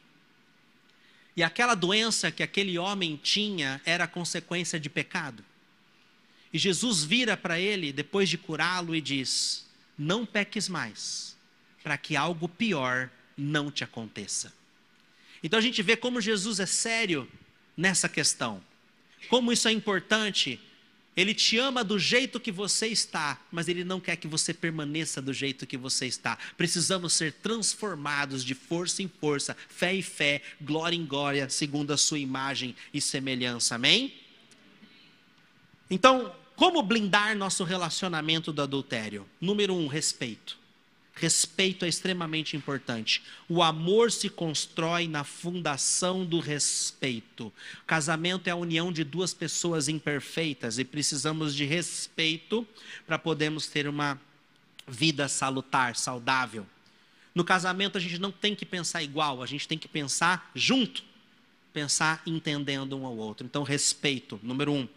E 1.37 1.43
aquela 1.43 1.75
doença 1.75 2.31
que 2.31 2.43
aquele 2.43 2.79
homem 2.79 3.17
tinha 3.17 3.81
era 3.85 4.07
consequência 4.07 4.79
de 4.79 4.91
pecado. 4.91 5.45
E 6.53 6.59
Jesus 6.59 7.05
vira 7.05 7.37
para 7.37 7.61
ele, 7.61 7.93
depois 7.93 8.29
de 8.29 8.37
curá-lo, 8.37 8.95
e 8.95 9.01
diz: 9.01 9.67
Não 9.97 10.27
peques 10.27 10.69
mais, 10.69 11.37
para 11.83 11.97
que 11.97 12.17
algo 12.17 12.49
pior 12.49 13.11
não 13.37 13.71
te 13.71 13.85
aconteça. 13.85 14.53
Então 15.43 15.59
a 15.59 15.63
gente 15.63 15.83
vê 15.83 15.97
como 15.97 16.21
Jesus 16.21 16.61
é 16.61 16.67
sério 16.67 17.31
nessa 17.77 18.09
questão, 18.09 18.63
como 19.29 19.53
isso 19.53 19.69
é 19.69 19.73
importante 19.73 20.61
ele 21.17 21.35
te 21.35 21.59
ama 21.59 21.83
do 21.83 21.99
jeito 21.99 22.39
que 22.39 22.53
você 22.53 22.87
está, 22.87 23.41
mas 23.51 23.69
Ele 23.69 23.83
não 23.83 23.99
quer 23.99 24.17
que 24.17 24.29
você 24.29 24.55
permaneça 24.55 25.21
do 25.21 25.33
jeito 25.33 25.67
que 25.67 25.77
você 25.77 26.07
está. 26.07 26.39
Precisamos 26.57 27.13
ser 27.13 27.33
transformados 27.33 28.45
de 28.45 28.55
força 28.55 29.03
em 29.03 29.09
força, 29.09 29.57
fé 29.69 29.95
em 29.95 30.03
fé, 30.03 30.41
glória 30.61 30.97
em 30.97 31.05
glória, 31.05 31.49
segundo 31.51 31.93
a 31.93 31.97
Sua 31.97 32.19
imagem 32.19 32.77
e 32.95 33.01
semelhança. 33.01 33.75
Amém? 33.75 34.15
Então, 35.91 36.33
como 36.55 36.81
blindar 36.83 37.37
nosso 37.37 37.65
relacionamento 37.65 38.53
do 38.53 38.63
adultério? 38.63 39.29
Número 39.41 39.75
um, 39.75 39.89
respeito. 39.89 40.60
Respeito 41.15 41.85
é 41.85 41.89
extremamente 41.89 42.57
importante. 42.57 43.23
O 43.49 43.63
amor 43.63 44.11
se 44.11 44.31
constrói 44.31 45.07
na 45.07 45.25
fundação 45.25 46.25
do 46.25 46.41
respeito. 46.41 47.53
casamento 47.87 48.49
é 48.49 48.51
a 48.51 48.57
união 48.57 48.93
de 48.93 49.05
duas 49.05 49.35
pessoas 49.35 49.89
imperfeitas 49.89 50.79
e 50.79 50.85
precisamos 50.85 51.55
de 51.55 51.65
respeito 51.65 52.67
para 53.07 53.19
podermos 53.19 53.67
ter 53.67 53.87
uma 53.87 54.21
vida 54.87 55.29
salutar, 55.29 55.95
saudável. 55.97 56.67
No 57.35 57.45
casamento 57.45 57.99
a 57.99 58.01
gente 58.01 58.19
não 58.19 58.33
tem 58.33 58.55
que 58.55 58.65
pensar 58.65 59.03
igual, 59.03 59.43
a 59.43 59.47
gente 59.47 59.69
tem 59.69 59.79
que 59.79 59.89
pensar 59.89 60.51
junto, 60.55 61.05
pensar 61.73 62.23
entendendo 62.27 62.97
um 62.97 63.05
ao 63.05 63.17
outro. 63.17 63.47
Então, 63.47 63.63
respeito, 63.63 64.41
número 64.43 64.73
um. 64.73 64.89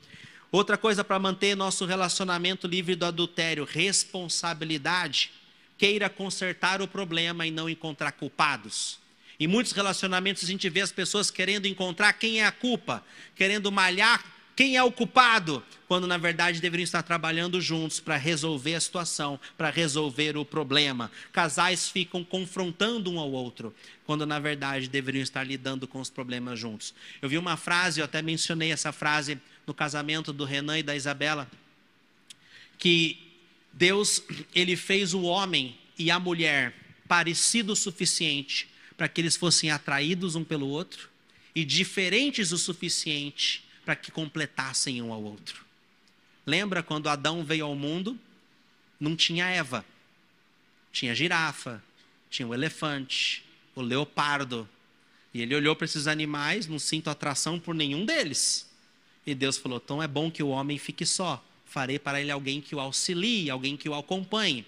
Outra 0.51 0.77
coisa 0.77 1.03
para 1.03 1.19
manter 1.19 1.55
nosso 1.55 1.85
relacionamento 1.85 2.67
livre 2.67 2.95
do 2.95 3.05
adultério: 3.05 3.65
responsabilidade 3.65 5.31
queira 5.77 6.09
consertar 6.09 6.81
o 6.81 6.87
problema 6.87 7.45
e 7.45 7.51
não 7.51 7.69
encontrar 7.69 8.11
culpados. 8.11 8.99
Em 9.39 9.47
muitos 9.47 9.71
relacionamentos 9.71 10.43
a 10.43 10.47
gente 10.47 10.69
vê 10.69 10.81
as 10.81 10.91
pessoas 10.91 11.31
querendo 11.31 11.67
encontrar 11.67 12.13
quem 12.13 12.41
é 12.41 12.45
a 12.45 12.51
culpa, 12.51 13.03
querendo 13.35 13.71
malhar 13.71 14.23
quem 14.55 14.77
é 14.77 14.83
o 14.83 14.91
culpado, 14.91 15.63
quando 15.87 16.05
na 16.05 16.17
verdade 16.17 16.61
deveriam 16.61 16.83
estar 16.83 17.01
trabalhando 17.01 17.59
juntos 17.59 17.99
para 17.99 18.17
resolver 18.17 18.75
a 18.75 18.79
situação, 18.79 19.39
para 19.57 19.69
resolver 19.69 20.37
o 20.37 20.45
problema. 20.45 21.11
Casais 21.31 21.89
ficam 21.89 22.23
confrontando 22.23 23.11
um 23.11 23.19
ao 23.19 23.31
outro, 23.31 23.73
quando 24.05 24.25
na 24.25 24.39
verdade 24.39 24.87
deveriam 24.87 25.23
estar 25.23 25.43
lidando 25.43 25.87
com 25.87 25.99
os 25.99 26.09
problemas 26.09 26.59
juntos. 26.59 26.93
Eu 27.21 27.29
vi 27.29 27.37
uma 27.37 27.57
frase, 27.57 27.99
eu 27.99 28.05
até 28.05 28.21
mencionei 28.21 28.71
essa 28.71 28.91
frase 28.91 29.39
no 29.65 29.73
casamento 29.73 30.31
do 30.31 30.45
Renan 30.45 30.77
e 30.77 30.83
da 30.83 30.95
Isabela, 30.95 31.49
que 32.77 33.32
Deus, 33.73 34.21
ele 34.53 34.75
fez 34.75 35.15
o 35.15 35.23
homem 35.23 35.75
e 35.97 36.11
a 36.11 36.19
mulher 36.19 36.75
parecido 37.07 37.73
o 37.73 37.75
suficiente 37.75 38.69
para 38.95 39.07
que 39.07 39.19
eles 39.19 39.35
fossem 39.35 39.71
atraídos 39.71 40.35
um 40.35 40.43
pelo 40.43 40.67
outro 40.67 41.09
e 41.55 41.65
diferentes 41.65 42.51
o 42.51 42.57
suficiente 42.57 43.65
para 43.83 43.95
que 43.95 44.11
completassem 44.11 45.01
um 45.01 45.11
ao 45.11 45.21
outro. 45.23 45.65
Lembra 46.45 46.83
quando 46.83 47.09
Adão 47.09 47.43
veio 47.43 47.65
ao 47.65 47.75
mundo? 47.75 48.17
Não 48.99 49.15
tinha 49.15 49.47
Eva. 49.47 49.83
Tinha 50.91 51.15
girafa, 51.15 51.83
tinha 52.29 52.47
o 52.47 52.53
elefante, 52.53 53.43
o 53.73 53.81
leopardo. 53.81 54.69
E 55.33 55.41
ele 55.41 55.55
olhou 55.55 55.75
para 55.75 55.85
esses 55.85 56.05
animais, 56.05 56.67
não 56.67 56.77
sinto 56.77 57.09
atração 57.09 57.59
por 57.59 57.73
nenhum 57.73 58.05
deles. 58.05 58.69
E 59.25 59.33
Deus 59.33 59.57
falou: 59.57 59.81
então 59.83 60.03
é 60.03 60.07
bom 60.07 60.29
que 60.29 60.43
o 60.43 60.49
homem 60.49 60.77
fique 60.77 61.05
só 61.05 61.43
farei 61.73 61.97
para 61.97 62.21
ele 62.21 62.29
alguém 62.29 62.61
que 62.61 62.75
o 62.75 62.79
auxilie, 62.79 63.49
alguém 63.49 63.75
que 63.75 63.89
o 63.89 63.95
acompanhe. 63.95 64.63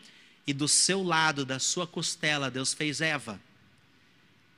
e 0.48 0.54
do 0.54 0.68
seu 0.68 1.02
lado, 1.02 1.44
da 1.44 1.58
sua 1.58 1.88
costela, 1.88 2.52
Deus 2.52 2.72
fez 2.72 3.02
Eva. 3.02 3.42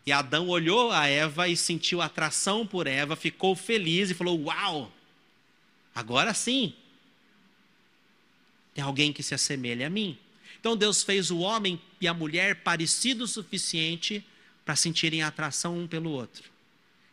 E 0.05 0.11
Adão 0.11 0.49
olhou 0.49 0.91
a 0.91 1.07
Eva 1.07 1.47
e 1.47 1.55
sentiu 1.55 2.01
atração 2.01 2.67
por 2.67 2.87
Eva, 2.87 3.15
ficou 3.15 3.55
feliz 3.55 4.09
e 4.09 4.13
falou: 4.13 4.37
Uau, 4.43 4.91
agora 5.95 6.33
sim, 6.33 6.73
tem 8.73 8.83
alguém 8.83 9.13
que 9.13 9.23
se 9.23 9.33
assemelha 9.33 9.87
a 9.87 9.89
mim. 9.89 10.17
Então 10.59 10.75
Deus 10.75 11.03
fez 11.03 11.31
o 11.31 11.39
homem 11.39 11.79
e 12.01 12.07
a 12.07 12.13
mulher 12.13 12.63
parecidos 12.63 13.31
o 13.31 13.33
suficiente 13.33 14.25
para 14.65 14.75
sentirem 14.75 15.23
atração 15.23 15.77
um 15.77 15.87
pelo 15.87 16.11
outro. 16.11 16.49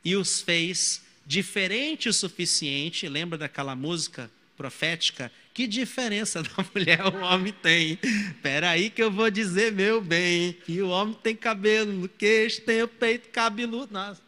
E 0.04 0.16
os 0.16 0.40
fez 0.40 1.02
diferente 1.24 2.08
o 2.08 2.12
suficiente, 2.12 3.08
lembra 3.08 3.38
daquela 3.38 3.76
música 3.76 4.28
profética? 4.56 5.30
Que 5.52 5.66
diferença 5.66 6.42
da 6.44 6.64
mulher 6.74 7.04
o 7.06 7.20
homem 7.20 7.52
tem? 7.52 7.98
Espera 8.02 8.70
aí 8.70 8.90
que 8.90 9.02
eu 9.02 9.10
vou 9.10 9.30
dizer 9.30 9.72
meu 9.72 10.00
bem, 10.00 10.52
que 10.52 10.80
o 10.82 10.88
homem 10.88 11.16
tem 11.22 11.36
cabelo 11.36 11.92
no 11.92 12.08
queixo, 12.08 12.62
tem 12.62 12.82
o 12.82 12.88
peito 12.88 13.28
cabeludo. 13.28 13.92
Nossa. 13.92 14.22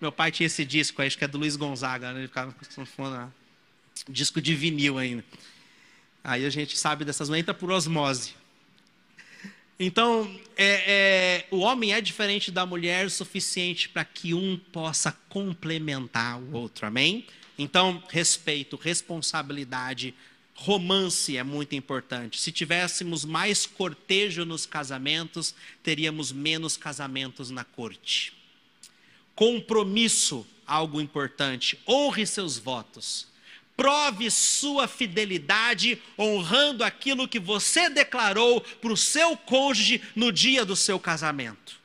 Meu 0.00 0.10
pai 0.10 0.30
tinha 0.30 0.46
esse 0.46 0.64
disco, 0.64 1.02
acho 1.02 1.18
que 1.18 1.24
é 1.24 1.28
do 1.28 1.36
Luiz 1.36 1.56
Gonzaga, 1.56 2.12
né? 2.12 2.20
ele 2.20 2.28
ficava 2.28 2.52
com 2.52 3.32
disco 4.08 4.40
de 4.40 4.54
vinil 4.54 4.96
ainda. 4.96 5.24
Aí 6.24 6.46
a 6.46 6.50
gente 6.50 6.78
sabe 6.78 7.04
dessas, 7.04 7.28
não 7.28 7.36
entra 7.36 7.52
por 7.52 7.70
osmose. 7.70 8.34
Então, 9.78 10.30
é, 10.58 10.84
é, 10.86 11.46
o 11.50 11.60
homem 11.60 11.94
é 11.94 12.02
diferente 12.02 12.50
da 12.50 12.66
mulher 12.66 13.06
o 13.06 13.10
suficiente 13.10 13.88
para 13.88 14.04
que 14.04 14.34
um 14.34 14.58
possa 14.70 15.16
complementar 15.28 16.38
o 16.38 16.52
outro, 16.52 16.86
amém? 16.86 17.26
Então, 17.62 18.02
respeito, 18.08 18.74
responsabilidade, 18.74 20.14
romance 20.54 21.36
é 21.36 21.42
muito 21.42 21.74
importante. 21.74 22.40
Se 22.40 22.50
tivéssemos 22.50 23.22
mais 23.22 23.66
cortejo 23.66 24.46
nos 24.46 24.64
casamentos, 24.64 25.54
teríamos 25.82 26.32
menos 26.32 26.78
casamentos 26.78 27.50
na 27.50 27.62
corte. 27.62 28.32
Compromisso, 29.34 30.46
algo 30.66 31.02
importante. 31.02 31.78
Honre 31.86 32.26
seus 32.26 32.56
votos. 32.56 33.28
Prove 33.76 34.30
sua 34.30 34.88
fidelidade 34.88 36.00
honrando 36.18 36.82
aquilo 36.82 37.28
que 37.28 37.38
você 37.38 37.90
declarou 37.90 38.62
para 38.62 38.92
o 38.92 38.96
seu 38.96 39.36
cônjuge 39.36 40.00
no 40.16 40.32
dia 40.32 40.64
do 40.64 40.74
seu 40.74 40.98
casamento. 40.98 41.79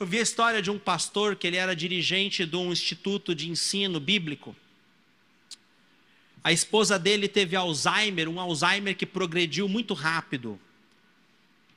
Eu 0.00 0.06
vi 0.06 0.18
a 0.18 0.22
história 0.22 0.62
de 0.62 0.70
um 0.70 0.78
pastor 0.78 1.36
que 1.36 1.46
ele 1.46 1.58
era 1.58 1.76
dirigente 1.76 2.46
de 2.46 2.56
um 2.56 2.72
instituto 2.72 3.34
de 3.34 3.50
ensino 3.50 4.00
bíblico. 4.00 4.56
A 6.42 6.50
esposa 6.50 6.98
dele 6.98 7.28
teve 7.28 7.54
Alzheimer, 7.54 8.26
um 8.26 8.40
Alzheimer 8.40 8.96
que 8.96 9.04
progrediu 9.04 9.68
muito 9.68 9.92
rápido. 9.92 10.58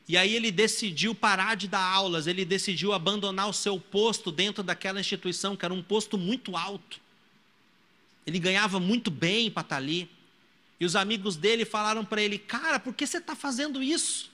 E 0.08 0.16
aí 0.16 0.34
ele 0.34 0.54
decidiu 0.54 1.14
parar 1.14 1.58
de 1.58 1.68
dar 1.68 1.84
aulas, 1.84 2.26
ele 2.26 2.46
decidiu 2.46 2.94
abandonar 2.94 3.50
o 3.50 3.54
seu 3.54 3.78
posto 3.78 4.32
dentro 4.32 4.64
daquela 4.64 5.02
instituição, 5.02 5.58
que 5.58 5.66
era 5.66 5.74
um 5.74 5.84
posto 5.84 6.18
muito 6.18 6.56
alto. 6.56 7.02
Ele 8.26 8.40
ganhava 8.40 8.80
muito 8.80 9.12
bem 9.12 9.52
para 9.52 9.64
estar 9.64 9.76
ali. 9.76 10.10
E 10.80 10.86
os 10.86 10.96
amigos 10.96 11.36
dele 11.36 11.66
falaram 11.66 12.06
para 12.06 12.22
ele: 12.22 12.38
Cara, 12.38 12.80
por 12.80 12.94
que 12.94 13.06
você 13.06 13.18
está 13.18 13.36
fazendo 13.36 13.84
isso? 13.84 14.32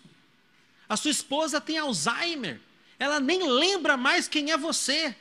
A 0.87 0.95
sua 0.95 1.09
esposa 1.09 1.59
tem 1.59 1.79
Alzheimer. 1.79 2.61
Ela 2.99 3.19
nem 3.19 3.47
lembra 3.47 3.95
mais 3.95 4.27
quem 4.27 4.51
é 4.51 4.57
você. 4.57 5.15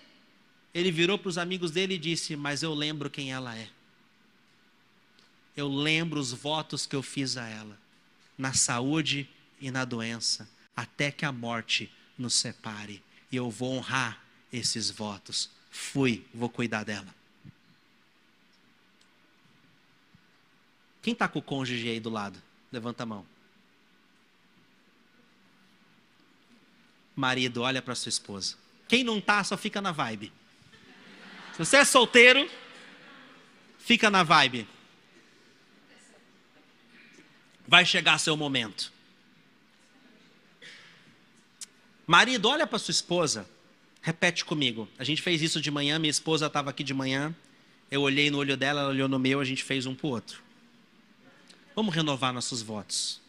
Ele 0.74 0.91
virou 0.91 1.16
para 1.16 1.29
os 1.29 1.39
amigos 1.39 1.70
dele 1.70 1.95
e 1.95 1.99
disse: 1.99 2.35
Mas 2.35 2.62
eu 2.62 2.74
lembro 2.74 3.09
quem 3.09 3.33
ela 3.33 3.57
é. 3.57 3.70
Eu 5.57 5.68
lembro 5.68 6.20
os 6.20 6.33
votos 6.33 6.87
que 6.87 6.95
eu 6.95 7.03
fiz 7.03 7.37
a 7.37 7.49
ela, 7.49 7.79
na 8.37 8.53
saúde 8.53 9.29
e 9.61 9.70
na 9.70 9.85
doença, 9.85 10.49
até 10.76 11.11
que 11.11 11.24
a 11.24 11.33
morte 11.33 11.91
nos 12.16 12.35
separe. 12.35 13.03
E 13.31 13.37
eu 13.37 13.51
vou 13.51 13.74
honrar 13.74 14.22
esses 14.53 14.91
votos. 14.91 15.51
Fui, 15.70 16.24
vou 16.35 16.49
cuidar 16.49 16.85
dela. 16.85 17.14
Quem 21.03 21.12
está 21.12 21.29
com 21.29 21.39
o 21.39 21.43
cônjuge 21.43 21.89
aí 21.89 22.01
do 22.01 22.11
lado? 22.11 22.41
Levanta 22.70 23.05
a 23.05 23.07
mão. 23.07 23.26
Marido, 27.19 27.62
olha 27.62 27.83
para 27.83 27.97
sua 27.97 28.11
esposa. 28.11 28.55
Quem 28.87 29.03
não 29.03 29.19
está, 29.19 29.43
só 29.43 29.57
fica 29.57 29.81
na 29.81 29.91
vibe. 29.91 30.33
Se 31.53 31.59
você 31.59 31.79
é 31.79 31.85
solteiro, 31.85 32.49
fica 33.77 34.09
na 34.09 34.23
vibe. 34.23 34.69
Vai 37.66 37.85
chegar 37.85 38.19
seu 38.19 38.37
momento. 38.37 38.93
Marido, 42.07 42.49
olha 42.49 42.69
para 42.69 42.79
sua 42.79 42.93
esposa. 42.93 43.51
Repete 44.01 44.45
comigo. 44.45 44.89
A 44.97 45.03
gente 45.03 45.21
fez 45.21 45.43
isso 45.43 45.61
de 45.61 45.73
manhã, 45.73 45.99
minha 45.99 46.12
esposa 46.12 46.47
estava 46.47 46.71
aqui 46.71 46.85
de 46.85 46.95
manhã. 46.95 47.35
Eu 47.91 48.03
olhei 48.03 48.31
no 48.31 48.39
olho 48.39 48.57
dela, 48.57 48.83
ela 48.83 48.91
olhou 48.91 49.09
no 49.09 49.19
meu, 49.19 49.41
a 49.41 49.45
gente 49.45 49.64
fez 49.64 49.87
um 49.87 49.95
para 49.95 50.07
o 50.07 50.11
outro. 50.11 50.41
Vamos 51.75 51.93
renovar 51.93 52.33
nossos 52.33 52.62
votos. 52.62 53.21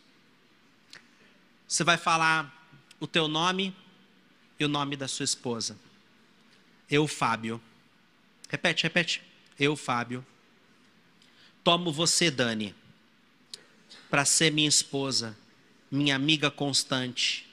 Você 1.67 1.83
vai 1.83 1.97
falar 1.97 2.58
o 2.99 3.07
teu 3.07 3.27
nome 3.27 3.75
e 4.59 4.65
o 4.65 4.67
nome 4.67 4.95
da 4.95 5.07
sua 5.07 5.23
esposa. 5.23 5.77
Eu, 6.89 7.07
Fábio. 7.07 7.61
Repete, 8.49 8.83
repete. 8.83 9.21
Eu, 9.59 9.75
Fábio. 9.75 10.25
Tomo 11.63 11.91
você, 11.91 12.31
Dani, 12.31 12.73
para 14.09 14.25
ser 14.25 14.51
minha 14.51 14.67
esposa, 14.67 15.37
minha 15.91 16.15
amiga 16.15 16.49
constante, 16.49 17.47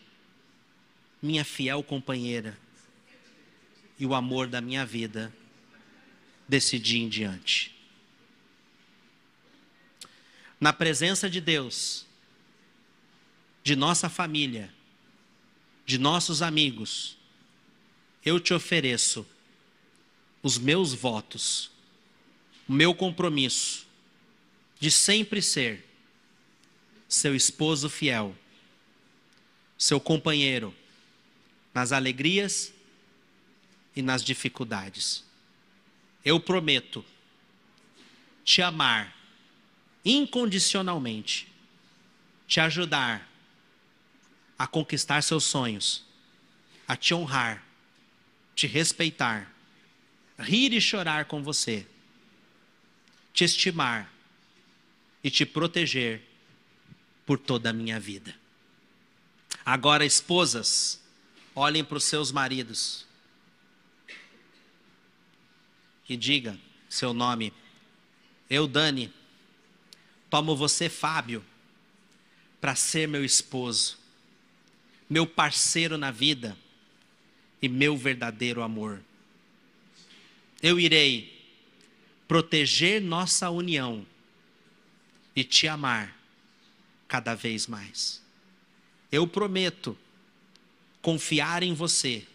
minha 1.20 1.44
fiel 1.44 1.82
companheira 1.82 2.58
e 3.98 4.06
o 4.06 4.14
amor 4.14 4.46
da 4.46 4.60
minha 4.60 4.86
vida, 4.86 5.32
desse 6.48 6.78
dia 6.78 7.02
em 7.02 7.08
diante 7.08 7.76
na 10.60 10.72
presença 10.72 11.28
de 11.28 11.40
Deus, 11.40 12.06
de 13.62 13.76
nossa 13.76 14.08
família, 14.08 14.72
de 15.86 15.98
nossos 15.98 16.42
amigos, 16.42 17.16
eu 18.24 18.40
te 18.40 18.52
ofereço 18.52 19.24
os 20.42 20.58
meus 20.58 20.92
votos, 20.92 21.70
o 22.68 22.72
meu 22.72 22.92
compromisso 22.92 23.86
de 24.80 24.90
sempre 24.90 25.40
ser 25.40 25.86
seu 27.08 27.36
esposo 27.36 27.88
fiel, 27.88 28.36
seu 29.78 30.00
companheiro 30.00 30.74
nas 31.72 31.92
alegrias 31.92 32.72
e 33.94 34.02
nas 34.02 34.24
dificuldades. 34.24 35.24
Eu 36.24 36.40
prometo 36.40 37.04
te 38.44 38.60
amar 38.60 39.16
incondicionalmente, 40.04 41.46
te 42.48 42.58
ajudar 42.58 43.28
a 44.58 44.66
conquistar 44.66 45.22
seus 45.22 45.44
sonhos, 45.44 46.04
a 46.86 46.96
te 46.96 47.12
honrar, 47.14 47.64
te 48.54 48.66
respeitar, 48.66 49.52
rir 50.38 50.72
e 50.72 50.80
chorar 50.80 51.26
com 51.26 51.42
você, 51.42 51.86
te 53.32 53.44
estimar 53.44 54.12
e 55.22 55.30
te 55.30 55.44
proteger 55.44 56.22
por 57.24 57.38
toda 57.38 57.70
a 57.70 57.72
minha 57.72 57.98
vida. 57.98 58.34
Agora, 59.64 60.04
esposas, 60.04 61.02
olhem 61.54 61.84
para 61.84 61.98
os 61.98 62.04
seus 62.04 62.30
maridos 62.30 63.04
e 66.08 66.16
diga 66.16 66.56
seu 66.88 67.12
nome. 67.12 67.52
Eu, 68.48 68.68
Dani, 68.68 69.12
Tomo 70.30 70.56
você, 70.56 70.88
Fábio, 70.88 71.44
para 72.60 72.74
ser 72.74 73.06
meu 73.06 73.24
esposo, 73.24 73.98
meu 75.08 75.26
parceiro 75.26 75.96
na 75.96 76.10
vida 76.10 76.56
e 77.60 77.68
meu 77.68 77.96
verdadeiro 77.96 78.62
amor. 78.62 79.02
Eu 80.62 80.80
irei 80.80 81.36
proteger 82.26 83.00
nossa 83.00 83.50
união 83.50 84.06
e 85.34 85.44
te 85.44 85.68
amar 85.68 86.16
cada 87.06 87.34
vez 87.34 87.66
mais. 87.66 88.22
Eu 89.12 89.26
prometo 89.26 89.96
confiar 91.00 91.62
em 91.62 91.72
você 91.72 92.26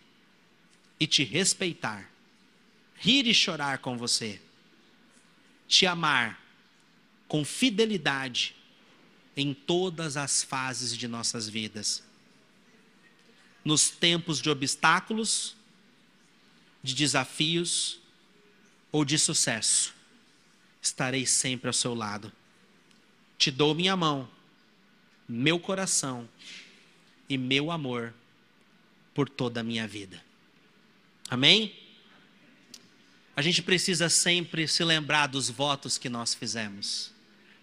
e 0.99 1.05
te 1.05 1.24
respeitar, 1.24 2.09
rir 2.95 3.28
e 3.28 3.34
chorar 3.34 3.80
com 3.80 3.97
você, 3.97 4.39
te 5.67 5.86
amar 5.86 6.39
com 7.28 7.43
fidelidade 7.43 8.55
em 9.36 9.53
todas 9.53 10.15
as 10.15 10.43
fases 10.43 10.95
de 10.95 11.07
nossas 11.07 11.49
vidas. 11.49 12.03
Nos 13.64 13.89
tempos 13.89 14.41
de 14.41 14.49
obstáculos, 14.49 15.55
de 16.84 16.95
desafios 16.95 17.99
ou 18.91 19.05
de 19.05 19.18
sucesso, 19.18 19.93
estarei 20.82 21.26
sempre 21.26 21.68
ao 21.68 21.74
seu 21.74 21.93
lado. 21.93 22.32
Te 23.38 23.51
dou 23.51 23.76
minha 23.76 23.95
mão, 23.95 24.30
meu 25.28 25.59
coração 25.59 26.28
e 27.30 27.38
meu 27.38 27.72
amor 27.72 28.14
por 29.14 29.30
toda 29.30 29.62
a 29.62 29.64
minha 29.64 29.88
vida. 29.88 30.24
Amém? 31.30 31.74
A 33.36 33.41
gente 33.41 33.62
precisa 33.62 34.09
sempre 34.09 34.68
se 34.68 34.84
lembrar 34.84 35.28
dos 35.28 35.49
votos 35.49 35.97
que 35.97 36.09
nós 36.09 36.34
fizemos, 36.34 37.12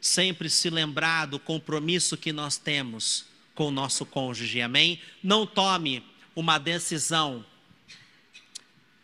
sempre 0.01 0.49
se 0.49 0.71
lembrar 0.71 1.27
do 1.27 1.39
compromisso 1.39 2.17
que 2.17 2.33
nós 2.33 2.57
temos 2.57 3.27
com 3.59 3.67
o 3.67 3.73
nosso 3.73 4.07
cônjuge, 4.07 4.63
amém? 4.63 5.01
Não 5.21 5.45
tome 5.45 6.05
uma 6.37 6.59
decisão 6.59 7.45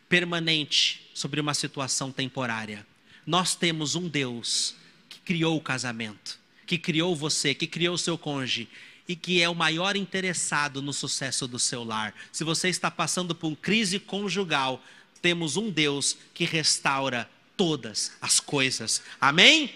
permanente 0.09 1.11
sobre 1.13 1.41
uma 1.41 1.55
situação 1.55 2.13
temporária. 2.13 2.87
Nós 3.27 3.57
temos 3.57 3.97
um 3.97 4.07
Deus 4.07 4.77
que 5.09 5.19
criou 5.19 5.57
o 5.57 5.61
casamento, 5.61 6.39
que 6.69 6.79
criou 6.79 7.17
você, 7.17 7.53
que 7.53 7.67
criou 7.67 7.97
o 7.97 7.99
seu 7.99 8.17
cônjuge 8.17 8.69
e 9.09 9.17
que 9.17 9.43
é 9.43 9.49
o 9.49 9.57
maior 9.57 9.97
interessado 9.97 10.81
no 10.81 10.93
sucesso 10.93 11.49
do 11.49 11.59
seu 11.59 11.83
lar. 11.83 12.15
Se 12.31 12.45
você 12.45 12.69
está 12.69 12.93
passando 12.93 13.35
por 13.35 13.57
crise 13.57 13.99
conjugal, 13.99 14.81
temos 15.21 15.57
um 15.57 15.69
Deus 15.69 16.17
que 16.33 16.45
restaura 16.45 17.29
todas 17.57 18.13
as 18.21 18.39
coisas. 18.39 19.03
Amém? 19.21 19.75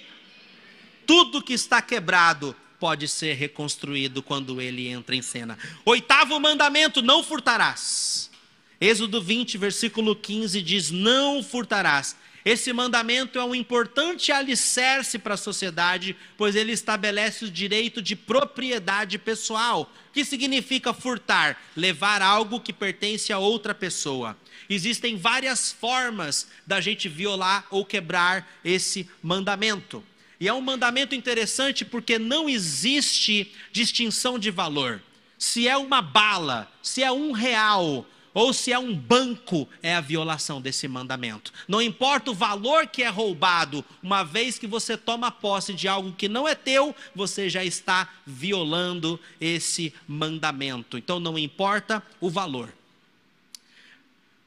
Tudo 1.04 1.42
que 1.42 1.52
está 1.52 1.82
quebrado 1.82 2.54
pode 2.78 3.08
ser 3.08 3.34
reconstruído 3.34 4.22
quando 4.22 4.60
ele 4.60 4.88
entra 4.88 5.14
em 5.14 5.22
cena. 5.22 5.58
Oitavo 5.84 6.38
mandamento: 6.38 7.02
não 7.02 7.22
furtarás. 7.22 8.30
Êxodo 8.80 9.20
20, 9.20 9.58
versículo 9.58 10.14
15 10.14 10.62
diz: 10.62 10.90
Não 10.90 11.42
furtarás. 11.42 12.16
Esse 12.44 12.72
mandamento 12.72 13.38
é 13.38 13.44
um 13.44 13.54
importante 13.54 14.32
alicerce 14.32 15.18
para 15.18 15.34
a 15.34 15.36
sociedade, 15.36 16.16
pois 16.36 16.56
ele 16.56 16.72
estabelece 16.72 17.44
o 17.44 17.50
direito 17.50 18.00
de 18.00 18.16
propriedade 18.16 19.18
pessoal. 19.18 19.92
Que 20.14 20.24
significa 20.24 20.94
furtar? 20.94 21.60
Levar 21.76 22.22
algo 22.22 22.60
que 22.60 22.72
pertence 22.72 23.32
a 23.32 23.38
outra 23.38 23.74
pessoa. 23.74 24.36
Existem 24.70 25.16
várias 25.16 25.72
formas 25.72 26.48
da 26.66 26.80
gente 26.80 27.08
violar 27.08 27.66
ou 27.70 27.84
quebrar 27.84 28.48
esse 28.64 29.10
mandamento. 29.22 30.02
E 30.40 30.46
é 30.46 30.52
um 30.52 30.60
mandamento 30.60 31.14
interessante 31.14 31.84
porque 31.84 32.18
não 32.18 32.48
existe 32.48 33.52
distinção 33.72 34.38
de 34.38 34.50
valor. 34.50 35.02
Se 35.36 35.66
é 35.66 35.76
uma 35.76 36.00
bala, 36.00 36.70
se 36.82 37.02
é 37.02 37.10
um 37.10 37.32
real, 37.32 38.06
ou 38.32 38.52
se 38.52 38.72
é 38.72 38.78
um 38.78 38.94
banco, 38.94 39.68
é 39.82 39.94
a 39.94 40.00
violação 40.00 40.60
desse 40.60 40.86
mandamento. 40.86 41.52
Não 41.66 41.82
importa 41.82 42.30
o 42.30 42.34
valor 42.34 42.86
que 42.86 43.02
é 43.02 43.08
roubado, 43.08 43.84
uma 44.00 44.22
vez 44.22 44.58
que 44.58 44.66
você 44.66 44.96
toma 44.96 45.30
posse 45.30 45.74
de 45.74 45.88
algo 45.88 46.12
que 46.12 46.28
não 46.28 46.46
é 46.46 46.54
teu, 46.54 46.94
você 47.14 47.48
já 47.50 47.64
está 47.64 48.08
violando 48.24 49.18
esse 49.40 49.92
mandamento. 50.06 50.96
Então 50.96 51.18
não 51.18 51.36
importa 51.36 52.00
o 52.20 52.30
valor. 52.30 52.72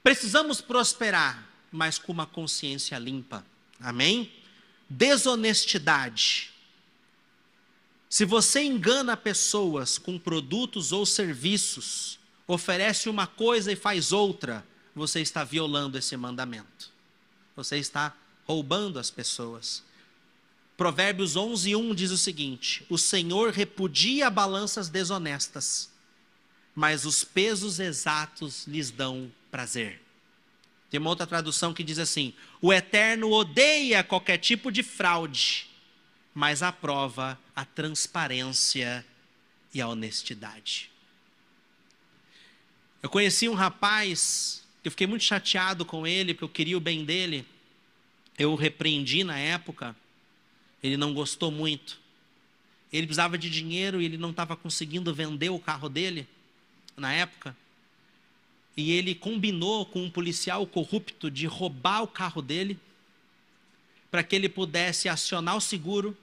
Precisamos 0.01 0.61
prosperar, 0.61 1.47
mas 1.71 1.99
com 1.99 2.11
uma 2.11 2.25
consciência 2.25 2.97
limpa. 2.97 3.45
Amém? 3.79 4.31
Desonestidade. 4.93 6.51
Se 8.09 8.25
você 8.25 8.61
engana 8.61 9.15
pessoas 9.15 9.97
com 9.97 10.19
produtos 10.19 10.91
ou 10.91 11.05
serviços, 11.05 12.19
oferece 12.45 13.07
uma 13.07 13.25
coisa 13.25 13.71
e 13.71 13.75
faz 13.77 14.11
outra, 14.11 14.67
você 14.93 15.21
está 15.21 15.45
violando 15.45 15.97
esse 15.97 16.17
mandamento. 16.17 16.91
Você 17.55 17.77
está 17.77 18.13
roubando 18.45 18.99
as 18.99 19.09
pessoas. 19.09 19.81
Provérbios 20.75 21.37
11, 21.37 21.73
1 21.73 21.95
diz 21.95 22.11
o 22.11 22.17
seguinte: 22.17 22.85
O 22.89 22.97
Senhor 22.97 23.53
repudia 23.53 24.29
balanças 24.29 24.89
desonestas, 24.89 25.89
mas 26.75 27.05
os 27.05 27.23
pesos 27.23 27.79
exatos 27.79 28.67
lhes 28.67 28.91
dão 28.91 29.31
prazer. 29.49 30.01
Tem 30.91 30.99
uma 30.99 31.09
outra 31.09 31.25
tradução 31.25 31.73
que 31.73 31.85
diz 31.85 31.97
assim: 31.97 32.33
O 32.61 32.71
Eterno 32.71 33.31
odeia 33.31 34.03
qualquer 34.03 34.37
tipo 34.37 34.69
de 34.69 34.83
fraude, 34.83 35.67
mas 36.35 36.61
aprova 36.61 37.39
a 37.55 37.63
transparência 37.63 39.05
e 39.73 39.79
a 39.79 39.87
honestidade. 39.87 40.91
Eu 43.01 43.09
conheci 43.09 43.47
um 43.47 43.53
rapaz, 43.53 44.63
eu 44.83 44.91
fiquei 44.91 45.07
muito 45.07 45.23
chateado 45.23 45.85
com 45.85 46.05
ele, 46.05 46.33
porque 46.33 46.43
eu 46.43 46.49
queria 46.49 46.77
o 46.77 46.81
bem 46.81 47.05
dele. 47.05 47.47
Eu 48.37 48.51
o 48.51 48.55
repreendi 48.55 49.23
na 49.23 49.39
época, 49.39 49.95
ele 50.83 50.97
não 50.97 51.13
gostou 51.13 51.51
muito. 51.51 52.01
Ele 52.91 53.07
precisava 53.07 53.37
de 53.37 53.49
dinheiro 53.49 54.01
e 54.01 54.05
ele 54.05 54.17
não 54.17 54.31
estava 54.31 54.57
conseguindo 54.57 55.13
vender 55.13 55.49
o 55.49 55.59
carro 55.59 55.87
dele 55.87 56.27
na 56.97 57.13
época. 57.13 57.55
E 58.82 58.89
ele 58.89 59.13
combinou 59.13 59.86
com 59.86 60.01
um 60.01 60.09
policial 60.09 60.65
corrupto 60.65 61.29
de 61.29 61.45
roubar 61.45 62.01
o 62.01 62.07
carro 62.07 62.41
dele, 62.41 62.79
para 64.09 64.23
que 64.23 64.36
ele 64.36 64.49
pudesse 64.49 65.07
acionar 65.07 65.55
o 65.55 65.61
seguro 65.61 66.17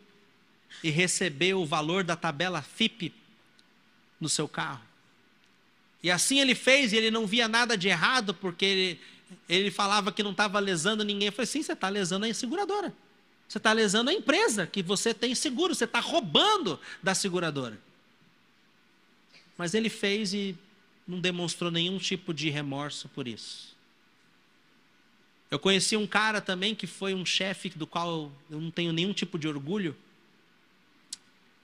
e 0.83 0.91
receber 0.91 1.55
o 1.55 1.65
valor 1.65 2.03
da 2.03 2.17
tabela 2.17 2.61
FIP 2.61 3.15
no 4.21 4.29
seu 4.29 4.49
carro. 4.49 4.83
E 6.03 6.11
assim 6.11 6.41
ele 6.41 6.57
fez, 6.57 6.93
e 6.93 6.97
ele 6.97 7.13
não 7.13 7.29
via 7.29 7.47
nada 7.47 7.79
de 7.79 7.87
errado, 7.87 8.35
porque 8.35 8.65
ele, 8.65 9.01
ele 9.49 9.71
falava 9.71 10.11
que 10.11 10.25
não 10.25 10.33
estava 10.33 10.59
lesando 10.59 11.05
ninguém. 11.05 11.27
Eu 11.27 11.33
falei, 11.33 11.47
sim, 11.47 11.63
você 11.63 11.75
está 11.75 11.89
lesando 11.89 12.27
a 12.27 12.35
seguradora. 12.35 12.93
Você 13.49 13.59
está 13.59 13.73
lesando 13.73 14.11
a 14.11 14.13
empresa 14.13 14.67
que 14.67 14.83
você 14.83 15.15
tem 15.15 15.33
seguro, 15.33 15.77
você 15.77 15.85
está 15.85 16.01
roubando 16.01 16.79
da 17.01 17.15
seguradora. 17.15 17.79
Mas 19.57 19.75
ele 19.75 19.89
fez 19.89 20.35
e 20.35 20.59
não 21.09 21.19
demonstrou 21.19 21.71
nenhum 21.71 21.97
tipo 21.99 22.35
de 22.35 22.51
remorso 22.51 23.09
por 23.09 23.27
isso. 23.27 23.75
Eu 25.51 25.59
conheci 25.59 25.97
um 25.97 26.07
cara 26.07 26.43
também 26.43 26.75
que 26.75 26.87
foi 26.87 27.15
um 27.15 27.25
chefe 27.25 27.71
do 27.71 27.87
qual 27.87 28.31
eu 28.51 28.61
não 28.61 28.71
tenho 28.71 28.93
nenhum 28.93 29.15
tipo 29.15 29.39
de 29.39 29.49
orgulho 29.49 29.97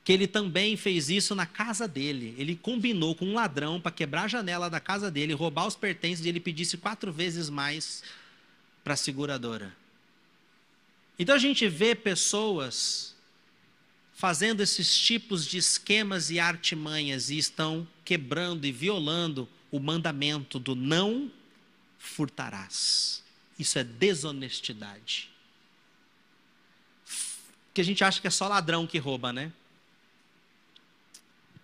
que 0.02 0.12
ele 0.12 0.26
também 0.26 0.76
fez 0.76 1.08
isso 1.08 1.34
na 1.34 1.46
casa 1.46 1.88
dele. 1.88 2.34
Ele 2.36 2.54
combinou 2.54 3.14
com 3.14 3.24
um 3.24 3.34
ladrão 3.34 3.80
para 3.80 3.90
quebrar 3.90 4.24
a 4.24 4.28
janela 4.28 4.68
da 4.68 4.78
casa 4.78 5.10
dele, 5.10 5.32
roubar 5.32 5.66
os 5.66 5.74
pertences 5.74 6.24
e 6.24 6.28
ele 6.28 6.40
pedisse 6.40 6.76
quatro 6.76 7.10
vezes 7.10 7.48
mais 7.48 8.02
para 8.82 8.92
a 8.92 8.96
seguradora. 8.96 9.74
Então 11.18 11.34
a 11.34 11.38
gente 11.38 11.66
vê 11.68 11.94
pessoas 11.94 13.13
fazendo 14.14 14.62
esses 14.62 14.96
tipos 14.96 15.44
de 15.44 15.58
esquemas 15.58 16.30
e 16.30 16.38
artimanhas 16.38 17.30
e 17.30 17.36
estão 17.36 17.86
quebrando 18.04 18.64
e 18.64 18.72
violando 18.72 19.48
o 19.70 19.80
mandamento 19.80 20.58
do 20.58 20.74
não 20.74 21.30
furtarás. 21.98 23.22
Isso 23.58 23.78
é 23.78 23.84
desonestidade. 23.84 25.30
Que 27.72 27.80
a 27.80 27.84
gente 27.84 28.04
acha 28.04 28.20
que 28.20 28.26
é 28.26 28.30
só 28.30 28.46
ladrão 28.46 28.86
que 28.86 28.98
rouba, 28.98 29.32
né? 29.32 29.52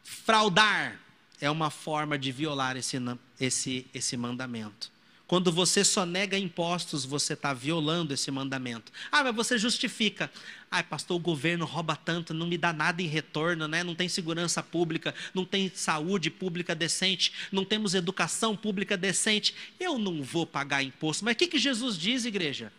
Fraudar 0.03 1.01
é 1.41 1.49
uma 1.49 1.71
forma 1.71 2.19
de 2.19 2.33
violar 2.33 2.77
esse, 2.77 2.97
esse, 3.39 3.87
esse 3.95 4.17
mandamento. 4.17 4.91
Quando 5.31 5.53
você 5.53 5.85
só 5.85 6.05
nega 6.05 6.37
impostos, 6.37 7.05
você 7.05 7.35
está 7.35 7.55
violando 7.55 8.13
esse 8.13 8.33
mandamento. 8.33 8.91
Ah, 9.13 9.23
mas 9.23 9.33
você 9.33 9.57
justifica. 9.57 10.29
Ah, 10.69 10.83
pastor, 10.83 11.19
o 11.19 11.21
governo 11.21 11.65
rouba 11.65 11.95
tanto, 11.95 12.35
não 12.35 12.49
me 12.49 12.59
dá 12.59 12.73
nada 12.73 13.01
em 13.01 13.07
retorno, 13.07 13.69
né? 13.69 13.85
não 13.85 13.95
tem 13.95 14.09
segurança 14.09 14.61
pública, 14.61 15.15
não 15.33 15.45
tem 15.45 15.71
saúde 15.73 16.33
pública 16.33 16.75
decente, 16.75 17.33
não 17.53 17.65
temos 17.65 17.95
educação 17.95 18.57
pública 18.57 18.97
decente. 18.97 19.55
Eu 19.79 20.01
não 20.01 20.21
vou 20.21 20.45
pagar 20.45 20.83
imposto. 20.83 21.25
Mas 21.25 21.35
o 21.35 21.39
que, 21.39 21.47
que 21.47 21.59
Jesus 21.61 21.97
diz, 21.97 22.25
igreja? 22.25 22.73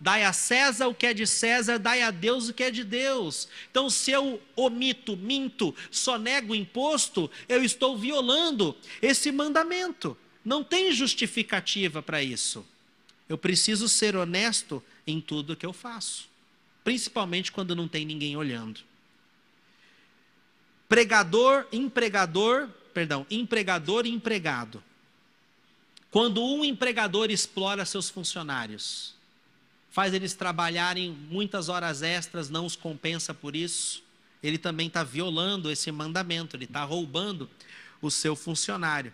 Dai 0.00 0.24
a 0.24 0.32
César 0.32 0.88
o 0.88 0.94
que 0.94 1.08
é 1.08 1.12
de 1.12 1.26
César, 1.26 1.78
dai 1.78 2.00
a 2.00 2.10
Deus 2.10 2.48
o 2.48 2.54
que 2.54 2.62
é 2.62 2.70
de 2.70 2.84
Deus. 2.84 3.50
Então, 3.70 3.90
se 3.90 4.12
eu 4.12 4.40
omito, 4.56 5.14
minto, 5.14 5.76
só 5.90 6.16
nego 6.16 6.54
o 6.54 6.56
imposto, 6.56 7.30
eu 7.46 7.62
estou 7.62 7.98
violando 7.98 8.74
esse 9.02 9.30
mandamento. 9.30 10.16
Não 10.48 10.64
tem 10.64 10.90
justificativa 10.92 12.02
para 12.02 12.22
isso. 12.22 12.64
Eu 13.28 13.36
preciso 13.36 13.86
ser 13.86 14.16
honesto 14.16 14.82
em 15.06 15.20
tudo 15.20 15.54
que 15.54 15.66
eu 15.66 15.74
faço, 15.74 16.26
principalmente 16.82 17.52
quando 17.52 17.76
não 17.76 17.86
tem 17.86 18.06
ninguém 18.06 18.34
olhando. 18.34 18.80
Pregador, 20.88 21.66
empregador, 21.70 22.66
perdão, 22.94 23.26
empregador 23.30 24.06
e 24.06 24.10
empregado. 24.10 24.82
Quando 26.10 26.42
um 26.42 26.64
empregador 26.64 27.30
explora 27.30 27.84
seus 27.84 28.08
funcionários, 28.08 29.14
faz 29.90 30.14
eles 30.14 30.32
trabalharem 30.32 31.10
muitas 31.10 31.68
horas 31.68 32.00
extras, 32.00 32.48
não 32.48 32.64
os 32.64 32.74
compensa 32.74 33.34
por 33.34 33.54
isso, 33.54 34.02
ele 34.42 34.56
também 34.56 34.86
está 34.86 35.04
violando 35.04 35.70
esse 35.70 35.92
mandamento, 35.92 36.56
ele 36.56 36.64
está 36.64 36.84
roubando 36.84 37.50
o 38.00 38.10
seu 38.10 38.34
funcionário. 38.34 39.12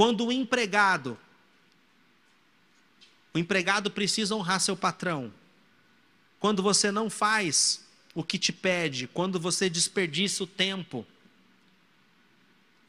Quando 0.00 0.24
o 0.24 0.32
empregado, 0.32 1.18
o 3.34 3.38
empregado 3.38 3.90
precisa 3.90 4.34
honrar 4.34 4.58
seu 4.58 4.74
patrão, 4.74 5.30
quando 6.38 6.62
você 6.62 6.90
não 6.90 7.10
faz 7.10 7.86
o 8.14 8.24
que 8.24 8.38
te 8.38 8.50
pede, 8.50 9.06
quando 9.06 9.38
você 9.38 9.68
desperdiça 9.68 10.42
o 10.42 10.46
tempo, 10.46 11.06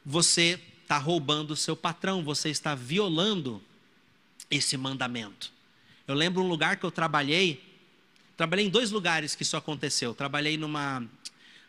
você 0.05 0.57
está 0.83 0.97
roubando 0.97 1.51
o 1.51 1.57
seu 1.57 1.75
patrão, 1.75 2.23
você 2.23 2.47
está 2.49 2.75
violando 2.75 3.61
esse 4.49 4.77
mandamento. 4.77 5.51
Eu 6.07 6.15
lembro 6.15 6.41
um 6.41 6.47
lugar 6.47 6.77
que 6.77 6.85
eu 6.85 6.91
trabalhei, 6.91 7.61
trabalhei 8.37 8.67
em 8.67 8.69
dois 8.69 8.89
lugares 8.89 9.35
que 9.35 9.43
isso 9.43 9.57
aconteceu. 9.57 10.15
Trabalhei 10.15 10.55
numa 10.55 11.05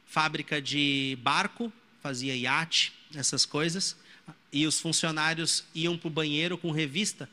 fábrica 0.06 0.62
de 0.62 1.18
barco, 1.20 1.72
fazia 2.00 2.36
iate, 2.36 2.92
essas 3.12 3.44
coisas, 3.44 3.96
e 4.52 4.66
os 4.66 4.78
funcionários 4.78 5.64
iam 5.74 5.96
para 5.96 6.08
o 6.08 6.10
banheiro 6.10 6.58
com 6.58 6.70
revista. 6.70 7.28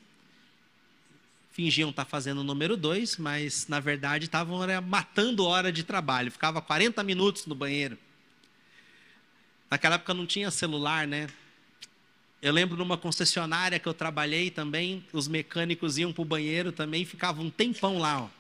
Fingiam 1.52 1.90
estar 1.90 2.06
tá 2.06 2.10
fazendo 2.10 2.40
o 2.40 2.44
número 2.44 2.78
dois, 2.78 3.18
mas 3.18 3.68
na 3.68 3.80
verdade 3.80 4.26
estavam 4.26 4.60
matando 4.82 5.46
hora 5.46 5.72
de 5.72 5.84
trabalho. 5.84 6.32
Ficava 6.32 6.62
40 6.62 7.04
minutos 7.04 7.46
no 7.46 7.54
banheiro. 7.54 7.98
Naquela 9.70 9.96
época 9.96 10.14
não 10.14 10.26
tinha 10.26 10.50
celular, 10.50 11.06
né? 11.06 11.28
Eu 12.42 12.54
lembro 12.54 12.78
numa 12.78 12.98
concessionária 12.98 13.78
que 13.78 13.88
eu 13.88 13.94
trabalhei 13.94 14.50
também, 14.50 15.06
os 15.12 15.28
mecânicos 15.28 15.98
iam 15.98 16.14
para 16.14 16.22
o 16.22 16.26
banheiro 16.26 16.72
também, 16.72 17.04
ficavam 17.04 17.46
um 17.46 17.50
tempão 17.50 18.00
lá. 18.00 18.22
Ó. 18.22 18.39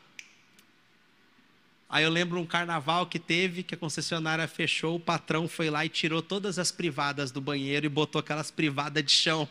Aí 1.90 2.04
eu 2.04 2.10
lembro 2.12 2.40
um 2.40 2.46
carnaval 2.46 3.08
que 3.08 3.18
teve, 3.18 3.64
que 3.64 3.74
a 3.74 3.78
concessionária 3.78 4.48
fechou, 4.48 4.98
o 4.98 5.00
patrão 5.00 5.48
foi 5.48 5.72
lá 5.72 5.84
e 5.84 5.90
tirou 5.90 6.22
todas 6.22 6.60
as 6.60 6.72
privadas 6.72 7.32
do 7.32 7.42
banheiro 7.42 7.88
e 7.88 7.90
botou 7.90 8.20
aquelas 8.20 8.52
privadas 8.52 9.04
de 9.04 9.12
chão. 9.12 9.50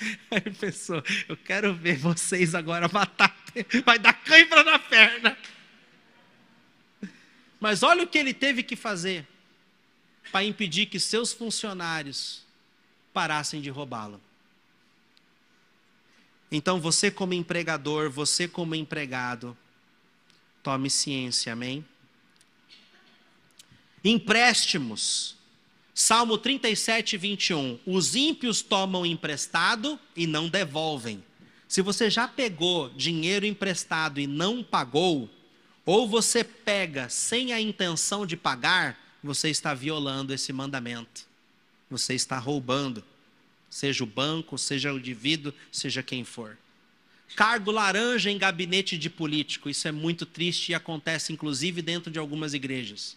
Aí 0.30 0.40
pensou, 0.40 1.02
eu 1.28 1.36
quero 1.36 1.74
ver 1.74 1.98
vocês 1.98 2.54
agora 2.54 2.88
matar, 2.90 3.36
vai 3.84 3.98
dar 3.98 4.14
cãibra 4.14 4.64
na 4.64 4.78
perna. 4.78 5.36
Mas 7.60 7.82
olha 7.82 8.04
o 8.04 8.06
que 8.06 8.18
ele 8.18 8.32
teve 8.32 8.62
que 8.62 8.74
fazer 8.74 9.26
para 10.32 10.44
impedir 10.44 10.86
que 10.86 10.98
seus 10.98 11.32
funcionários 11.32 12.42
parassem 13.12 13.60
de 13.60 13.68
roubá-lo. 13.68 14.20
Então, 16.50 16.80
você, 16.80 17.10
como 17.10 17.34
empregador, 17.34 18.10
você, 18.10 18.48
como 18.48 18.74
empregado, 18.74 19.56
tome 20.64 20.88
ciência, 20.88 21.52
amém? 21.52 21.84
Empréstimos. 24.02 25.36
Salmo 25.94 26.38
37, 26.38 27.16
21. 27.18 27.78
Os 27.86 28.16
ímpios 28.16 28.62
tomam 28.62 29.04
emprestado 29.04 30.00
e 30.16 30.26
não 30.26 30.48
devolvem. 30.48 31.22
Se 31.68 31.82
você 31.82 32.08
já 32.08 32.26
pegou 32.26 32.88
dinheiro 32.88 33.44
emprestado 33.44 34.18
e 34.18 34.26
não 34.26 34.64
pagou, 34.64 35.30
ou 35.84 36.08
você 36.08 36.42
pega 36.42 37.10
sem 37.10 37.52
a 37.52 37.60
intenção 37.60 38.26
de 38.26 38.36
pagar, 38.36 38.98
você 39.22 39.50
está 39.50 39.74
violando 39.74 40.32
esse 40.32 40.52
mandamento. 40.52 41.26
Você 41.90 42.14
está 42.14 42.38
roubando. 42.38 43.04
Seja 43.68 44.02
o 44.02 44.06
banco, 44.06 44.56
seja 44.56 44.92
o 44.92 44.98
indivíduo, 44.98 45.52
seja 45.70 46.02
quem 46.02 46.24
for. 46.24 46.56
Cargo 47.36 47.70
laranja 47.70 48.30
em 48.30 48.38
gabinete 48.38 48.96
de 48.96 49.10
político. 49.10 49.68
Isso 49.68 49.88
é 49.88 49.92
muito 49.92 50.24
triste 50.24 50.70
e 50.70 50.74
acontece 50.74 51.32
inclusive 51.32 51.82
dentro 51.82 52.10
de 52.10 52.18
algumas 52.18 52.54
igrejas. 52.54 53.16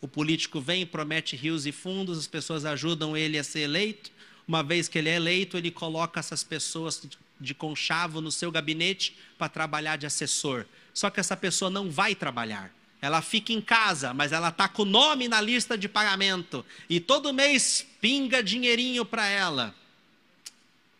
O 0.00 0.06
político 0.06 0.60
vem, 0.60 0.86
promete 0.86 1.34
rios 1.34 1.66
e 1.66 1.72
fundos, 1.72 2.18
as 2.18 2.26
pessoas 2.26 2.64
ajudam 2.64 3.16
ele 3.16 3.36
a 3.36 3.42
ser 3.42 3.60
eleito. 3.60 4.10
Uma 4.46 4.62
vez 4.62 4.88
que 4.88 4.96
ele 4.96 5.08
é 5.08 5.16
eleito, 5.16 5.56
ele 5.56 5.70
coloca 5.70 6.20
essas 6.20 6.44
pessoas 6.44 7.02
de 7.40 7.54
conchavo 7.54 8.20
no 8.20 8.30
seu 8.30 8.50
gabinete 8.50 9.16
para 9.36 9.48
trabalhar 9.48 9.96
de 9.96 10.06
assessor. 10.06 10.64
Só 10.94 11.10
que 11.10 11.20
essa 11.20 11.36
pessoa 11.36 11.70
não 11.70 11.90
vai 11.90 12.14
trabalhar. 12.14 12.72
Ela 13.00 13.22
fica 13.22 13.52
em 13.52 13.60
casa, 13.60 14.12
mas 14.12 14.32
ela 14.32 14.48
está 14.48 14.68
com 14.68 14.82
o 14.82 14.86
nome 14.86 15.28
na 15.28 15.40
lista 15.40 15.78
de 15.78 15.88
pagamento. 15.88 16.64
E 16.88 16.98
todo 16.98 17.32
mês 17.32 17.86
pinga 18.00 18.42
dinheirinho 18.42 19.04
para 19.04 19.26
ela. 19.28 19.74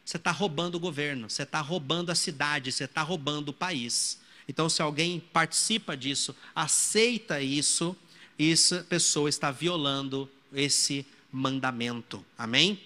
Você 0.08 0.16
está 0.16 0.30
roubando 0.30 0.76
o 0.76 0.80
governo, 0.80 1.28
você 1.28 1.42
está 1.42 1.60
roubando 1.60 2.08
a 2.08 2.14
cidade, 2.14 2.72
você 2.72 2.84
está 2.84 3.02
roubando 3.02 3.50
o 3.50 3.52
país. 3.52 4.18
Então, 4.48 4.66
se 4.66 4.80
alguém 4.80 5.20
participa 5.20 5.94
disso, 5.94 6.34
aceita 6.54 7.42
isso, 7.42 7.94
essa 8.38 8.82
pessoa 8.84 9.28
está 9.28 9.50
violando 9.50 10.26
esse 10.50 11.04
mandamento. 11.30 12.24
Amém? 12.38 12.82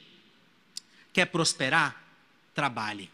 Quer 1.12 1.26
prosperar? 1.26 2.04
Trabalhe. 2.56 3.08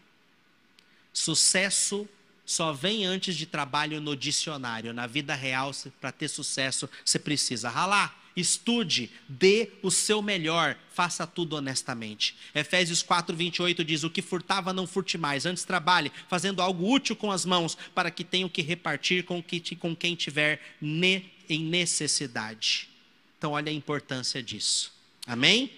Sucesso 1.13 2.09
só 2.43 2.73
vem 2.73 3.05
antes 3.05 3.35
de 3.35 3.45
trabalho 3.45 4.01
no 4.01 4.15
dicionário. 4.15 4.91
Na 4.91 5.05
vida 5.05 5.35
real, 5.35 5.71
para 6.01 6.11
ter 6.11 6.29
sucesso, 6.29 6.89
você 7.05 7.19
precisa 7.19 7.69
ralar, 7.69 8.18
estude, 8.39 9.09
dê 9.27 9.71
o 9.81 9.91
seu 9.91 10.21
melhor, 10.21 10.77
faça 10.93 11.25
tudo 11.27 11.55
honestamente. 11.55 12.35
Efésios 12.53 13.01
4, 13.01 13.35
28 13.35 13.83
diz: 13.83 14.03
O 14.03 14.09
que 14.09 14.21
furtava, 14.21 14.73
não 14.73 14.87
furte 14.87 15.17
mais, 15.17 15.45
antes 15.45 15.63
trabalhe, 15.63 16.11
fazendo 16.27 16.61
algo 16.61 16.91
útil 16.91 17.15
com 17.15 17.31
as 17.31 17.45
mãos, 17.45 17.77
para 17.93 18.11
que 18.11 18.23
tenha 18.23 18.45
o 18.45 18.49
que 18.49 18.61
repartir 18.61 19.23
com, 19.23 19.41
que, 19.41 19.75
com 19.75 19.95
quem 19.95 20.15
tiver 20.15 20.61
ne, 20.81 21.31
em 21.47 21.63
necessidade. 21.63 22.89
Então, 23.37 23.51
olha 23.51 23.71
a 23.71 23.73
importância 23.73 24.43
disso. 24.43 24.93
Amém? 25.25 25.71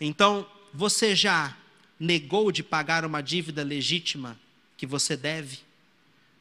Então, 0.00 0.46
você 0.72 1.14
já 1.14 1.56
negou 1.98 2.50
de 2.50 2.62
pagar 2.62 3.04
uma 3.04 3.20
dívida 3.20 3.62
legítima 3.62 4.38
que 4.76 4.86
você 4.86 5.16
deve. 5.16 5.58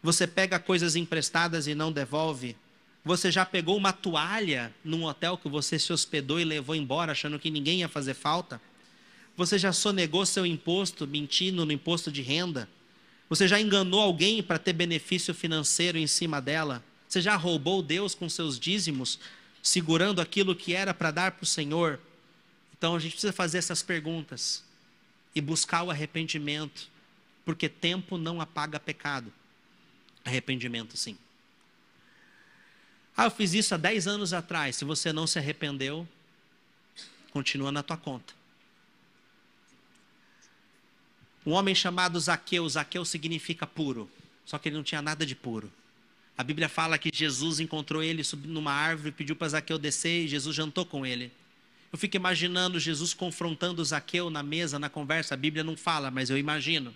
Você 0.01 0.25
pega 0.25 0.59
coisas 0.59 0.95
emprestadas 0.95 1.67
e 1.67 1.75
não 1.75 1.91
devolve. 1.91 2.55
Você 3.03 3.31
já 3.31 3.45
pegou 3.45 3.75
uma 3.75 3.91
toalha 3.91 4.73
num 4.83 5.05
hotel 5.05 5.37
que 5.37 5.49
você 5.49 5.79
se 5.79 5.91
hospedou 5.91 6.39
e 6.39 6.43
levou 6.43 6.75
embora, 6.75 7.13
achando 7.13 7.39
que 7.39 7.49
ninguém 7.49 7.79
ia 7.79 7.89
fazer 7.89 8.13
falta? 8.13 8.61
Você 9.35 9.57
já 9.57 9.73
sonegou 9.73 10.25
seu 10.25 10.45
imposto, 10.45 11.07
mentindo 11.07 11.65
no 11.65 11.71
imposto 11.71 12.11
de 12.11 12.21
renda? 12.21 12.69
Você 13.27 13.47
já 13.47 13.59
enganou 13.59 13.99
alguém 13.99 14.43
para 14.43 14.59
ter 14.59 14.73
benefício 14.73 15.33
financeiro 15.33 15.97
em 15.97 16.05
cima 16.05 16.39
dela? 16.39 16.83
Você 17.07 17.21
já 17.21 17.35
roubou 17.35 17.81
Deus 17.81 18.13
com 18.13 18.29
seus 18.29 18.59
dízimos, 18.59 19.19
segurando 19.63 20.21
aquilo 20.21 20.55
que 20.55 20.75
era 20.75 20.93
para 20.93 21.11
dar 21.11 21.31
para 21.31 21.43
o 21.43 21.47
Senhor? 21.47 21.99
Então 22.77 22.95
a 22.95 22.99
gente 22.99 23.13
precisa 23.13 23.33
fazer 23.33 23.57
essas 23.57 23.81
perguntas 23.81 24.63
e 25.33 25.41
buscar 25.41 25.83
o 25.83 25.89
arrependimento 25.89 26.89
porque 27.43 27.67
tempo 27.67 28.17
não 28.17 28.39
apaga 28.39 28.79
pecado. 28.79 29.31
Arrependimento, 30.23 30.95
sim. 30.95 31.17
Ah, 33.15 33.25
eu 33.25 33.31
fiz 33.31 33.53
isso 33.53 33.75
há 33.75 33.77
10 33.77 34.07
anos 34.07 34.33
atrás. 34.33 34.75
Se 34.75 34.85
você 34.85 35.11
não 35.11 35.27
se 35.27 35.37
arrependeu, 35.37 36.07
continua 37.31 37.71
na 37.71 37.83
tua 37.83 37.97
conta. 37.97 38.33
Um 41.45 41.51
homem 41.51 41.73
chamado 41.73 42.19
Zaqueu, 42.19 42.67
Zaqueu 42.69 43.03
significa 43.03 43.65
puro, 43.65 44.09
só 44.45 44.59
que 44.59 44.69
ele 44.69 44.75
não 44.75 44.83
tinha 44.83 45.01
nada 45.01 45.25
de 45.25 45.35
puro. 45.35 45.71
A 46.37 46.43
Bíblia 46.43 46.69
fala 46.69 46.97
que 46.97 47.09
Jesus 47.13 47.59
encontrou 47.59 48.03
ele 48.03 48.23
subindo 48.23 48.53
numa 48.53 48.71
árvore, 48.71 49.11
pediu 49.11 49.35
para 49.35 49.49
Zaqueu 49.49 49.77
descer 49.77 50.25
e 50.25 50.27
Jesus 50.27 50.55
jantou 50.55 50.85
com 50.85 51.05
ele. 51.05 51.31
Eu 51.91 51.97
fico 51.97 52.15
imaginando 52.15 52.79
Jesus 52.79 53.13
confrontando 53.13 53.83
Zaqueu 53.83 54.29
na 54.29 54.41
mesa, 54.41 54.79
na 54.79 54.89
conversa. 54.89 55.33
A 55.33 55.37
Bíblia 55.37 55.63
não 55.63 55.75
fala, 55.75 56.09
mas 56.09 56.29
eu 56.29 56.37
imagino. 56.37 56.95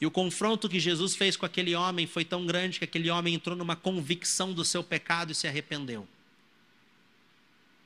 E 0.00 0.06
o 0.06 0.10
confronto 0.10 0.68
que 0.68 0.78
Jesus 0.78 1.16
fez 1.16 1.36
com 1.36 1.46
aquele 1.46 1.74
homem 1.74 2.06
foi 2.06 2.24
tão 2.24 2.44
grande 2.44 2.78
que 2.78 2.84
aquele 2.84 3.10
homem 3.10 3.34
entrou 3.34 3.56
numa 3.56 3.74
convicção 3.74 4.52
do 4.52 4.64
seu 4.64 4.84
pecado 4.84 5.32
e 5.32 5.34
se 5.34 5.46
arrependeu. 5.46 6.06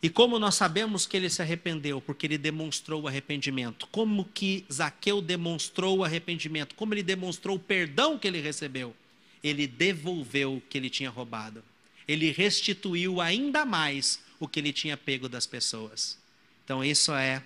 E 0.03 0.09
como 0.09 0.39
nós 0.39 0.55
sabemos 0.55 1.07
que 1.07 1.17
ele 1.17 1.29
se 1.29 1.43
arrependeu? 1.43 2.01
Porque 2.01 2.27
ele 2.27 2.39
demonstrou 2.39 3.03
o 3.03 3.09
arrependimento. 3.09 3.87
Como 3.89 4.25
que 4.25 4.65
Zaqueu 4.73 5.21
demonstrou 5.21 5.99
o 5.99 6.05
arrependimento? 6.05 6.75
Como 6.75 6.95
ele 6.95 7.03
demonstrou 7.03 7.57
o 7.57 7.61
perdão 7.61 8.19
que 8.19 8.27
ele 8.27 8.41
recebeu? 8.41 8.97
Ele 9.45 9.67
devolveu 9.67 10.57
o 10.57 10.61
que 10.61 10.79
ele 10.79 10.89
tinha 10.89 11.11
roubado. 11.11 11.63
Ele 12.09 12.31
restituiu 12.33 13.21
ainda 13.21 13.65
mais 13.65 14.21
o 14.41 14.49
que 14.49 14.59
ele 14.59 14.73
tinha 14.73 14.97
pego 14.97 15.29
das 15.29 15.47
pessoas. 15.47 16.19
Então, 16.65 16.83
isso 16.83 17.13
é 17.13 17.43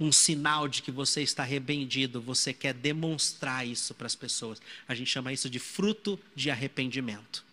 um 0.00 0.12
sinal 0.12 0.68
de 0.68 0.80
que 0.80 0.90
você 0.90 1.22
está 1.22 1.42
arrependido, 1.42 2.20
você 2.20 2.52
quer 2.52 2.72
demonstrar 2.72 3.66
isso 3.66 3.94
para 3.94 4.06
as 4.06 4.14
pessoas. 4.14 4.60
A 4.86 4.94
gente 4.94 5.10
chama 5.10 5.32
isso 5.32 5.50
de 5.50 5.58
fruto 5.58 6.18
de 6.36 6.50
arrependimento. 6.50 7.44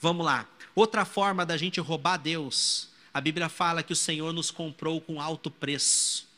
Vamos 0.00 0.24
lá. 0.24 0.48
Outra 0.74 1.04
forma 1.04 1.44
da 1.44 1.56
gente 1.56 1.80
roubar 1.80 2.18
Deus, 2.18 2.88
a 3.12 3.20
Bíblia 3.20 3.48
fala 3.48 3.82
que 3.82 3.92
o 3.92 3.96
Senhor 3.96 4.32
nos 4.32 4.50
comprou 4.50 5.00
com 5.00 5.20
alto 5.20 5.50
preço. 5.50 6.28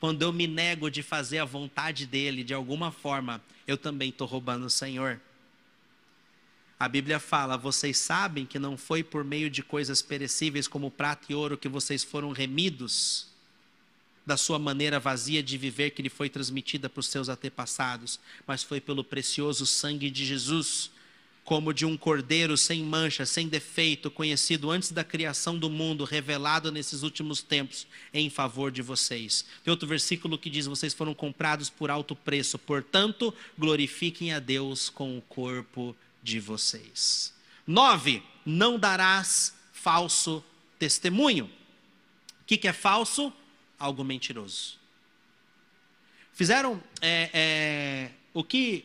Quando 0.00 0.22
eu 0.22 0.32
me 0.32 0.46
nego 0.46 0.90
de 0.90 1.02
fazer 1.02 1.38
a 1.38 1.44
vontade 1.44 2.06
dele, 2.06 2.42
de 2.42 2.54
alguma 2.54 2.90
forma, 2.90 3.42
eu 3.66 3.76
também 3.76 4.08
estou 4.08 4.26
roubando 4.26 4.66
o 4.66 4.70
Senhor. 4.70 5.20
A 6.78 6.88
Bíblia 6.88 7.18
fala: 7.18 7.56
vocês 7.56 7.98
sabem 7.98 8.44
que 8.44 8.58
não 8.58 8.76
foi 8.76 9.02
por 9.02 9.24
meio 9.24 9.48
de 9.48 9.62
coisas 9.62 10.02
perecíveis 10.02 10.68
como 10.68 10.90
prata 10.90 11.26
e 11.30 11.34
ouro 11.34 11.56
que 11.56 11.68
vocês 11.68 12.02
foram 12.04 12.32
remidos 12.32 13.35
da 14.26 14.36
sua 14.36 14.58
maneira 14.58 14.98
vazia 14.98 15.40
de 15.40 15.56
viver 15.56 15.90
que 15.90 16.02
lhe 16.02 16.08
foi 16.08 16.28
transmitida 16.28 16.90
para 16.90 16.98
os 16.98 17.06
seus 17.06 17.28
antepassados, 17.28 18.18
mas 18.44 18.64
foi 18.64 18.80
pelo 18.80 19.04
precioso 19.04 19.64
sangue 19.64 20.10
de 20.10 20.26
Jesus. 20.26 20.90
como 21.44 21.72
de 21.72 21.86
um 21.86 21.96
cordeiro 21.96 22.56
sem 22.56 22.82
mancha, 22.82 23.24
sem 23.24 23.46
defeito, 23.46 24.10
conhecido 24.10 24.68
antes 24.68 24.90
da 24.90 25.04
criação 25.04 25.56
do 25.56 25.70
mundo, 25.70 26.02
revelado 26.02 26.72
nesses 26.72 27.04
últimos 27.04 27.40
tempos 27.40 27.86
em 28.12 28.28
favor 28.28 28.72
de 28.72 28.82
vocês. 28.82 29.44
Tem 29.62 29.70
outro 29.70 29.86
versículo 29.86 30.36
que 30.36 30.50
diz: 30.50 30.66
Vocês 30.66 30.92
foram 30.92 31.14
comprados 31.14 31.70
por 31.70 31.88
alto 31.88 32.16
preço, 32.16 32.58
portanto, 32.58 33.32
glorifiquem 33.56 34.32
a 34.32 34.40
Deus 34.40 34.88
com 34.88 35.16
o 35.16 35.22
corpo 35.22 35.94
de 36.20 36.40
vocês. 36.40 37.32
Nove, 37.64 38.24
não 38.44 38.76
darás 38.76 39.54
falso 39.72 40.42
testemunho. 40.80 41.44
O 41.44 42.44
que, 42.44 42.56
que 42.56 42.66
é 42.66 42.72
falso? 42.72 43.32
Algo 43.78 44.02
mentiroso. 44.04 44.78
Fizeram 46.32 46.82
é, 47.00 47.30
é, 47.32 48.10
o 48.34 48.44
que 48.44 48.84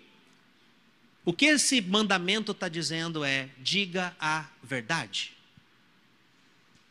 o 1.24 1.32
que 1.32 1.46
esse 1.46 1.82
mandamento 1.82 2.52
está 2.52 2.68
dizendo 2.68 3.24
é: 3.24 3.50
diga 3.60 4.16
a 4.20 4.48
verdade. 4.64 5.34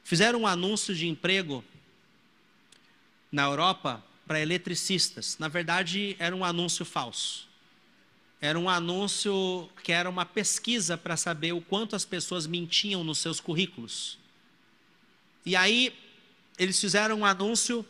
Fizeram 0.05 0.41
um 0.41 0.47
anúncio 0.47 0.95
de 0.95 1.09
emprego 1.09 1.65
na 3.31 3.45
Europa 3.45 4.05
para 4.27 4.41
eletricistas. 4.41 5.37
Na 5.39 5.49
verdade, 5.49 6.15
era 6.19 6.35
um 6.35 6.45
anúncio 6.45 6.85
falso. 6.85 7.49
Era 8.41 8.59
um 8.59 8.69
anúncio 8.69 9.69
que 9.83 9.93
era 9.93 10.09
uma 10.09 10.25
pesquisa 10.25 10.97
para 10.97 11.17
saber 11.17 11.53
o 11.53 11.61
quanto 11.61 11.95
as 11.95 12.05
pessoas 12.05 12.47
mentiam 12.47 13.05
nos 13.05 13.19
seus 13.19 13.41
currículos. 13.41 14.19
E 15.45 15.55
aí, 15.55 15.93
eles 16.61 16.79
fizeram 16.79 17.21
um 17.21 17.25
anúncio 17.25 17.85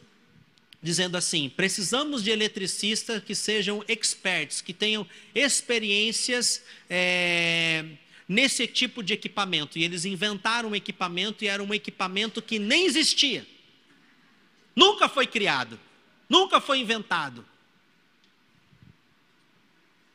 dizendo 0.81 1.17
assim: 1.17 1.51
precisamos 1.51 2.23
de 2.23 2.31
eletricistas 2.31 3.23
que 3.25 3.35
sejam 3.35 3.85
experts, 3.89 4.61
que 4.61 4.73
tenham 4.73 5.05
experiências 5.35 6.63
é, 6.89 7.85
nesse 8.29 8.69
tipo 8.69 9.03
de 9.03 9.13
equipamento. 9.13 9.77
E 9.77 9.83
eles 9.83 10.05
inventaram 10.05 10.69
um 10.71 10.75
equipamento 10.77 11.45
e 11.45 11.49
era 11.49 11.61
um 11.61 11.75
equipamento 11.75 12.41
que 12.41 12.61
nem 12.61 12.87
existia, 12.87 13.45
nunca 14.75 15.09
foi 15.09 15.27
criado, 15.27 15.79
nunca 16.29 16.61
foi 16.61 16.79
inventado. 16.79 17.45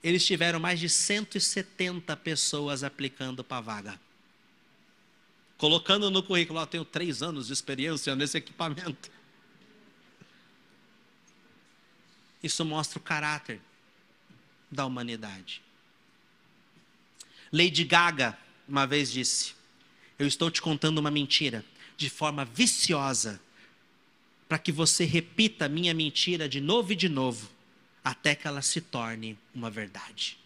Eles 0.01 0.26
tiveram 0.26 0.62
mais 0.62 0.80
de 0.80 0.88
170 0.88 2.16
pessoas 2.18 2.84
aplicando 2.84 3.43
para 3.43 3.58
a 3.58 3.62
vaga. 3.62 4.05
Colocando 5.58 6.12
no 6.12 6.22
currículo, 6.22 6.60
eu 6.60 6.68
tenho 6.68 6.86
três 6.86 7.22
anos 7.22 7.47
de 7.47 7.53
experiência 7.53 8.16
nesse 8.16 8.38
equipamento. 8.38 9.10
Isso 12.43 12.64
mostra 12.66 12.99
o 12.99 13.01
caráter 13.01 13.62
da 14.70 14.86
humanidade. 14.86 15.62
Lady 17.51 17.84
Gaga 17.84 18.38
uma 18.68 18.86
vez 18.86 19.12
disse: 19.12 19.53
Eu 20.20 20.28
estou 20.28 20.51
te 20.51 20.62
contando 20.62 20.97
uma 20.97 21.12
mentira 21.12 21.64
de 21.97 22.10
forma 22.10 22.43
viciosa, 22.43 23.39
para 24.47 24.60
que 24.60 24.72
você 24.72 25.06
repita 25.06 25.70
minha 25.70 25.93
mentira 25.93 26.47
de 26.47 26.60
novo 26.60 26.91
e 26.91 26.95
de 26.95 27.10
novo, 27.10 27.49
até 28.03 28.36
que 28.36 28.47
ela 28.47 28.62
se 28.62 28.82
torne 28.82 29.38
uma 29.53 29.70
verdade. 29.70 30.38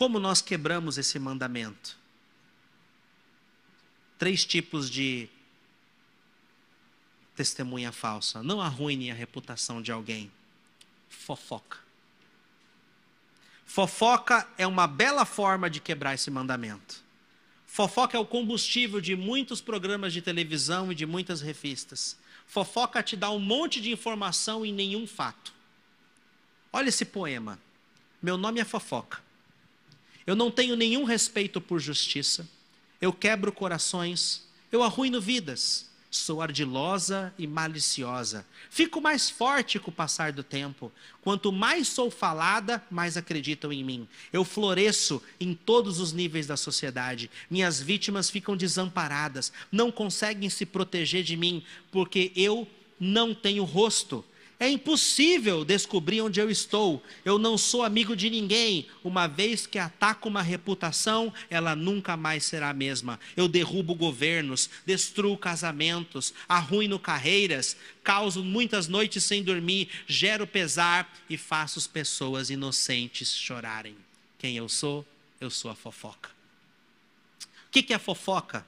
Como 0.00 0.18
nós 0.18 0.40
quebramos 0.40 0.96
esse 0.96 1.18
mandamento? 1.18 1.98
Três 4.18 4.46
tipos 4.46 4.88
de 4.88 5.28
testemunha 7.36 7.92
falsa. 7.92 8.42
Não 8.42 8.62
arruine 8.62 9.10
a 9.10 9.14
reputação 9.14 9.82
de 9.82 9.92
alguém. 9.92 10.32
Fofoca. 11.10 11.76
Fofoca 13.66 14.48
é 14.56 14.66
uma 14.66 14.86
bela 14.86 15.26
forma 15.26 15.68
de 15.68 15.80
quebrar 15.80 16.14
esse 16.14 16.30
mandamento. 16.30 17.04
Fofoca 17.66 18.16
é 18.16 18.20
o 18.20 18.24
combustível 18.24 19.02
de 19.02 19.14
muitos 19.14 19.60
programas 19.60 20.14
de 20.14 20.22
televisão 20.22 20.90
e 20.90 20.94
de 20.94 21.04
muitas 21.04 21.42
revistas. 21.42 22.16
Fofoca 22.46 23.02
te 23.02 23.16
dá 23.16 23.30
um 23.30 23.38
monte 23.38 23.82
de 23.82 23.92
informação 23.92 24.64
e 24.64 24.72
nenhum 24.72 25.06
fato. 25.06 25.52
Olha 26.72 26.88
esse 26.88 27.04
poema. 27.04 27.60
Meu 28.22 28.38
nome 28.38 28.60
é 28.60 28.64
Fofoca. 28.64 29.28
Eu 30.30 30.36
não 30.36 30.48
tenho 30.48 30.76
nenhum 30.76 31.02
respeito 31.02 31.60
por 31.60 31.80
justiça. 31.80 32.48
Eu 33.00 33.12
quebro 33.12 33.50
corações. 33.50 34.46
Eu 34.70 34.80
arruino 34.80 35.20
vidas. 35.20 35.90
Sou 36.08 36.40
ardilosa 36.40 37.34
e 37.36 37.48
maliciosa. 37.48 38.46
Fico 38.70 39.00
mais 39.00 39.28
forte 39.28 39.80
com 39.80 39.90
o 39.90 39.92
passar 39.92 40.30
do 40.30 40.44
tempo. 40.44 40.92
Quanto 41.20 41.50
mais 41.50 41.88
sou 41.88 42.12
falada, 42.12 42.80
mais 42.88 43.16
acreditam 43.16 43.72
em 43.72 43.82
mim. 43.82 44.06
Eu 44.32 44.44
floresço 44.44 45.20
em 45.40 45.52
todos 45.52 45.98
os 45.98 46.12
níveis 46.12 46.46
da 46.46 46.56
sociedade. 46.56 47.28
Minhas 47.50 47.82
vítimas 47.82 48.30
ficam 48.30 48.56
desamparadas, 48.56 49.52
não 49.72 49.90
conseguem 49.90 50.48
se 50.48 50.64
proteger 50.64 51.24
de 51.24 51.36
mim, 51.36 51.64
porque 51.90 52.30
eu 52.36 52.68
não 53.00 53.34
tenho 53.34 53.64
rosto. 53.64 54.24
É 54.62 54.68
impossível 54.68 55.64
descobrir 55.64 56.20
onde 56.20 56.38
eu 56.38 56.50
estou. 56.50 57.02
Eu 57.24 57.38
não 57.38 57.56
sou 57.56 57.82
amigo 57.82 58.14
de 58.14 58.28
ninguém. 58.28 58.86
Uma 59.02 59.26
vez 59.26 59.66
que 59.66 59.78
ataco 59.78 60.28
uma 60.28 60.42
reputação, 60.42 61.32
ela 61.48 61.74
nunca 61.74 62.14
mais 62.14 62.44
será 62.44 62.68
a 62.68 62.74
mesma. 62.74 63.18
Eu 63.34 63.48
derrubo 63.48 63.94
governos, 63.94 64.68
destruo 64.84 65.38
casamentos, 65.38 66.34
arruino 66.46 66.98
carreiras, 66.98 67.74
causo 68.04 68.44
muitas 68.44 68.86
noites 68.86 69.24
sem 69.24 69.42
dormir, 69.42 69.88
gero 70.06 70.46
pesar 70.46 71.10
e 71.30 71.38
faço 71.38 71.78
as 71.78 71.86
pessoas 71.86 72.50
inocentes 72.50 73.34
chorarem. 73.34 73.96
Quem 74.38 74.58
eu 74.58 74.68
sou? 74.68 75.06
Eu 75.40 75.48
sou 75.48 75.70
a 75.70 75.74
fofoca. 75.74 76.28
O 77.66 77.70
que 77.70 77.94
é 77.94 77.98
fofoca? 77.98 78.66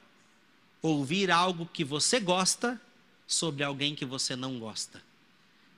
Ouvir 0.81 1.31
algo 1.31 1.69
que 1.71 1.85
você 1.85 2.19
gosta 2.19 2.81
sobre 3.27 3.63
alguém 3.63 3.95
que 3.95 4.07
você 4.07 4.35
não 4.35 4.59
gosta. 4.59 5.12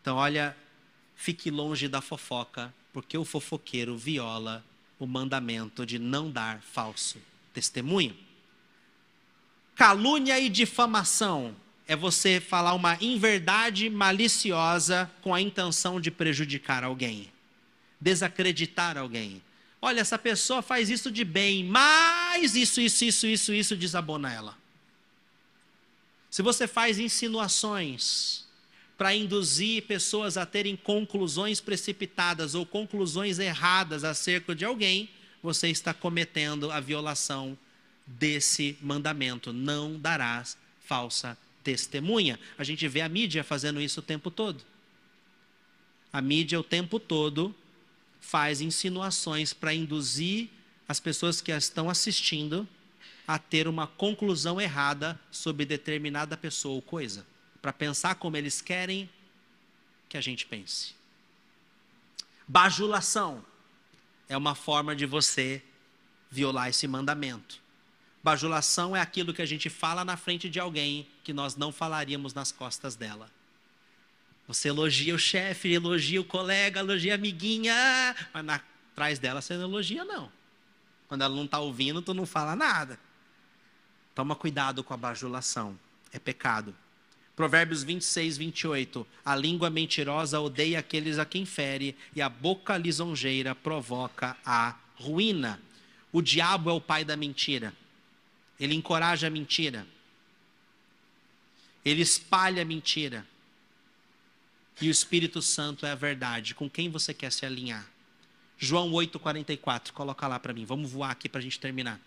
Então, 0.05 0.19
olha, 0.19 0.55
fique 1.17 1.51
longe 1.51 1.89
da 1.89 2.03
fofoca, 2.03 2.71
porque 2.93 3.17
o 3.17 3.25
fofoqueiro 3.25 3.97
viola 3.97 4.63
o 4.99 5.07
mandamento 5.07 5.87
de 5.87 5.99
não 5.99 6.31
dar 6.31 6.61
falso 6.61 7.17
testemunho. 7.55 8.15
Calúnia 9.75 10.39
e 10.39 10.51
difamação 10.51 11.57
é 11.89 11.97
você 11.97 12.39
falar 12.39 12.75
uma 12.75 12.99
inverdade 13.01 13.89
maliciosa 13.89 15.11
com 15.23 15.33
a 15.33 15.41
intenção 15.41 15.99
de 15.99 16.11
prejudicar 16.11 16.85
alguém, 16.85 17.33
desacreditar 17.99 18.99
alguém. 18.99 19.43
Olha, 19.81 20.03
essa 20.03 20.19
pessoa 20.19 20.61
faz 20.61 20.91
isso 20.91 21.11
de 21.11 21.25
bem, 21.25 21.65
mas 21.65 22.55
isso, 22.55 22.79
isso, 22.79 23.07
isso, 23.07 23.27
isso, 23.27 23.55
isso 23.55 23.75
desabona 23.75 24.31
ela. 24.31 24.55
Se 26.29 26.43
você 26.43 26.69
faz 26.69 26.99
insinuações, 26.99 28.44
para 28.97 29.15
induzir 29.15 29.83
pessoas 29.83 30.37
a 30.37 30.47
terem 30.47 30.77
conclusões 30.77 31.61
precipitadas 31.61 32.55
ou 32.55 32.65
conclusões 32.65 33.39
erradas 33.39 34.05
acerca 34.05 34.55
de 34.55 34.65
alguém, 34.65 35.11
você 35.43 35.69
está 35.69 35.93
cometendo 35.93 36.71
a 36.71 36.81
violação 36.81 37.59
desse 38.07 38.77
mandamento: 38.81 39.53
não 39.53 39.99
darás 39.99 40.57
falsa 40.85 41.37
testemunha. 41.63 42.39
A 42.57 42.63
gente 42.63 42.87
vê 42.87 43.01
a 43.01 43.09
mídia 43.09 43.43
fazendo 43.43 43.81
isso 43.81 44.01
o 44.01 44.03
tempo 44.03 44.31
todo. 44.31 44.63
A 46.13 46.21
mídia 46.21 46.61
o 46.61 46.65
tempo 46.65 47.01
todo 47.01 47.55
faz 48.21 48.61
insinuações 48.61 49.53
para 49.53 49.75
induzir 49.75 50.49
as 50.87 51.01
pessoas 51.01 51.41
que 51.41 51.51
a 51.51 51.59
estão 51.59 51.91
assistindo 51.91 52.69
a 53.27 53.39
ter 53.39 53.67
uma 53.67 53.87
conclusão 53.87 54.61
errada 54.61 55.19
sobre 55.31 55.65
determinada 55.65 56.37
pessoa 56.37 56.75
ou 56.75 56.83
coisa 56.83 57.27
para 57.65 57.73
pensar 57.73 58.17
como 58.17 58.37
eles 58.37 58.61
querem 58.61 59.09
que 60.07 60.19
a 60.19 60.21
gente 60.21 60.45
pense. 60.45 60.95
Bajulação 62.47 63.43
é 64.29 64.37
uma 64.37 64.55
forma 64.55 64.95
de 64.95 65.07
você 65.07 65.62
violar 66.31 66.69
esse 66.69 66.87
mandamento. 66.87 67.59
Bajulação 68.23 68.95
é 68.95 69.01
aquilo 69.01 69.33
que 69.33 69.41
a 69.41 69.47
gente 69.47 69.71
fala 69.71 70.05
na 70.05 70.15
frente 70.15 70.51
de 70.51 70.61
alguém 70.61 71.09
que 71.23 71.33
nós 71.33 71.57
não 71.57 71.73
falaríamos 71.73 72.35
nas 72.35 72.53
costas 72.53 72.97
dela. 72.97 73.31
Você 74.47 74.69
elogia 74.69 75.15
o 75.15 75.19
chefe, 75.19 75.73
elogia 75.73 76.21
o 76.21 76.25
colega, 76.25 76.81
elogia 76.81 77.12
a 77.12 77.15
amiguinha, 77.15 77.75
mas 78.35 78.61
atrás 78.93 79.19
dela 79.19 79.41
você 79.41 79.57
não 79.57 79.65
elogia, 79.65 80.05
não. 80.05 80.31
Quando 81.09 81.23
ela 81.23 81.35
não 81.35 81.47
está 81.47 81.61
ouvindo, 81.61 82.03
tu 82.03 82.12
não 82.12 82.27
fala 82.27 82.55
nada. 82.55 83.01
Toma 84.15 84.37
cuidado 84.37 84.85
com 84.85 84.93
a 84.93 84.99
bajulação, 84.99 85.81
é 86.12 86.19
pecado. 86.19 86.77
Provérbios 87.37 87.82
26, 87.82 88.37
28. 88.37 89.07
A 89.24 89.35
língua 89.35 89.68
mentirosa 89.68 90.41
odeia 90.41 90.78
aqueles 90.78 91.18
a 91.18 91.24
quem 91.24 91.45
fere, 91.45 91.97
e 92.14 92.22
a 92.22 92.28
boca 92.28 92.76
lisonjeira 92.76 93.55
provoca 93.55 94.37
a 94.45 94.76
ruína. 94.97 95.61
O 96.12 96.22
diabo 96.22 96.70
é 96.70 96.72
o 96.72 96.80
pai 96.80 97.05
da 97.05 97.16
mentira. 97.16 97.74
Ele 98.59 98.74
encoraja 98.74 99.26
a 99.26 99.30
mentira. 99.30 99.87
Ele 101.85 102.03
espalha 102.03 102.62
a 102.62 102.64
mentira. 102.64 103.26
E 104.80 104.89
o 104.89 104.91
Espírito 104.91 105.43
Santo 105.43 105.85
é 105.85 105.91
a 105.91 105.97
verdade. 105.97 106.55
Com 106.55 106.70
quem 106.70 106.89
você 106.89 107.12
quer 107.12 107.32
se 107.32 107.45
alinhar? 107.45 107.87
João 108.57 108.91
8,44. 108.93 109.91
Coloca 109.93 110.26
lá 110.28 110.39
para 110.39 110.53
mim. 110.53 110.64
Vamos 110.64 110.91
voar 110.91 111.11
aqui 111.11 111.28
para 111.28 111.41
a 111.41 111.43
gente 111.43 111.59
terminar. 111.59 112.01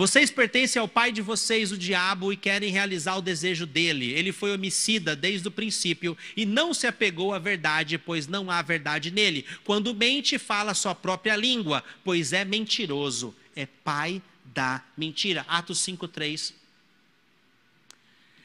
Vocês 0.00 0.30
pertencem 0.30 0.80
ao 0.80 0.88
pai 0.88 1.12
de 1.12 1.20
vocês, 1.20 1.72
o 1.72 1.76
diabo, 1.76 2.32
e 2.32 2.36
querem 2.38 2.72
realizar 2.72 3.16
o 3.16 3.20
desejo 3.20 3.66
dele. 3.66 4.10
Ele 4.14 4.32
foi 4.32 4.50
homicida 4.50 5.14
desde 5.14 5.46
o 5.46 5.50
princípio 5.50 6.16
e 6.34 6.46
não 6.46 6.72
se 6.72 6.86
apegou 6.86 7.34
à 7.34 7.38
verdade, 7.38 7.98
pois 7.98 8.26
não 8.26 8.50
há 8.50 8.62
verdade 8.62 9.10
nele. 9.10 9.44
Quando 9.62 9.94
mente, 9.94 10.38
fala 10.38 10.72
sua 10.72 10.94
própria 10.94 11.36
língua, 11.36 11.84
pois 12.02 12.32
é 12.32 12.46
mentiroso. 12.46 13.36
É 13.54 13.66
pai 13.66 14.22
da 14.42 14.82
mentira. 14.96 15.44
Atos 15.46 15.80
5,3. 15.80 16.54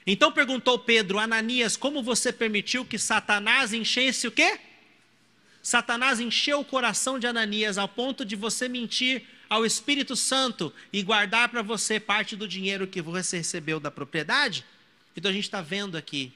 Então 0.06 0.34
perguntou 0.34 0.78
Pedro, 0.78 1.20
Ananias, 1.20 1.78
como 1.78 2.04
você 2.04 2.34
permitiu 2.34 2.84
que 2.84 3.00
Satanás 3.00 3.72
enchesse 3.72 4.28
o 4.28 4.32
quê? 4.32 4.60
Satanás 5.64 6.20
encheu 6.20 6.60
o 6.60 6.66
coração 6.66 7.18
de 7.18 7.26
Ananias 7.28 7.78
ao 7.78 7.88
ponto 7.88 8.26
de 8.26 8.36
você 8.36 8.68
mentir 8.68 9.24
ao 9.56 9.66
Espírito 9.66 10.18
Santo 10.18 10.74
e 10.92 11.02
guardar 11.02 11.48
para 11.48 11.62
você 11.62 11.98
parte 11.98 12.36
do 12.36 12.46
dinheiro 12.46 12.86
que 12.86 13.02
você 13.02 13.38
recebeu 13.38 13.80
da 13.80 13.90
propriedade? 13.90 14.66
Então 15.16 15.32
a 15.32 15.34
gente 15.34 15.46
está 15.46 15.62
vendo 15.62 15.98
aqui 15.98 16.34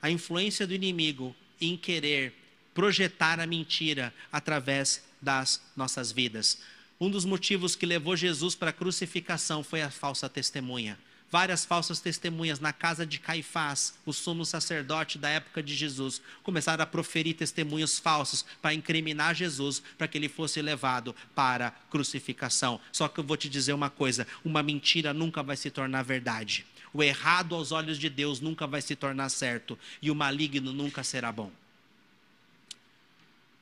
a 0.00 0.10
influência 0.10 0.66
do 0.66 0.72
inimigo 0.72 1.36
em 1.60 1.76
querer 1.76 2.32
projetar 2.72 3.38
a 3.38 3.46
mentira 3.46 4.12
através 4.32 5.04
das 5.20 5.60
nossas 5.76 6.10
vidas. 6.10 6.62
Um 6.98 7.10
dos 7.10 7.26
motivos 7.26 7.76
que 7.76 7.84
levou 7.84 8.16
Jesus 8.16 8.54
para 8.54 8.70
a 8.70 8.72
crucificação 8.72 9.62
foi 9.62 9.82
a 9.82 9.90
falsa 9.90 10.26
testemunha 10.26 10.98
várias 11.32 11.64
falsas 11.64 11.98
testemunhas 11.98 12.60
na 12.60 12.74
casa 12.74 13.06
de 13.06 13.18
Caifás, 13.18 13.94
o 14.04 14.12
sumo 14.12 14.44
sacerdote 14.44 15.16
da 15.16 15.30
época 15.30 15.62
de 15.62 15.74
Jesus, 15.74 16.20
começaram 16.42 16.84
a 16.84 16.86
proferir 16.86 17.34
testemunhos 17.34 17.98
falsos 17.98 18.44
para 18.60 18.74
incriminar 18.74 19.34
Jesus, 19.34 19.82
para 19.96 20.06
que 20.06 20.18
ele 20.18 20.28
fosse 20.28 20.60
levado 20.60 21.16
para 21.34 21.70
crucificação. 21.90 22.78
Só 22.92 23.08
que 23.08 23.18
eu 23.18 23.24
vou 23.24 23.38
te 23.38 23.48
dizer 23.48 23.72
uma 23.72 23.88
coisa: 23.88 24.26
uma 24.44 24.62
mentira 24.62 25.14
nunca 25.14 25.42
vai 25.42 25.56
se 25.56 25.70
tornar 25.70 26.02
verdade. 26.02 26.66
O 26.92 27.02
errado 27.02 27.54
aos 27.54 27.72
olhos 27.72 27.98
de 27.98 28.10
Deus 28.10 28.38
nunca 28.38 28.66
vai 28.66 28.82
se 28.82 28.94
tornar 28.94 29.30
certo, 29.30 29.78
e 30.02 30.10
o 30.10 30.14
maligno 30.14 30.70
nunca 30.70 31.02
será 31.02 31.32
bom. 31.32 31.50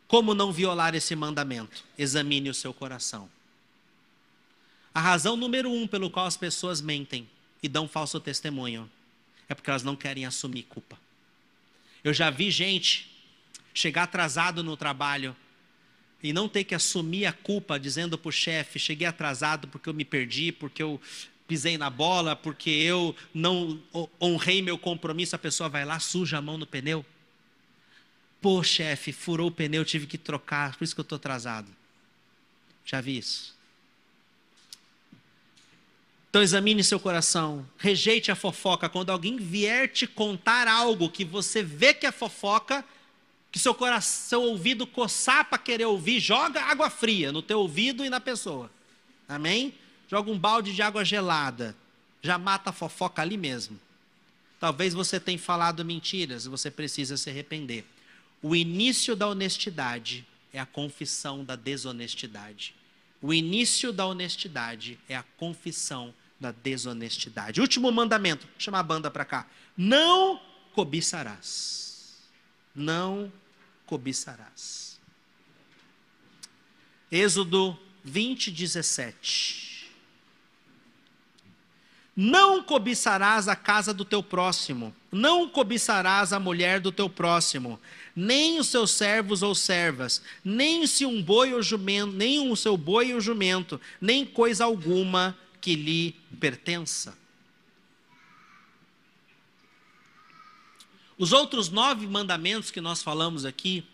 Como 0.08 0.34
não 0.34 0.52
violar 0.52 0.96
esse 0.96 1.14
mandamento? 1.14 1.84
Examine 1.96 2.50
o 2.50 2.54
seu 2.54 2.74
coração. 2.74 3.30
A 4.92 5.00
razão 5.00 5.36
número 5.36 5.70
um 5.70 5.86
pelo 5.86 6.10
qual 6.10 6.26
as 6.26 6.36
pessoas 6.36 6.80
mentem 6.80 7.28
e 7.62 7.68
dão 7.68 7.88
falso 7.88 8.18
testemunho, 8.20 8.90
é 9.48 9.54
porque 9.54 9.70
elas 9.70 9.82
não 9.82 9.96
querem 9.96 10.24
assumir 10.24 10.62
culpa. 10.64 10.98
Eu 12.02 12.14
já 12.14 12.30
vi 12.30 12.50
gente 12.50 13.10
chegar 13.74 14.04
atrasado 14.04 14.62
no 14.62 14.76
trabalho 14.76 15.36
e 16.22 16.32
não 16.32 16.48
ter 16.48 16.64
que 16.64 16.74
assumir 16.74 17.26
a 17.26 17.32
culpa, 17.32 17.78
dizendo 17.78 18.18
para 18.18 18.28
o 18.28 18.32
chefe: 18.32 18.78
cheguei 18.78 19.06
atrasado 19.06 19.68
porque 19.68 19.88
eu 19.88 19.94
me 19.94 20.04
perdi, 20.04 20.52
porque 20.52 20.82
eu 20.82 21.00
pisei 21.46 21.76
na 21.76 21.90
bola, 21.90 22.36
porque 22.36 22.70
eu 22.70 23.14
não 23.34 23.82
honrei 24.20 24.62
meu 24.62 24.78
compromisso. 24.78 25.34
A 25.34 25.38
pessoa 25.38 25.68
vai 25.68 25.84
lá, 25.84 25.98
suja 25.98 26.38
a 26.38 26.42
mão 26.42 26.56
no 26.56 26.66
pneu. 26.66 27.04
Pô, 28.40 28.62
chefe, 28.62 29.12
furou 29.12 29.48
o 29.48 29.52
pneu, 29.52 29.84
tive 29.84 30.06
que 30.06 30.16
trocar, 30.16 30.76
por 30.76 30.84
isso 30.84 30.94
que 30.94 31.00
eu 31.00 31.02
estou 31.02 31.16
atrasado. 31.16 31.68
Já 32.84 33.00
vi 33.00 33.18
isso. 33.18 33.54
Então 36.30 36.40
examine 36.40 36.84
seu 36.84 37.00
coração, 37.00 37.66
rejeite 37.76 38.30
a 38.30 38.36
fofoca. 38.36 38.88
Quando 38.88 39.10
alguém 39.10 39.36
vier 39.36 39.88
te 39.88 40.06
contar 40.06 40.68
algo 40.68 41.10
que 41.10 41.24
você 41.24 41.60
vê 41.60 41.92
que 41.92 42.06
é 42.06 42.12
fofoca, 42.12 42.84
que 43.50 43.58
seu 43.58 43.74
coração, 43.74 44.28
seu 44.28 44.42
ouvido 44.42 44.86
coçar 44.86 45.44
para 45.50 45.58
querer 45.58 45.86
ouvir, 45.86 46.20
joga 46.20 46.62
água 46.62 46.88
fria 46.88 47.32
no 47.32 47.42
teu 47.42 47.58
ouvido 47.58 48.04
e 48.04 48.08
na 48.08 48.20
pessoa. 48.20 48.70
Amém? 49.28 49.74
Joga 50.08 50.30
um 50.30 50.38
balde 50.38 50.72
de 50.72 50.80
água 50.82 51.04
gelada. 51.04 51.74
Já 52.22 52.38
mata 52.38 52.70
a 52.70 52.72
fofoca 52.72 53.20
ali 53.20 53.36
mesmo. 53.36 53.78
Talvez 54.60 54.94
você 54.94 55.18
tenha 55.18 55.38
falado 55.38 55.84
mentiras, 55.84 56.44
você 56.44 56.70
precisa 56.70 57.16
se 57.16 57.28
arrepender. 57.28 57.84
O 58.40 58.54
início 58.54 59.16
da 59.16 59.26
honestidade 59.26 60.24
é 60.52 60.60
a 60.60 60.66
confissão 60.66 61.44
da 61.44 61.56
desonestidade. 61.56 62.74
O 63.22 63.34
início 63.34 63.92
da 63.92 64.06
honestidade 64.06 64.98
é 65.08 65.16
a 65.16 65.22
confissão 65.36 66.14
da 66.38 66.52
desonestidade. 66.52 67.60
Último 67.60 67.92
mandamento, 67.92 68.46
vou 68.46 68.54
chamar 68.58 68.80
a 68.80 68.84
banda 68.84 69.10
para 69.10 69.24
cá. 69.24 69.46
Não 69.76 70.40
cobiçarás. 70.72 72.18
Não 72.74 73.30
cobiçarás. 73.84 74.98
Êxodo 77.12 77.78
20, 78.04 78.50
17. 78.50 79.90
Não 82.16 82.62
cobiçarás 82.62 83.48
a 83.48 83.56
casa 83.56 83.94
do 83.94 84.04
teu 84.04 84.22
próximo, 84.22 84.94
não 85.10 85.48
cobiçarás 85.48 86.32
a 86.32 86.40
mulher 86.40 86.80
do 86.80 86.92
teu 86.92 87.08
próximo, 87.08 87.80
nem 88.14 88.58
os 88.58 88.68
seus 88.68 88.90
servos 88.90 89.42
ou 89.42 89.54
servas, 89.54 90.22
nem 90.44 90.86
se 90.86 91.06
um 91.06 91.22
boi 91.22 91.54
ou 91.54 91.62
jumento, 91.62 92.12
nem 92.12 92.50
o 92.50 92.56
seu 92.56 92.76
boi 92.76 93.14
ou 93.14 93.20
jumento, 93.20 93.80
nem 94.00 94.24
coisa 94.24 94.64
alguma 94.64 95.36
que 95.60 95.76
lhe 95.76 96.16
pertença. 96.38 97.16
Os 101.18 101.32
outros 101.32 101.68
nove 101.68 102.06
mandamentos 102.06 102.70
que 102.70 102.80
nós 102.80 103.02
falamos 103.02 103.44
aqui 103.44 103.84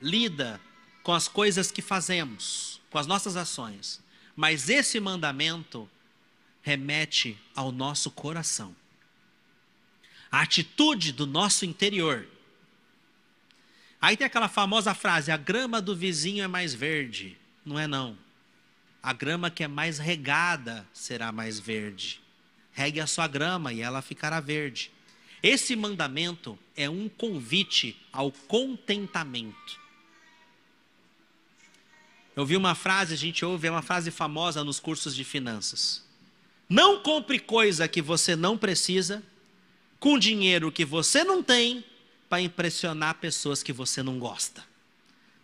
lida 0.00 0.60
com 1.02 1.12
as 1.12 1.26
coisas 1.26 1.70
que 1.70 1.80
fazemos, 1.80 2.80
com 2.90 2.98
as 2.98 3.06
nossas 3.06 3.36
ações. 3.36 4.00
Mas 4.36 4.68
esse 4.68 5.00
mandamento 5.00 5.88
remete 6.62 7.38
ao 7.54 7.72
nosso 7.72 8.10
coração. 8.10 8.74
A 10.30 10.42
atitude 10.42 11.12
do 11.12 11.26
nosso 11.26 11.64
interior. 11.64 12.26
Aí 14.00 14.16
tem 14.16 14.26
aquela 14.26 14.48
famosa 14.48 14.94
frase: 14.94 15.30
a 15.30 15.36
grama 15.36 15.80
do 15.80 15.94
vizinho 15.94 16.42
é 16.42 16.48
mais 16.48 16.72
verde. 16.72 17.36
Não 17.64 17.78
é 17.78 17.86
não. 17.86 18.16
A 19.02 19.12
grama 19.12 19.50
que 19.50 19.64
é 19.64 19.68
mais 19.68 19.98
regada 19.98 20.86
será 20.92 21.32
mais 21.32 21.58
verde. 21.58 22.20
Regue 22.72 23.00
a 23.00 23.06
sua 23.06 23.26
grama 23.26 23.72
e 23.72 23.80
ela 23.80 24.02
ficará 24.02 24.40
verde. 24.40 24.90
Esse 25.42 25.74
mandamento 25.74 26.58
é 26.76 26.88
um 26.88 27.08
convite 27.08 27.96
ao 28.12 28.30
contentamento. 28.30 29.80
Eu 32.36 32.46
vi 32.46 32.56
uma 32.56 32.74
frase, 32.74 33.14
a 33.14 33.16
gente 33.16 33.44
ouve, 33.44 33.66
é 33.66 33.70
uma 33.70 33.82
frase 33.82 34.10
famosa 34.10 34.62
nos 34.62 34.78
cursos 34.78 35.14
de 35.14 35.24
finanças. 35.24 36.04
Não 36.68 37.02
compre 37.02 37.38
coisa 37.38 37.88
que 37.88 38.00
você 38.00 38.36
não 38.36 38.56
precisa, 38.56 39.22
com 39.98 40.18
dinheiro 40.18 40.70
que 40.70 40.84
você 40.84 41.24
não 41.24 41.42
tem, 41.42 41.84
para 42.30 42.40
impressionar 42.40 43.16
pessoas 43.16 43.60
que 43.60 43.72
você 43.72 44.04
não 44.04 44.18
gosta. 44.20 44.64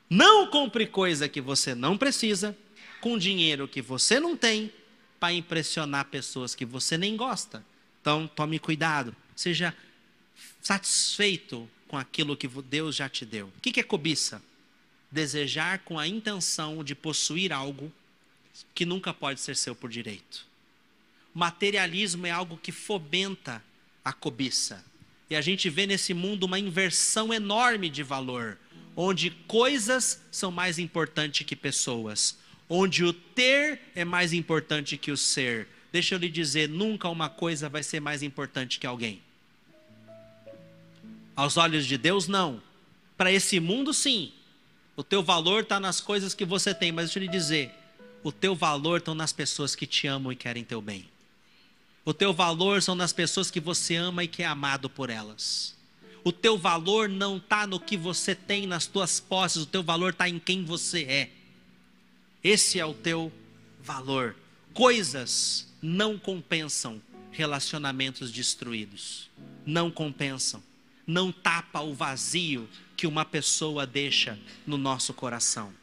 Não 0.09 0.47
compre 0.47 0.87
coisa 0.87 1.29
que 1.29 1.41
você 1.41 1.75
não 1.75 1.99
precisa, 1.99 2.57
com 3.01 3.19
dinheiro 3.19 3.67
que 3.67 3.83
você 3.83 4.21
não 4.21 4.37
tem 4.37 4.73
para 5.19 5.33
impressionar 5.33 6.05
pessoas 6.05 6.55
que 6.55 6.65
você 6.65 6.97
nem 6.97 7.17
gosta. 7.17 7.65
Então, 8.01 8.29
tome 8.29 8.61
cuidado, 8.61 9.15
seja 9.35 9.75
satisfeito 10.63 11.69
com 11.89 11.99
aquilo 11.99 12.37
que 12.37 12.47
Deus 12.47 12.95
já 12.95 13.09
te 13.09 13.25
deu. 13.27 13.49
O 13.49 13.61
que 13.61 13.81
é 13.81 13.83
cobiça? 13.83 14.41
Desejar 15.11 15.81
com 15.81 15.99
a 15.99 16.07
intenção 16.07 16.85
de 16.85 16.95
possuir 16.95 17.53
algo 17.53 17.93
que 18.75 18.87
nunca 18.87 19.13
pode 19.13 19.41
ser 19.41 19.57
seu 19.57 19.75
por 19.75 19.91
direito. 19.91 20.47
Materialismo 21.35 22.27
é 22.27 22.31
algo 22.31 22.57
que 22.57 22.71
fomenta 22.71 23.63
a 24.05 24.13
cobiça. 24.13 24.85
E 25.29 25.37
a 25.37 25.41
gente 25.41 25.69
vê 25.69 25.87
nesse 25.87 26.15
mundo 26.15 26.45
uma 26.45 26.59
inversão 26.59 27.33
enorme 27.33 27.89
de 27.89 28.03
valor, 28.03 28.59
onde 28.95 29.31
coisas 29.31 30.23
são 30.31 30.51
mais 30.51 30.79
importantes 30.79 31.47
que 31.47 31.57
pessoas 31.57 32.37
onde 32.69 33.05
o 33.05 33.13
ter 33.13 33.81
é 33.95 34.05
mais 34.05 34.33
importante 34.33 34.97
que 34.97 35.11
o 35.11 35.17
ser. 35.17 35.69
Deixa 35.93 36.15
eu 36.15 36.19
lhe 36.19 36.29
dizer, 36.29 36.69
nunca 36.69 37.09
uma 37.09 37.29
coisa 37.29 37.69
vai 37.69 37.83
ser 37.83 38.01
mais 38.01 38.23
importante 38.23 38.79
que 38.79 38.87
alguém. 38.87 39.23
Aos 41.35 41.57
olhos 41.57 41.87
de 41.87 41.97
Deus, 41.97 42.27
não. 42.27 42.63
Para 43.17 43.31
esse 43.31 43.61
mundo, 43.61 43.95
sim. 43.95 44.33
O 44.97 45.05
teu 45.05 45.23
valor 45.23 45.63
está 45.63 45.79
nas 45.79 46.01
coisas 46.01 46.35
que 46.35 46.45
você 46.45 46.75
tem, 46.75 46.91
mas 46.91 47.07
deixa 47.07 47.19
eu 47.19 47.23
lhe 47.23 47.29
dizer, 47.29 47.71
o 48.23 48.33
teu 48.33 48.55
valor 48.55 48.99
está 48.99 49.15
nas 49.15 49.33
pessoas 49.33 49.75
que 49.75 49.87
te 49.87 50.07
amam 50.07 50.33
e 50.33 50.37
querem 50.37 50.65
teu 50.65 50.81
bem. 50.81 51.09
O 52.07 52.15
teu 52.15 52.33
valor 52.33 52.81
são 52.81 52.95
nas 52.95 53.13
pessoas 53.13 53.51
que 53.51 53.59
você 53.59 53.97
ama 53.97 54.23
e 54.23 54.29
que 54.29 54.41
é 54.41 54.47
amado 54.47 54.89
por 54.89 55.11
elas. 55.11 55.77
O 56.23 56.31
teu 56.31 56.57
valor 56.57 57.09
não 57.09 57.39
está 57.39 57.67
no 57.67 57.81
que 57.81 57.97
você 57.97 58.33
tem 58.33 58.65
nas 58.65 58.87
tuas 58.87 59.19
posses, 59.19 59.65
o 59.65 59.67
teu 59.67 59.83
valor 59.83 60.11
está 60.11 60.29
em 60.29 60.39
quem 60.39 60.65
você 60.65 61.03
é. 61.03 61.31
Esse 62.45 62.79
é 62.79 62.87
o 62.87 62.95
teu 62.95 63.33
valor. 63.83 64.37
Coisas 64.73 65.67
não 65.83 66.17
compensam 66.17 67.03
relacionamentos 67.33 68.31
destruídos. 68.31 69.29
Não 69.67 69.91
compensam. 69.91 70.63
Não 71.05 71.33
tapa 71.33 71.81
o 71.81 71.93
vazio 71.93 72.69
que 72.97 73.09
uma 73.09 73.25
pessoa 73.25 73.85
deixa 73.85 74.39
no 74.65 74.79
nosso 74.79 75.13
coração. 75.13 75.75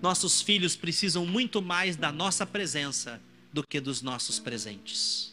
Nossos 0.00 0.40
filhos 0.40 0.74
precisam 0.74 1.26
muito 1.26 1.60
mais 1.60 1.94
da 1.94 2.10
nossa 2.10 2.46
presença 2.46 3.20
do 3.54 3.64
que 3.64 3.78
dos 3.78 4.02
nossos 4.02 4.40
presentes. 4.40 5.32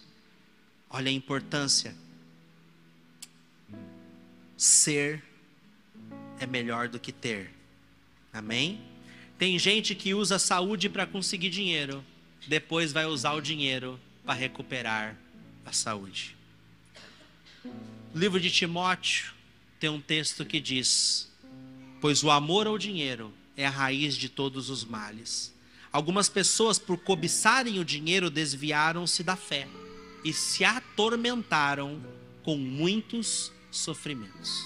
Olha 0.88 1.10
a 1.10 1.12
importância. 1.12 1.96
Ser 4.56 5.24
é 6.40 6.46
melhor 6.46 6.88
do 6.88 7.00
que 7.00 7.12
ter. 7.12 7.52
Amém? 8.32 8.80
Tem 9.40 9.58
gente 9.58 9.96
que 9.96 10.14
usa 10.14 10.38
saúde 10.38 10.88
para 10.88 11.08
conseguir 11.08 11.50
dinheiro, 11.50 12.06
depois 12.48 12.94
vai 12.94 13.08
usar 13.08 13.34
o 13.34 13.42
dinheiro 13.42 14.00
para 14.24 14.36
recuperar 14.36 15.18
a 15.66 15.74
saúde. 15.74 16.38
No 17.64 18.20
livro 18.20 18.40
de 18.40 18.52
Timóteo 18.52 19.34
tem 19.80 19.90
um 19.90 20.00
texto 20.00 20.46
que 20.46 20.60
diz: 20.60 21.28
Pois 22.00 22.24
o 22.24 22.30
amor 22.30 22.68
ao 22.68 22.78
dinheiro 22.78 23.34
é 23.58 23.66
a 23.66 23.72
raiz 23.72 24.16
de 24.16 24.30
todos 24.30 24.70
os 24.70 24.86
males. 24.86 25.52
Algumas 25.92 26.30
pessoas, 26.30 26.80
por 26.80 26.98
cobiçarem 26.98 27.80
o 27.80 27.86
dinheiro, 27.86 28.30
desviaram-se 28.30 29.24
da 29.24 29.36
fé 29.36 29.68
e 30.24 30.32
se 30.32 30.64
atormentaram 30.64 32.02
com 32.44 32.56
muitos 32.56 33.52
sofrimentos. 33.70 34.64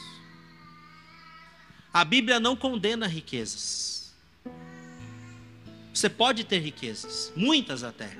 A 1.92 2.06
Bíblia 2.06 2.40
não 2.40 2.56
condena 2.56 3.08
riquezas. 3.08 4.14
Você 5.92 6.10
pode 6.10 6.44
ter 6.44 6.60
riquezas, 6.60 7.32
muitas 7.36 7.84
até. 7.84 8.16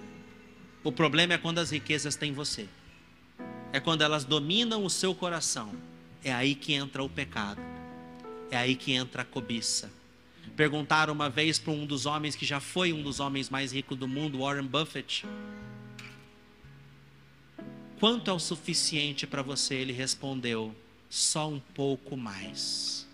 O 0.84 0.92
problema 0.92 1.34
é 1.34 1.38
quando 1.38 1.60
as 1.60 1.70
riquezas 1.70 2.16
têm 2.16 2.34
você. 2.34 2.68
É 3.72 3.80
quando 3.80 4.02
elas 4.02 4.24
dominam 4.24 4.84
o 4.84 4.90
seu 4.90 5.14
coração. 5.14 5.76
É 6.24 6.34
aí 6.34 6.56
que 6.56 6.74
entra 6.74 7.04
o 7.04 7.10
pecado. 7.10 7.62
É 8.50 8.58
aí 8.58 8.76
que 8.76 8.94
entra 8.94 9.22
a 9.22 9.26
cobiça 9.26 9.92
Perguntaram 10.56 11.14
uma 11.14 11.30
vez 11.30 11.60
para 11.60 11.74
um 11.74 11.86
dos 11.86 12.06
homens 12.06 12.36
que 12.36 12.46
já 12.46 12.62
foi 12.62 12.94
um 12.94 13.02
dos 13.02 13.20
homens 13.20 13.50
mais 13.50 13.74
ricos 13.74 13.98
do 13.98 14.08
mundo, 14.08 14.40
Warren 14.40 14.66
Buffett, 14.66 15.26
quanto 18.00 18.32
é 18.32 18.34
o 18.34 18.40
suficiente 18.40 19.28
para 19.28 19.42
você? 19.42 19.76
Ele 19.76 19.92
respondeu: 19.92 20.74
só 21.10 21.50
um 21.50 21.60
pouco 21.60 22.16
mais. 22.16 23.06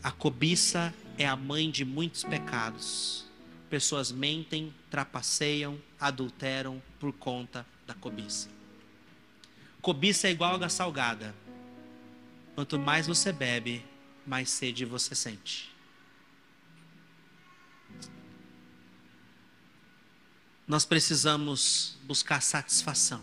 A 0.00 0.12
cobiça 0.12 0.94
é 1.18 1.26
a 1.26 1.34
mãe 1.34 1.70
de 1.70 1.84
muitos 1.84 2.22
pecados. 2.22 3.24
Pessoas 3.68 4.12
mentem, 4.12 4.72
trapaceiam, 4.90 5.78
adulteram 5.98 6.80
por 7.00 7.12
conta 7.12 7.66
da 7.86 7.94
cobiça. 7.94 8.48
Cobiça 9.80 10.28
é 10.28 10.30
igual 10.30 10.54
água 10.54 10.68
salgada. 10.68 11.34
Quanto 12.54 12.78
mais 12.78 13.06
você 13.06 13.32
bebe, 13.32 13.84
mais 14.26 14.50
sede 14.50 14.84
você 14.84 15.14
sente. 15.14 15.70
Nós 20.66 20.84
precisamos 20.84 21.98
buscar 22.04 22.40
satisfação. 22.40 23.22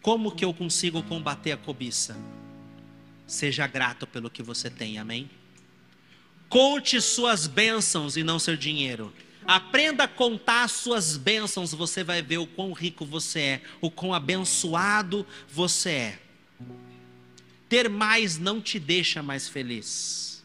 Como 0.00 0.30
que 0.30 0.44
eu 0.44 0.52
consigo 0.52 1.02
combater 1.02 1.52
a 1.52 1.56
cobiça? 1.56 2.16
Seja 3.26 3.66
grato 3.66 4.06
pelo 4.06 4.30
que 4.30 4.42
você 4.42 4.68
tem, 4.68 4.98
amém? 4.98 5.30
Conte 6.48 7.00
suas 7.00 7.46
bênçãos 7.46 8.16
e 8.16 8.22
não 8.22 8.38
seu 8.38 8.56
dinheiro. 8.56 9.12
Aprenda 9.46 10.04
a 10.04 10.08
contar 10.08 10.68
suas 10.68 11.16
bênçãos, 11.16 11.72
você 11.72 12.04
vai 12.04 12.22
ver 12.22 12.38
o 12.38 12.46
quão 12.46 12.72
rico 12.72 13.04
você 13.04 13.40
é, 13.40 13.62
o 13.80 13.90
quão 13.90 14.14
abençoado 14.14 15.26
você 15.48 15.90
é. 15.90 16.18
Ter 17.74 17.88
mais 17.88 18.38
não 18.38 18.60
te 18.60 18.78
deixa 18.78 19.20
mais 19.20 19.48
feliz. 19.48 20.44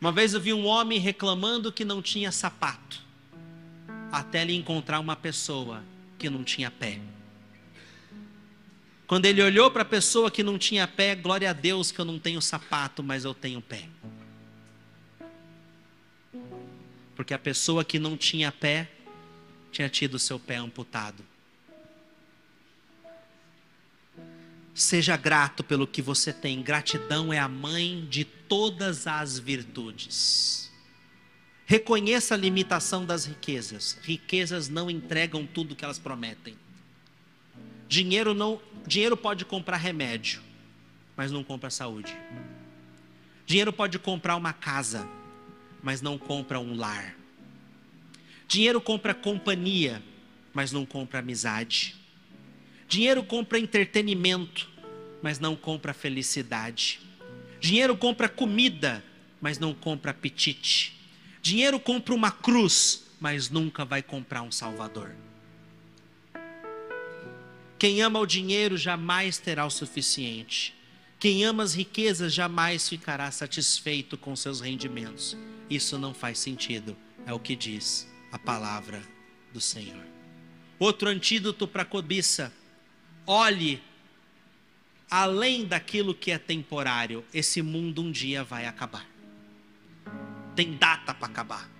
Uma 0.00 0.10
vez 0.10 0.34
eu 0.34 0.40
vi 0.40 0.52
um 0.52 0.66
homem 0.66 0.98
reclamando 0.98 1.70
que 1.70 1.84
não 1.84 2.02
tinha 2.02 2.32
sapato, 2.32 3.00
até 4.10 4.42
ele 4.42 4.56
encontrar 4.56 4.98
uma 4.98 5.14
pessoa 5.14 5.84
que 6.18 6.28
não 6.28 6.42
tinha 6.42 6.68
pé. 6.68 6.98
Quando 9.06 9.26
ele 9.26 9.40
olhou 9.40 9.70
para 9.70 9.82
a 9.82 9.84
pessoa 9.84 10.32
que 10.32 10.42
não 10.42 10.58
tinha 10.58 10.88
pé, 10.88 11.14
glória 11.14 11.48
a 11.50 11.52
Deus 11.52 11.92
que 11.92 12.00
eu 12.00 12.04
não 12.04 12.18
tenho 12.18 12.42
sapato, 12.42 13.00
mas 13.00 13.24
eu 13.24 13.32
tenho 13.32 13.62
pé. 13.62 13.88
Porque 17.14 17.32
a 17.32 17.38
pessoa 17.38 17.84
que 17.84 18.00
não 18.00 18.16
tinha 18.16 18.50
pé 18.50 18.90
tinha 19.70 19.88
tido 19.88 20.18
seu 20.18 20.40
pé 20.40 20.56
amputado. 20.56 21.24
Seja 24.74 25.16
grato 25.16 25.62
pelo 25.62 25.86
que 25.86 26.02
você 26.02 26.32
tem. 26.32 26.60
Gratidão 26.60 27.32
é 27.32 27.38
a 27.38 27.48
mãe 27.48 28.04
de 28.10 28.24
todas 28.24 29.06
as 29.06 29.38
virtudes. 29.38 30.72
Reconheça 31.64 32.34
a 32.34 32.36
limitação 32.36 33.06
das 33.06 33.24
riquezas. 33.24 33.96
Riquezas 34.02 34.68
não 34.68 34.90
entregam 34.90 35.46
tudo 35.46 35.76
que 35.76 35.84
elas 35.84 35.98
prometem. 35.98 36.56
Dinheiro 37.88 38.34
não, 38.34 38.60
dinheiro 38.86 39.16
pode 39.16 39.44
comprar 39.44 39.76
remédio, 39.76 40.42
mas 41.16 41.30
não 41.30 41.44
compra 41.44 41.70
saúde. 41.70 42.16
Dinheiro 43.46 43.72
pode 43.72 43.98
comprar 43.98 44.34
uma 44.34 44.52
casa, 44.52 45.08
mas 45.82 46.02
não 46.02 46.18
compra 46.18 46.58
um 46.58 46.76
lar. 46.76 47.14
Dinheiro 48.48 48.80
compra 48.80 49.14
companhia, 49.14 50.02
mas 50.52 50.72
não 50.72 50.84
compra 50.84 51.20
amizade. 51.20 51.94
Dinheiro 52.88 53.24
compra 53.24 53.58
entretenimento, 53.58 54.68
mas 55.22 55.38
não 55.38 55.56
compra 55.56 55.94
felicidade. 55.94 57.00
Dinheiro 57.60 57.96
compra 57.96 58.28
comida, 58.28 59.02
mas 59.40 59.58
não 59.58 59.74
compra 59.74 60.10
apetite. 60.10 61.00
Dinheiro 61.40 61.80
compra 61.80 62.14
uma 62.14 62.30
cruz, 62.30 63.06
mas 63.20 63.50
nunca 63.50 63.84
vai 63.84 64.02
comprar 64.02 64.42
um 64.42 64.52
Salvador. 64.52 65.14
Quem 67.78 68.00
ama 68.02 68.18
o 68.18 68.26
dinheiro 68.26 68.76
jamais 68.76 69.38
terá 69.38 69.66
o 69.66 69.70
suficiente. 69.70 70.74
Quem 71.18 71.44
ama 71.44 71.62
as 71.62 71.74
riquezas 71.74 72.32
jamais 72.32 72.88
ficará 72.88 73.30
satisfeito 73.30 74.16
com 74.16 74.36
seus 74.36 74.60
rendimentos. 74.60 75.36
Isso 75.68 75.98
não 75.98 76.14
faz 76.14 76.38
sentido, 76.38 76.96
é 77.26 77.32
o 77.32 77.38
que 77.38 77.56
diz 77.56 78.06
a 78.30 78.38
palavra 78.38 79.02
do 79.52 79.60
Senhor. 79.60 80.04
Outro 80.78 81.08
antídoto 81.08 81.66
para 81.66 81.82
a 81.82 81.86
cobiça 81.86 82.52
olhe 83.26 83.82
além 85.10 85.64
daquilo 85.64 86.14
que 86.14 86.30
é 86.30 86.38
temporário. 86.38 87.24
Esse 87.32 87.62
mundo 87.62 88.02
um 88.02 88.10
dia 88.10 88.42
vai 88.42 88.66
acabar. 88.66 89.06
Tem 90.56 90.76
data 90.76 91.14
para 91.14 91.26
acabar. 91.26 91.70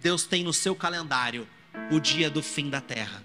Deus 0.00 0.24
tem 0.24 0.44
no 0.44 0.52
seu 0.52 0.74
calendário 0.74 1.48
o 1.90 1.98
dia 1.98 2.30
do 2.30 2.42
fim 2.42 2.68
da 2.68 2.80
terra 2.80 3.22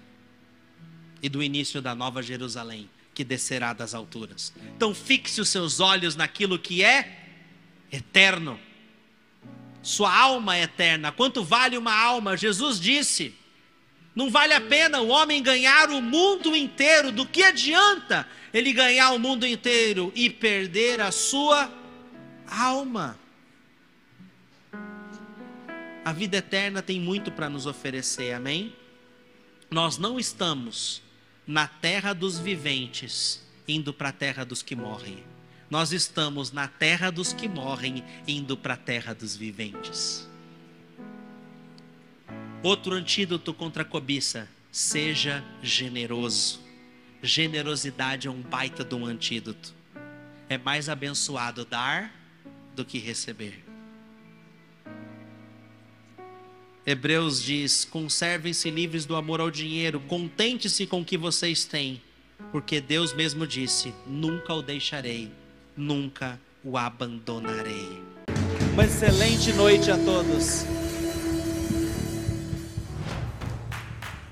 e 1.22 1.28
do 1.28 1.42
início 1.42 1.80
da 1.80 1.94
nova 1.94 2.22
Jerusalém, 2.22 2.90
que 3.14 3.22
descerá 3.22 3.72
das 3.72 3.94
alturas. 3.94 4.52
Então 4.76 4.94
fixe 4.94 5.40
os 5.40 5.48
seus 5.48 5.80
olhos 5.80 6.16
naquilo 6.16 6.58
que 6.58 6.82
é 6.82 7.28
eterno. 7.90 8.58
Sua 9.82 10.14
alma 10.14 10.56
é 10.56 10.62
eterna. 10.62 11.12
Quanto 11.12 11.44
vale 11.44 11.76
uma 11.76 11.94
alma? 11.94 12.36
Jesus 12.36 12.80
disse: 12.80 13.34
não 14.14 14.30
vale 14.30 14.52
a 14.52 14.60
pena 14.60 15.00
o 15.00 15.08
homem 15.08 15.42
ganhar 15.42 15.90
o 15.90 16.02
mundo 16.02 16.54
inteiro. 16.54 17.10
Do 17.10 17.26
que 17.26 17.42
adianta 17.42 18.26
ele 18.52 18.72
ganhar 18.72 19.12
o 19.12 19.18
mundo 19.18 19.46
inteiro 19.46 20.12
e 20.14 20.28
perder 20.28 21.00
a 21.00 21.10
sua 21.10 21.72
alma? 22.46 23.18
A 26.04 26.12
vida 26.12 26.36
eterna 26.36 26.82
tem 26.82 27.00
muito 27.00 27.30
para 27.30 27.48
nos 27.48 27.66
oferecer, 27.66 28.34
amém? 28.34 28.74
Nós 29.70 29.96
não 29.96 30.18
estamos 30.18 31.00
na 31.46 31.66
terra 31.66 32.12
dos 32.12 32.38
viventes, 32.38 33.42
indo 33.66 33.94
para 33.94 34.10
a 34.10 34.12
terra 34.12 34.44
dos 34.44 34.62
que 34.62 34.76
morrem. 34.76 35.24
Nós 35.70 35.92
estamos 35.92 36.52
na 36.52 36.68
terra 36.68 37.10
dos 37.10 37.32
que 37.32 37.48
morrem, 37.48 38.04
indo 38.28 38.58
para 38.58 38.74
a 38.74 38.76
terra 38.76 39.14
dos 39.14 39.34
viventes. 39.34 40.28
Outro 42.62 42.94
antídoto 42.94 43.52
contra 43.52 43.82
a 43.82 43.84
cobiça: 43.84 44.48
seja 44.70 45.44
generoso. 45.62 46.60
Generosidade 47.20 48.28
é 48.28 48.30
um 48.30 48.40
baita 48.40 48.84
de 48.84 48.94
um 48.94 49.04
antídoto. 49.04 49.74
É 50.48 50.56
mais 50.56 50.88
abençoado 50.88 51.64
dar 51.64 52.14
do 52.74 52.84
que 52.84 52.98
receber. 52.98 53.64
Hebreus 56.86 57.42
diz: 57.42 57.84
conservem-se 57.84 58.70
livres 58.70 59.04
do 59.04 59.16
amor 59.16 59.40
ao 59.40 59.50
dinheiro, 59.50 59.98
contente-se 60.00 60.86
com 60.86 61.00
o 61.00 61.04
que 61.04 61.18
vocês 61.18 61.64
têm, 61.64 62.00
porque 62.52 62.80
Deus 62.80 63.12
mesmo 63.12 63.44
disse: 63.44 63.92
nunca 64.06 64.54
o 64.54 64.62
deixarei, 64.62 65.32
nunca 65.76 66.40
o 66.62 66.78
abandonarei. 66.78 68.02
Uma 68.72 68.84
excelente 68.84 69.52
noite 69.52 69.90
a 69.90 69.98
todos. 69.98 70.81